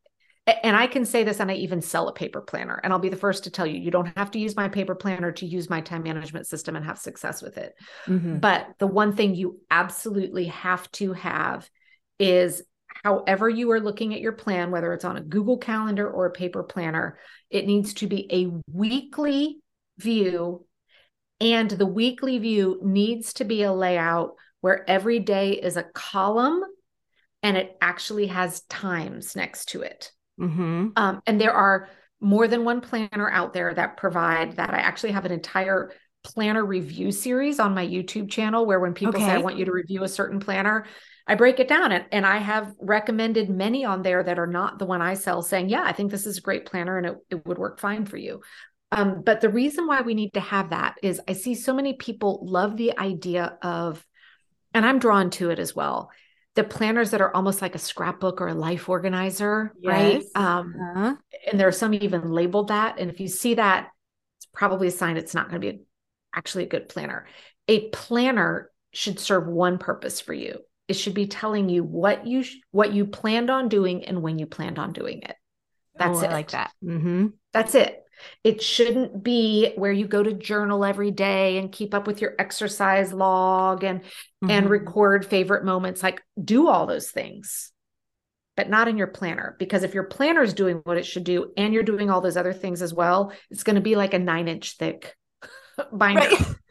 and 0.47 0.77
I 0.77 0.87
can 0.87 1.07
say 1.07 1.25
this 1.25 1.41
and 1.41 1.51
I 1.51 1.55
even 1.55 1.81
sell 1.81 2.09
a 2.09 2.13
paper 2.13 2.43
planner. 2.43 2.79
And 2.85 2.93
I'll 2.93 2.99
be 2.99 3.09
the 3.09 3.17
first 3.17 3.45
to 3.45 3.51
tell 3.51 3.67
you, 3.67 3.81
you 3.81 3.91
don't 3.91 4.15
have 4.17 4.31
to 4.33 4.39
use 4.39 4.55
my 4.57 4.69
paper 4.69 4.95
planner 4.95 5.33
to 5.33 5.47
use 5.47 5.71
my 5.71 5.81
time 5.81 6.03
management 6.03 6.47
system 6.47 6.77
and 6.77 6.85
have 6.85 6.99
success 6.99 7.41
with 7.41 7.57
it. 7.57 7.75
Mm-hmm. 8.07 8.39
But 8.39 8.69
the 8.79 8.87
one 8.87 9.17
thing 9.17 9.35
you 9.35 9.61
absolutely 9.71 10.47
have 10.47 10.91
to 10.93 11.15
have 11.15 11.69
is 12.19 12.63
however 13.03 13.49
you 13.49 13.71
are 13.73 13.81
looking 13.81 14.15
at 14.15 14.21
your 14.21 14.33
plan, 14.33 14.71
whether 14.71 14.93
it's 14.93 15.05
on 15.05 15.17
a 15.17 15.23
Google 15.23 15.59
Calendar 15.59 16.09
or 16.09 16.27
a 16.27 16.33
paper 16.33 16.63
planner, 16.63 17.19
it 17.51 17.67
needs 17.67 17.95
to 17.95 18.07
be 18.07 18.29
a 18.33 18.51
weekly 18.71 19.59
view. 19.99 20.67
And 21.41 21.71
the 21.71 21.87
weekly 21.87 22.39
view 22.39 22.81
needs 22.83 23.35
to 23.35 23.45
be 23.45 23.63
a 23.63 23.73
layout 23.73 24.35
where 24.61 24.89
every 24.89 25.19
day 25.19 25.53
is 25.53 25.77
a 25.77 25.83
column 25.83 26.63
and 27.43 27.57
it 27.57 27.77
actually 27.83 28.29
has 28.29 28.63
times 28.63 29.37
next 29.37 29.67
to 29.67 29.83
it. 29.83 30.11
Mm-hmm. 30.41 30.89
Um, 30.97 31.23
and 31.27 31.41
there 31.41 31.53
are 31.53 31.91
more 32.21 32.49
than 32.49 32.65
one 32.65 32.81
planner 32.81 33.31
out 33.31 33.53
there 33.53 33.75
that 33.75 33.99
provide 33.99 34.57
that. 34.57 34.73
I 34.73 34.79
actually 34.79 35.13
have 35.13 35.27
an 35.27 35.33
entire 35.33 35.93
planner 36.23 36.65
review 36.65 37.13
series 37.13 37.61
on 37.61 37.75
my 37.75 37.87
YouTube 37.87 38.31
channel 38.31 38.65
where 38.65 38.81
when 38.81 38.95
people 38.95 39.15
okay. 39.15 39.27
say, 39.27 39.33
I 39.33 39.39
want 39.39 39.59
you 39.59 39.67
to 39.67 39.73
review 39.73 40.05
a 40.05 40.09
certain 40.09 40.41
planner, 40.41 40.87
I 41.27 41.35
break 41.37 41.59
it 41.59 41.69
down. 41.69 41.93
And, 41.93 42.05
and 42.13 42.27
I 42.27 42.39
have 42.39 42.75
recommended 42.81 43.49
many 43.49 43.85
on 43.85 44.03
there 44.03 44.23
that 44.23 44.39
are 44.39 44.47
not 44.47 44.79
the 44.79 44.87
one 44.87 45.01
I 45.01 45.15
sell, 45.15 45.43
saying, 45.43 45.69
Yeah, 45.69 45.83
I 45.85 45.93
think 45.93 46.11
this 46.11 46.27
is 46.27 46.39
a 46.39 46.43
great 46.43 46.67
planner 46.67 46.99
and 46.99 47.07
it, 47.07 47.17
it 47.31 47.47
would 47.47 47.59
work 47.59 47.81
fine 47.81 48.05
for 48.05 48.17
you. 48.17 48.43
Um, 48.93 49.23
but 49.23 49.41
the 49.41 49.49
reason 49.49 49.87
why 49.87 50.03
we 50.03 50.15
need 50.15 50.35
to 50.35 50.41
have 50.41 50.71
that 50.71 50.97
is 51.03 51.21
I 51.27 51.33
see 51.33 51.55
so 51.55 51.75
many 51.75 51.95
people 51.95 52.41
love 52.43 52.77
the 52.77 52.97
idea 52.99 53.59
of, 53.63 54.05
and 54.73 54.87
I'm 54.87 54.99
drawn 54.99 55.31
to 55.31 55.51
it 55.51 55.59
as 55.59 55.75
well 55.75 56.11
the 56.55 56.65
planners 56.65 57.11
that 57.11 57.21
are 57.21 57.35
almost 57.35 57.61
like 57.61 57.75
a 57.75 57.81
scrapbook 57.81 58.41
or 58.41 58.49
a 58.49 58.55
life 58.55 58.89
organizer, 58.89 59.75
yes. 59.81 59.93
right? 59.93 60.25
Um, 60.35 60.75
uh-huh. 60.81 61.17
And 61.51 61.59
there 61.59 61.69
are 61.69 61.73
some 61.73 61.95
even 61.95 62.31
labeled 62.31 62.69
that. 62.69 62.99
And 62.99 63.11
if 63.11 63.21
you 63.21 63.29
see 63.29 63.55
that, 63.55 63.89
it's 64.39 64.47
probably 64.53 64.89
a 64.89 64.93
sign 64.93 65.17
it's 65.17 65.35
not 65.35 65.49
going 65.49 65.61
to 65.61 65.73
be 65.73 65.83
actually 66.35 66.65
a 66.65 66.69
good 66.69 66.89
planner. 66.89 67.27
A 67.67 67.89
planner 67.89 68.71
should 68.93 69.19
serve 69.19 69.49
one 69.49 69.79
purpose 69.79 70.21
for 70.21 70.33
you. 70.33 70.61
It 70.89 70.95
should 70.95 71.15
be 71.15 71.27
telling 71.27 71.69
you 71.69 71.83
what 71.83 72.27
you 72.27 72.43
sh- 72.43 72.57
what 72.71 72.93
you 72.93 73.07
planned 73.07 73.51
on 73.51 73.69
doing 73.69 74.05
and 74.05 74.23
when 74.23 74.39
you 74.39 74.47
planned 74.47 74.79
on 74.79 74.93
doing 74.93 75.23
it. 75.23 75.37
That's 75.97 76.19
oh, 76.19 76.23
it. 76.23 76.31
I 76.31 76.33
like 76.33 76.51
that. 76.51 76.73
Mm-hmm. 76.85 77.29
That's 77.53 77.75
it. 77.75 78.01
It 78.43 78.63
shouldn't 78.63 79.23
be 79.23 79.73
where 79.77 79.93
you 79.93 80.07
go 80.07 80.23
to 80.23 80.33
journal 80.33 80.85
every 80.85 81.11
day 81.11 81.59
and 81.59 81.73
keep 81.73 81.95
up 81.95 82.07
with 82.07 82.21
your 82.21 82.35
exercise 82.39 83.13
log 83.13 83.85
and 83.85 84.01
mm-hmm. 84.01 84.51
and 84.51 84.71
record 84.71 85.27
favorite 85.27 85.65
moments 85.65 86.03
like 86.03 86.23
do 86.43 86.69
all 86.69 86.87
those 86.87 87.11
things. 87.11 87.71
But 88.57 88.71
not 88.71 88.87
in 88.87 88.97
your 88.97 89.09
planner 89.09 89.57
because 89.59 89.83
if 89.83 89.95
your 89.95 90.05
planner 90.05 90.43
is 90.43 90.55
doing 90.55 90.77
what 90.85 90.97
it 90.97 91.07
should 91.07 91.25
do 91.25 91.53
and 91.57 91.75
you're 91.75 91.83
doing 91.83 92.09
all 92.09 92.21
those 92.21 92.37
other 92.37 92.53
things 92.53 92.83
as 92.83 92.95
well, 92.95 93.33
it's 93.51 93.65
going 93.65 93.75
to 93.75 93.83
be 93.83 93.97
like 93.97 94.15
a 94.15 94.19
9-inch 94.19 94.77
thick 94.77 95.17
binder. 95.93 96.21
Right. 96.21 96.55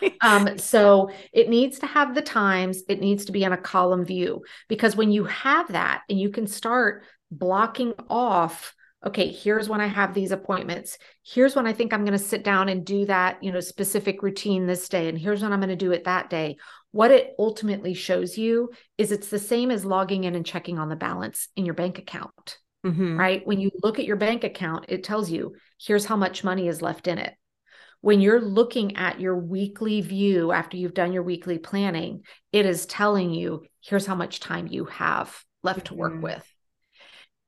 um, 0.22 0.58
so 0.58 1.10
it 1.32 1.48
needs 1.48 1.78
to 1.80 1.86
have 1.86 2.14
the 2.14 2.22
times, 2.22 2.82
it 2.88 3.00
needs 3.00 3.26
to 3.26 3.32
be 3.32 3.44
in 3.44 3.52
a 3.52 3.56
column 3.56 4.04
view 4.04 4.42
because 4.68 4.96
when 4.96 5.10
you 5.10 5.24
have 5.24 5.72
that 5.72 6.02
and 6.08 6.18
you 6.18 6.30
can 6.30 6.46
start 6.46 7.04
blocking 7.30 7.92
off 8.08 8.74
okay 9.04 9.30
here's 9.30 9.68
when 9.68 9.80
i 9.80 9.86
have 9.86 10.14
these 10.14 10.30
appointments. 10.30 10.98
Here's 11.24 11.54
when 11.54 11.66
i 11.66 11.72
think 11.72 11.92
i'm 11.92 12.04
going 12.04 12.18
to 12.18 12.24
sit 12.24 12.44
down 12.44 12.68
and 12.68 12.84
do 12.84 13.04
that 13.06 13.42
you 13.42 13.52
know 13.52 13.60
specific 13.60 14.22
routine 14.22 14.66
this 14.66 14.88
day 14.88 15.08
and 15.08 15.18
here's 15.18 15.42
when 15.42 15.52
i'm 15.52 15.60
going 15.60 15.68
to 15.68 15.76
do 15.76 15.92
it 15.92 16.04
that 16.04 16.30
day. 16.30 16.56
What 16.92 17.10
it 17.10 17.34
ultimately 17.38 17.92
shows 17.94 18.38
you 18.38 18.70
is 18.96 19.12
it's 19.12 19.28
the 19.28 19.38
same 19.38 19.70
as 19.70 19.84
logging 19.84 20.24
in 20.24 20.34
and 20.34 20.46
checking 20.46 20.78
on 20.78 20.88
the 20.88 20.96
balance 20.96 21.48
in 21.56 21.66
your 21.66 21.74
bank 21.74 21.98
account 21.98 22.58
mm-hmm. 22.84 23.18
right? 23.18 23.46
When 23.46 23.60
you 23.60 23.70
look 23.82 23.98
at 23.98 24.06
your 24.06 24.16
bank 24.16 24.44
account 24.44 24.86
it 24.88 25.04
tells 25.04 25.30
you 25.30 25.56
here's 25.80 26.06
how 26.06 26.16
much 26.16 26.44
money 26.44 26.68
is 26.68 26.82
left 26.82 27.06
in 27.06 27.18
it 27.18 27.34
when 28.00 28.20
you're 28.20 28.40
looking 28.40 28.96
at 28.96 29.20
your 29.20 29.36
weekly 29.36 30.00
view 30.00 30.52
after 30.52 30.76
you've 30.76 30.94
done 30.94 31.12
your 31.12 31.22
weekly 31.22 31.58
planning 31.58 32.22
it 32.52 32.66
is 32.66 32.86
telling 32.86 33.32
you 33.32 33.64
here's 33.82 34.06
how 34.06 34.14
much 34.14 34.40
time 34.40 34.66
you 34.66 34.84
have 34.86 35.42
left 35.62 35.86
to 35.86 35.94
work 35.94 36.12
mm-hmm. 36.12 36.22
with 36.22 36.56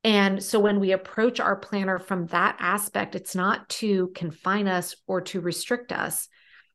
and 0.04 0.42
so 0.42 0.60
when 0.60 0.80
we 0.80 0.92
approach 0.92 1.40
our 1.40 1.56
planner 1.56 1.98
from 1.98 2.26
that 2.26 2.56
aspect, 2.60 3.14
it's 3.14 3.34
not 3.34 3.68
to 3.70 4.10
confine 4.14 4.68
us 4.68 4.94
or 5.06 5.20
to 5.22 5.40
restrict 5.40 5.92
us. 5.92 6.28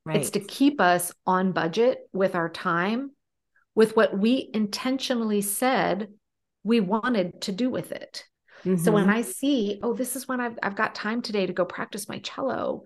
Right. 0.05 0.17
It's 0.17 0.31
to 0.31 0.39
keep 0.41 0.81
us 0.81 1.13
on 1.25 1.53
budget 1.53 1.99
with 2.11 2.35
our 2.35 2.49
time, 2.49 3.11
with 3.75 3.95
what 3.95 4.17
we 4.17 4.49
intentionally 4.53 5.41
said 5.41 6.09
we 6.63 6.79
wanted 6.81 7.41
to 7.41 7.51
do 7.51 7.69
with 7.69 7.91
it. 7.91 8.25
Mm-hmm. 8.65 8.83
So 8.83 8.91
when 8.91 9.05
mm-hmm. 9.05 9.15
I 9.15 9.21
see, 9.21 9.79
oh, 9.81 9.93
this 9.93 10.15
is 10.15 10.27
when 10.27 10.41
I've, 10.41 10.57
I've 10.61 10.75
got 10.75 10.93
time 10.93 11.21
today 11.21 11.45
to 11.45 11.53
go 11.53 11.65
practice 11.65 12.09
my 12.09 12.19
cello, 12.19 12.83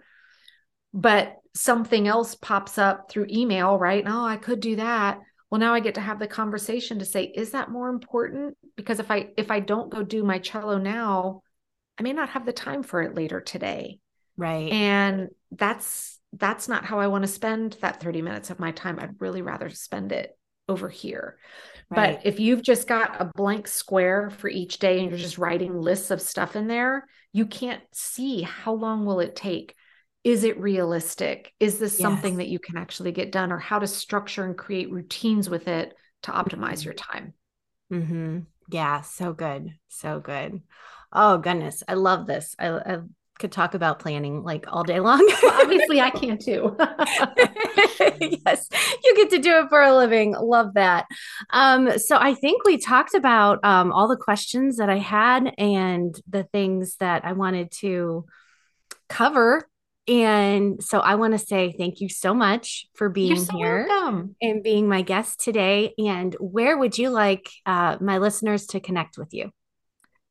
but 0.97 1.35
something 1.53 2.07
else 2.07 2.33
pops 2.33 2.79
up 2.79 3.09
through 3.09 3.27
email, 3.29 3.77
right? 3.77 4.03
Oh, 4.05 4.25
I 4.25 4.37
could 4.37 4.59
do 4.59 4.77
that. 4.77 5.19
Well 5.49 5.59
now 5.59 5.73
i 5.73 5.79
get 5.79 5.95
to 5.95 6.01
have 6.01 6.19
the 6.19 6.27
conversation 6.27 6.99
to 6.99 7.05
say 7.05 7.23
is 7.23 7.51
that 7.51 7.71
more 7.71 7.87
important? 7.87 8.57
Because 8.75 8.99
if 8.99 9.09
i 9.11 9.29
if 9.37 9.49
i 9.49 9.61
don't 9.61 9.91
go 9.91 10.03
do 10.03 10.23
my 10.23 10.39
cello 10.39 10.77
now 10.77 11.41
i 11.97 12.03
may 12.03 12.11
not 12.11 12.29
have 12.29 12.45
the 12.45 12.51
time 12.51 12.83
for 12.83 13.01
it 13.01 13.15
later 13.15 13.39
today. 13.39 13.99
Right. 14.35 14.71
And 14.71 15.29
that's 15.51 16.19
that's 16.33 16.67
not 16.67 16.83
how 16.83 16.99
i 16.99 17.07
want 17.07 17.23
to 17.23 17.29
spend 17.29 17.77
that 17.81 18.01
30 18.01 18.23
minutes 18.23 18.49
of 18.49 18.59
my 18.59 18.71
time. 18.71 18.99
I'd 18.99 19.21
really 19.21 19.41
rather 19.41 19.69
spend 19.69 20.11
it 20.11 20.37
over 20.67 20.89
here. 20.89 21.37
Right. 21.89 22.17
but 22.17 22.25
if 22.25 22.41
you've 22.41 22.63
just 22.63 22.85
got 22.85 23.21
a 23.21 23.31
blank 23.33 23.69
square 23.69 24.29
for 24.29 24.49
each 24.49 24.79
day 24.79 24.99
and 24.99 25.09
you're 25.09 25.17
just 25.17 25.37
writing 25.37 25.79
lists 25.79 26.11
of 26.11 26.21
stuff 26.21 26.57
in 26.57 26.67
there 26.67 27.07
you 27.31 27.45
can't 27.45 27.81
see 27.93 28.41
how 28.41 28.73
long 28.73 29.05
will 29.05 29.21
it 29.21 29.37
take 29.37 29.73
is 30.27 30.43
it 30.43 30.59
realistic? 30.59 31.53
Is 31.57 31.79
this 31.79 31.93
yes. 31.93 32.01
something 32.01 32.35
that 32.37 32.49
you 32.49 32.59
can 32.59 32.75
actually 32.75 33.13
get 33.13 33.31
done 33.31 33.49
or 33.49 33.59
how 33.59 33.79
to 33.79 33.87
structure 33.87 34.43
and 34.43 34.57
create 34.57 34.91
routines 34.91 35.49
with 35.49 35.69
it 35.69 35.93
to 36.23 36.31
optimize 36.31 36.83
your 36.83 36.93
time? 36.93 37.33
Mm-hmm. 37.89 38.39
yeah 38.69 38.99
so 38.99 39.31
good 39.31 39.73
so 39.87 40.19
good. 40.19 40.61
Oh 41.13 41.37
goodness 41.37 41.81
i 41.87 41.93
love 41.93 42.27
this. 42.27 42.55
I, 42.59 42.67
I 42.67 42.99
could 43.39 43.53
talk 43.53 43.73
about 43.73 43.99
planning 43.99 44.43
like 44.43 44.65
all 44.67 44.83
day 44.83 44.99
long. 44.99 45.25
Well, 45.41 45.61
obviously 45.61 46.01
i 46.01 46.09
can 46.21 46.37
too. 46.37 46.75
Yes 48.19 48.67
you 49.05 49.15
get 49.15 49.29
to 49.29 49.37
do 49.37 49.59
it 49.59 49.69
for 49.69 49.81
a 49.81 49.95
living. 49.95 50.33
Love 50.33 50.73
that. 50.73 51.05
Um, 51.51 51.97
so 51.99 52.17
i 52.17 52.33
think 52.33 52.65
we 52.65 52.77
talked 52.77 53.13
about 53.13 53.63
um, 53.63 53.93
all 53.93 54.09
the 54.09 54.17
questions 54.17 54.75
that 54.75 54.89
i 54.89 54.97
had 54.97 55.53
and 55.57 56.13
the 56.27 56.43
things 56.43 56.97
that 56.97 57.23
i 57.23 57.31
wanted 57.31 57.71
to 57.79 58.25
cover 59.07 59.65
and 60.07 60.81
so 60.81 60.99
I 60.99 61.15
want 61.15 61.33
to 61.33 61.39
say 61.39 61.73
thank 61.77 61.99
you 61.99 62.09
so 62.09 62.33
much 62.33 62.87
for 62.93 63.09
being 63.09 63.43
so 63.43 63.57
here 63.57 63.85
welcome. 63.87 64.35
and 64.41 64.63
being 64.63 64.87
my 64.87 65.01
guest 65.01 65.41
today. 65.41 65.93
And 65.97 66.33
where 66.39 66.77
would 66.77 66.97
you 66.97 67.09
like 67.09 67.49
uh, 67.65 67.97
my 67.99 68.17
listeners 68.17 68.67
to 68.67 68.79
connect 68.79 69.17
with 69.17 69.33
you? 69.33 69.51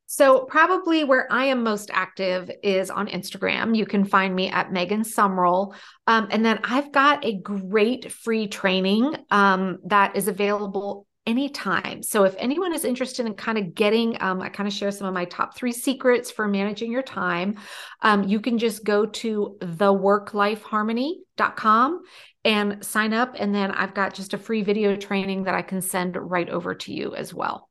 So, 0.09 0.45
probably 0.45 1.03
where 1.03 1.27
I 1.29 1.45
am 1.45 1.63
most 1.63 1.91
active 1.93 2.49
is 2.63 2.89
on 2.89 3.07
Instagram. 3.07 3.75
You 3.75 3.85
can 3.85 4.05
find 4.05 4.33
me 4.33 4.49
at 4.49 4.71
Megan 4.71 5.01
Sumrell. 5.01 5.75
Um, 6.07 6.29
and 6.31 6.45
then 6.45 6.61
I've 6.63 6.93
got 6.93 7.25
a 7.25 7.37
great 7.37 8.09
free 8.09 8.47
training 8.47 9.17
um, 9.31 9.79
that 9.87 10.15
is 10.15 10.29
available 10.29 11.06
anytime. 11.27 12.01
So 12.01 12.23
if 12.23 12.33
anyone 12.39 12.73
is 12.73 12.83
interested 12.85 13.27
in 13.27 13.35
kind 13.35 13.59
of 13.59 13.75
getting, 13.75 14.19
um, 14.21 14.41
I 14.41 14.49
kind 14.49 14.65
of 14.65 14.73
share 14.73 14.89
some 14.91 15.07
of 15.07 15.13
my 15.13 15.25
top 15.25 15.55
three 15.55 15.73
secrets 15.73 16.31
for 16.31 16.47
managing 16.47 16.91
your 16.91 17.03
time. 17.03 17.59
Um, 18.01 18.23
you 18.23 18.39
can 18.39 18.57
just 18.57 18.83
go 18.83 19.05
to 19.05 19.57
theworklifeharmony.com 19.59 22.03
and 22.45 22.83
sign 22.83 23.13
up. 23.13 23.35
And 23.37 23.53
then 23.53 23.69
I've 23.71 23.93
got 23.93 24.15
just 24.15 24.33
a 24.33 24.37
free 24.37 24.63
video 24.63 24.95
training 24.95 25.43
that 25.43 25.53
I 25.53 25.61
can 25.61 25.81
send 25.81 26.15
right 26.15 26.49
over 26.49 26.73
to 26.73 26.93
you 26.93 27.13
as 27.13 27.33
well. 27.33 27.67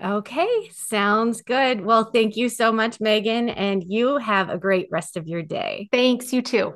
Okay, 0.00 0.70
sounds 0.72 1.42
good. 1.42 1.80
Well, 1.80 2.10
thank 2.12 2.36
you 2.36 2.48
so 2.48 2.70
much, 2.70 3.00
Megan, 3.00 3.48
and 3.48 3.82
you 3.84 4.18
have 4.18 4.48
a 4.48 4.56
great 4.56 4.86
rest 4.92 5.16
of 5.16 5.26
your 5.26 5.42
day. 5.42 5.88
Thanks, 5.90 6.32
you 6.32 6.40
too. 6.40 6.74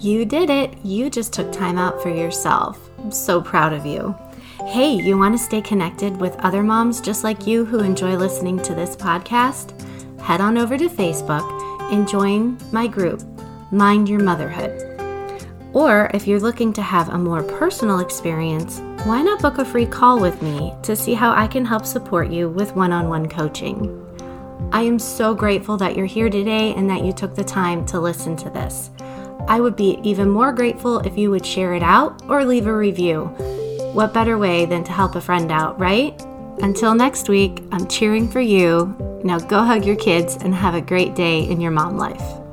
You 0.00 0.24
did 0.24 0.50
it. 0.50 0.76
You 0.82 1.10
just 1.10 1.32
took 1.32 1.52
time 1.52 1.78
out 1.78 2.02
for 2.02 2.08
yourself. 2.08 2.90
I'm 2.98 3.10
so 3.10 3.42
proud 3.42 3.72
of 3.72 3.84
you. 3.84 4.14
Hey, 4.62 4.92
you 4.92 5.18
want 5.18 5.36
to 5.36 5.44
stay 5.44 5.60
connected 5.60 6.16
with 6.16 6.36
other 6.36 6.62
moms 6.62 7.00
just 7.00 7.24
like 7.24 7.44
you 7.44 7.64
who 7.64 7.80
enjoy 7.80 8.16
listening 8.16 8.62
to 8.62 8.72
this 8.72 8.94
podcast? 8.94 9.72
Head 10.20 10.40
on 10.40 10.56
over 10.56 10.78
to 10.78 10.88
Facebook 10.88 11.44
and 11.92 12.08
join 12.08 12.56
my 12.70 12.86
group, 12.86 13.20
Mind 13.72 14.08
Your 14.08 14.20
Motherhood. 14.20 14.80
Or 15.72 16.08
if 16.14 16.28
you're 16.28 16.38
looking 16.38 16.72
to 16.74 16.82
have 16.82 17.08
a 17.08 17.18
more 17.18 17.42
personal 17.42 17.98
experience, 17.98 18.78
why 19.04 19.22
not 19.22 19.42
book 19.42 19.58
a 19.58 19.64
free 19.64 19.86
call 19.86 20.20
with 20.20 20.40
me 20.40 20.72
to 20.84 20.94
see 20.94 21.14
how 21.14 21.32
I 21.32 21.48
can 21.48 21.64
help 21.64 21.84
support 21.84 22.30
you 22.30 22.48
with 22.48 22.76
one 22.76 22.92
on 22.92 23.08
one 23.08 23.28
coaching? 23.28 24.00
I 24.70 24.82
am 24.82 25.00
so 25.00 25.34
grateful 25.34 25.76
that 25.78 25.96
you're 25.96 26.06
here 26.06 26.30
today 26.30 26.74
and 26.74 26.88
that 26.88 27.04
you 27.04 27.12
took 27.12 27.34
the 27.34 27.44
time 27.44 27.84
to 27.86 27.98
listen 27.98 28.36
to 28.36 28.50
this. 28.50 28.90
I 29.48 29.60
would 29.60 29.76
be 29.76 29.98
even 30.02 30.30
more 30.30 30.52
grateful 30.52 31.00
if 31.00 31.18
you 31.18 31.30
would 31.30 31.44
share 31.44 31.74
it 31.74 31.82
out 31.82 32.22
or 32.28 32.44
leave 32.44 32.66
a 32.66 32.76
review. 32.76 33.24
What 33.92 34.14
better 34.14 34.38
way 34.38 34.64
than 34.66 34.84
to 34.84 34.92
help 34.92 35.14
a 35.14 35.20
friend 35.20 35.52
out, 35.52 35.78
right? 35.78 36.20
Until 36.62 36.94
next 36.94 37.28
week, 37.28 37.62
I'm 37.72 37.86
cheering 37.88 38.28
for 38.28 38.40
you. 38.40 38.96
Now 39.24 39.38
go 39.38 39.62
hug 39.62 39.84
your 39.84 39.96
kids 39.96 40.36
and 40.36 40.54
have 40.54 40.74
a 40.74 40.80
great 40.80 41.14
day 41.14 41.48
in 41.48 41.60
your 41.60 41.72
mom 41.72 41.96
life. 41.96 42.43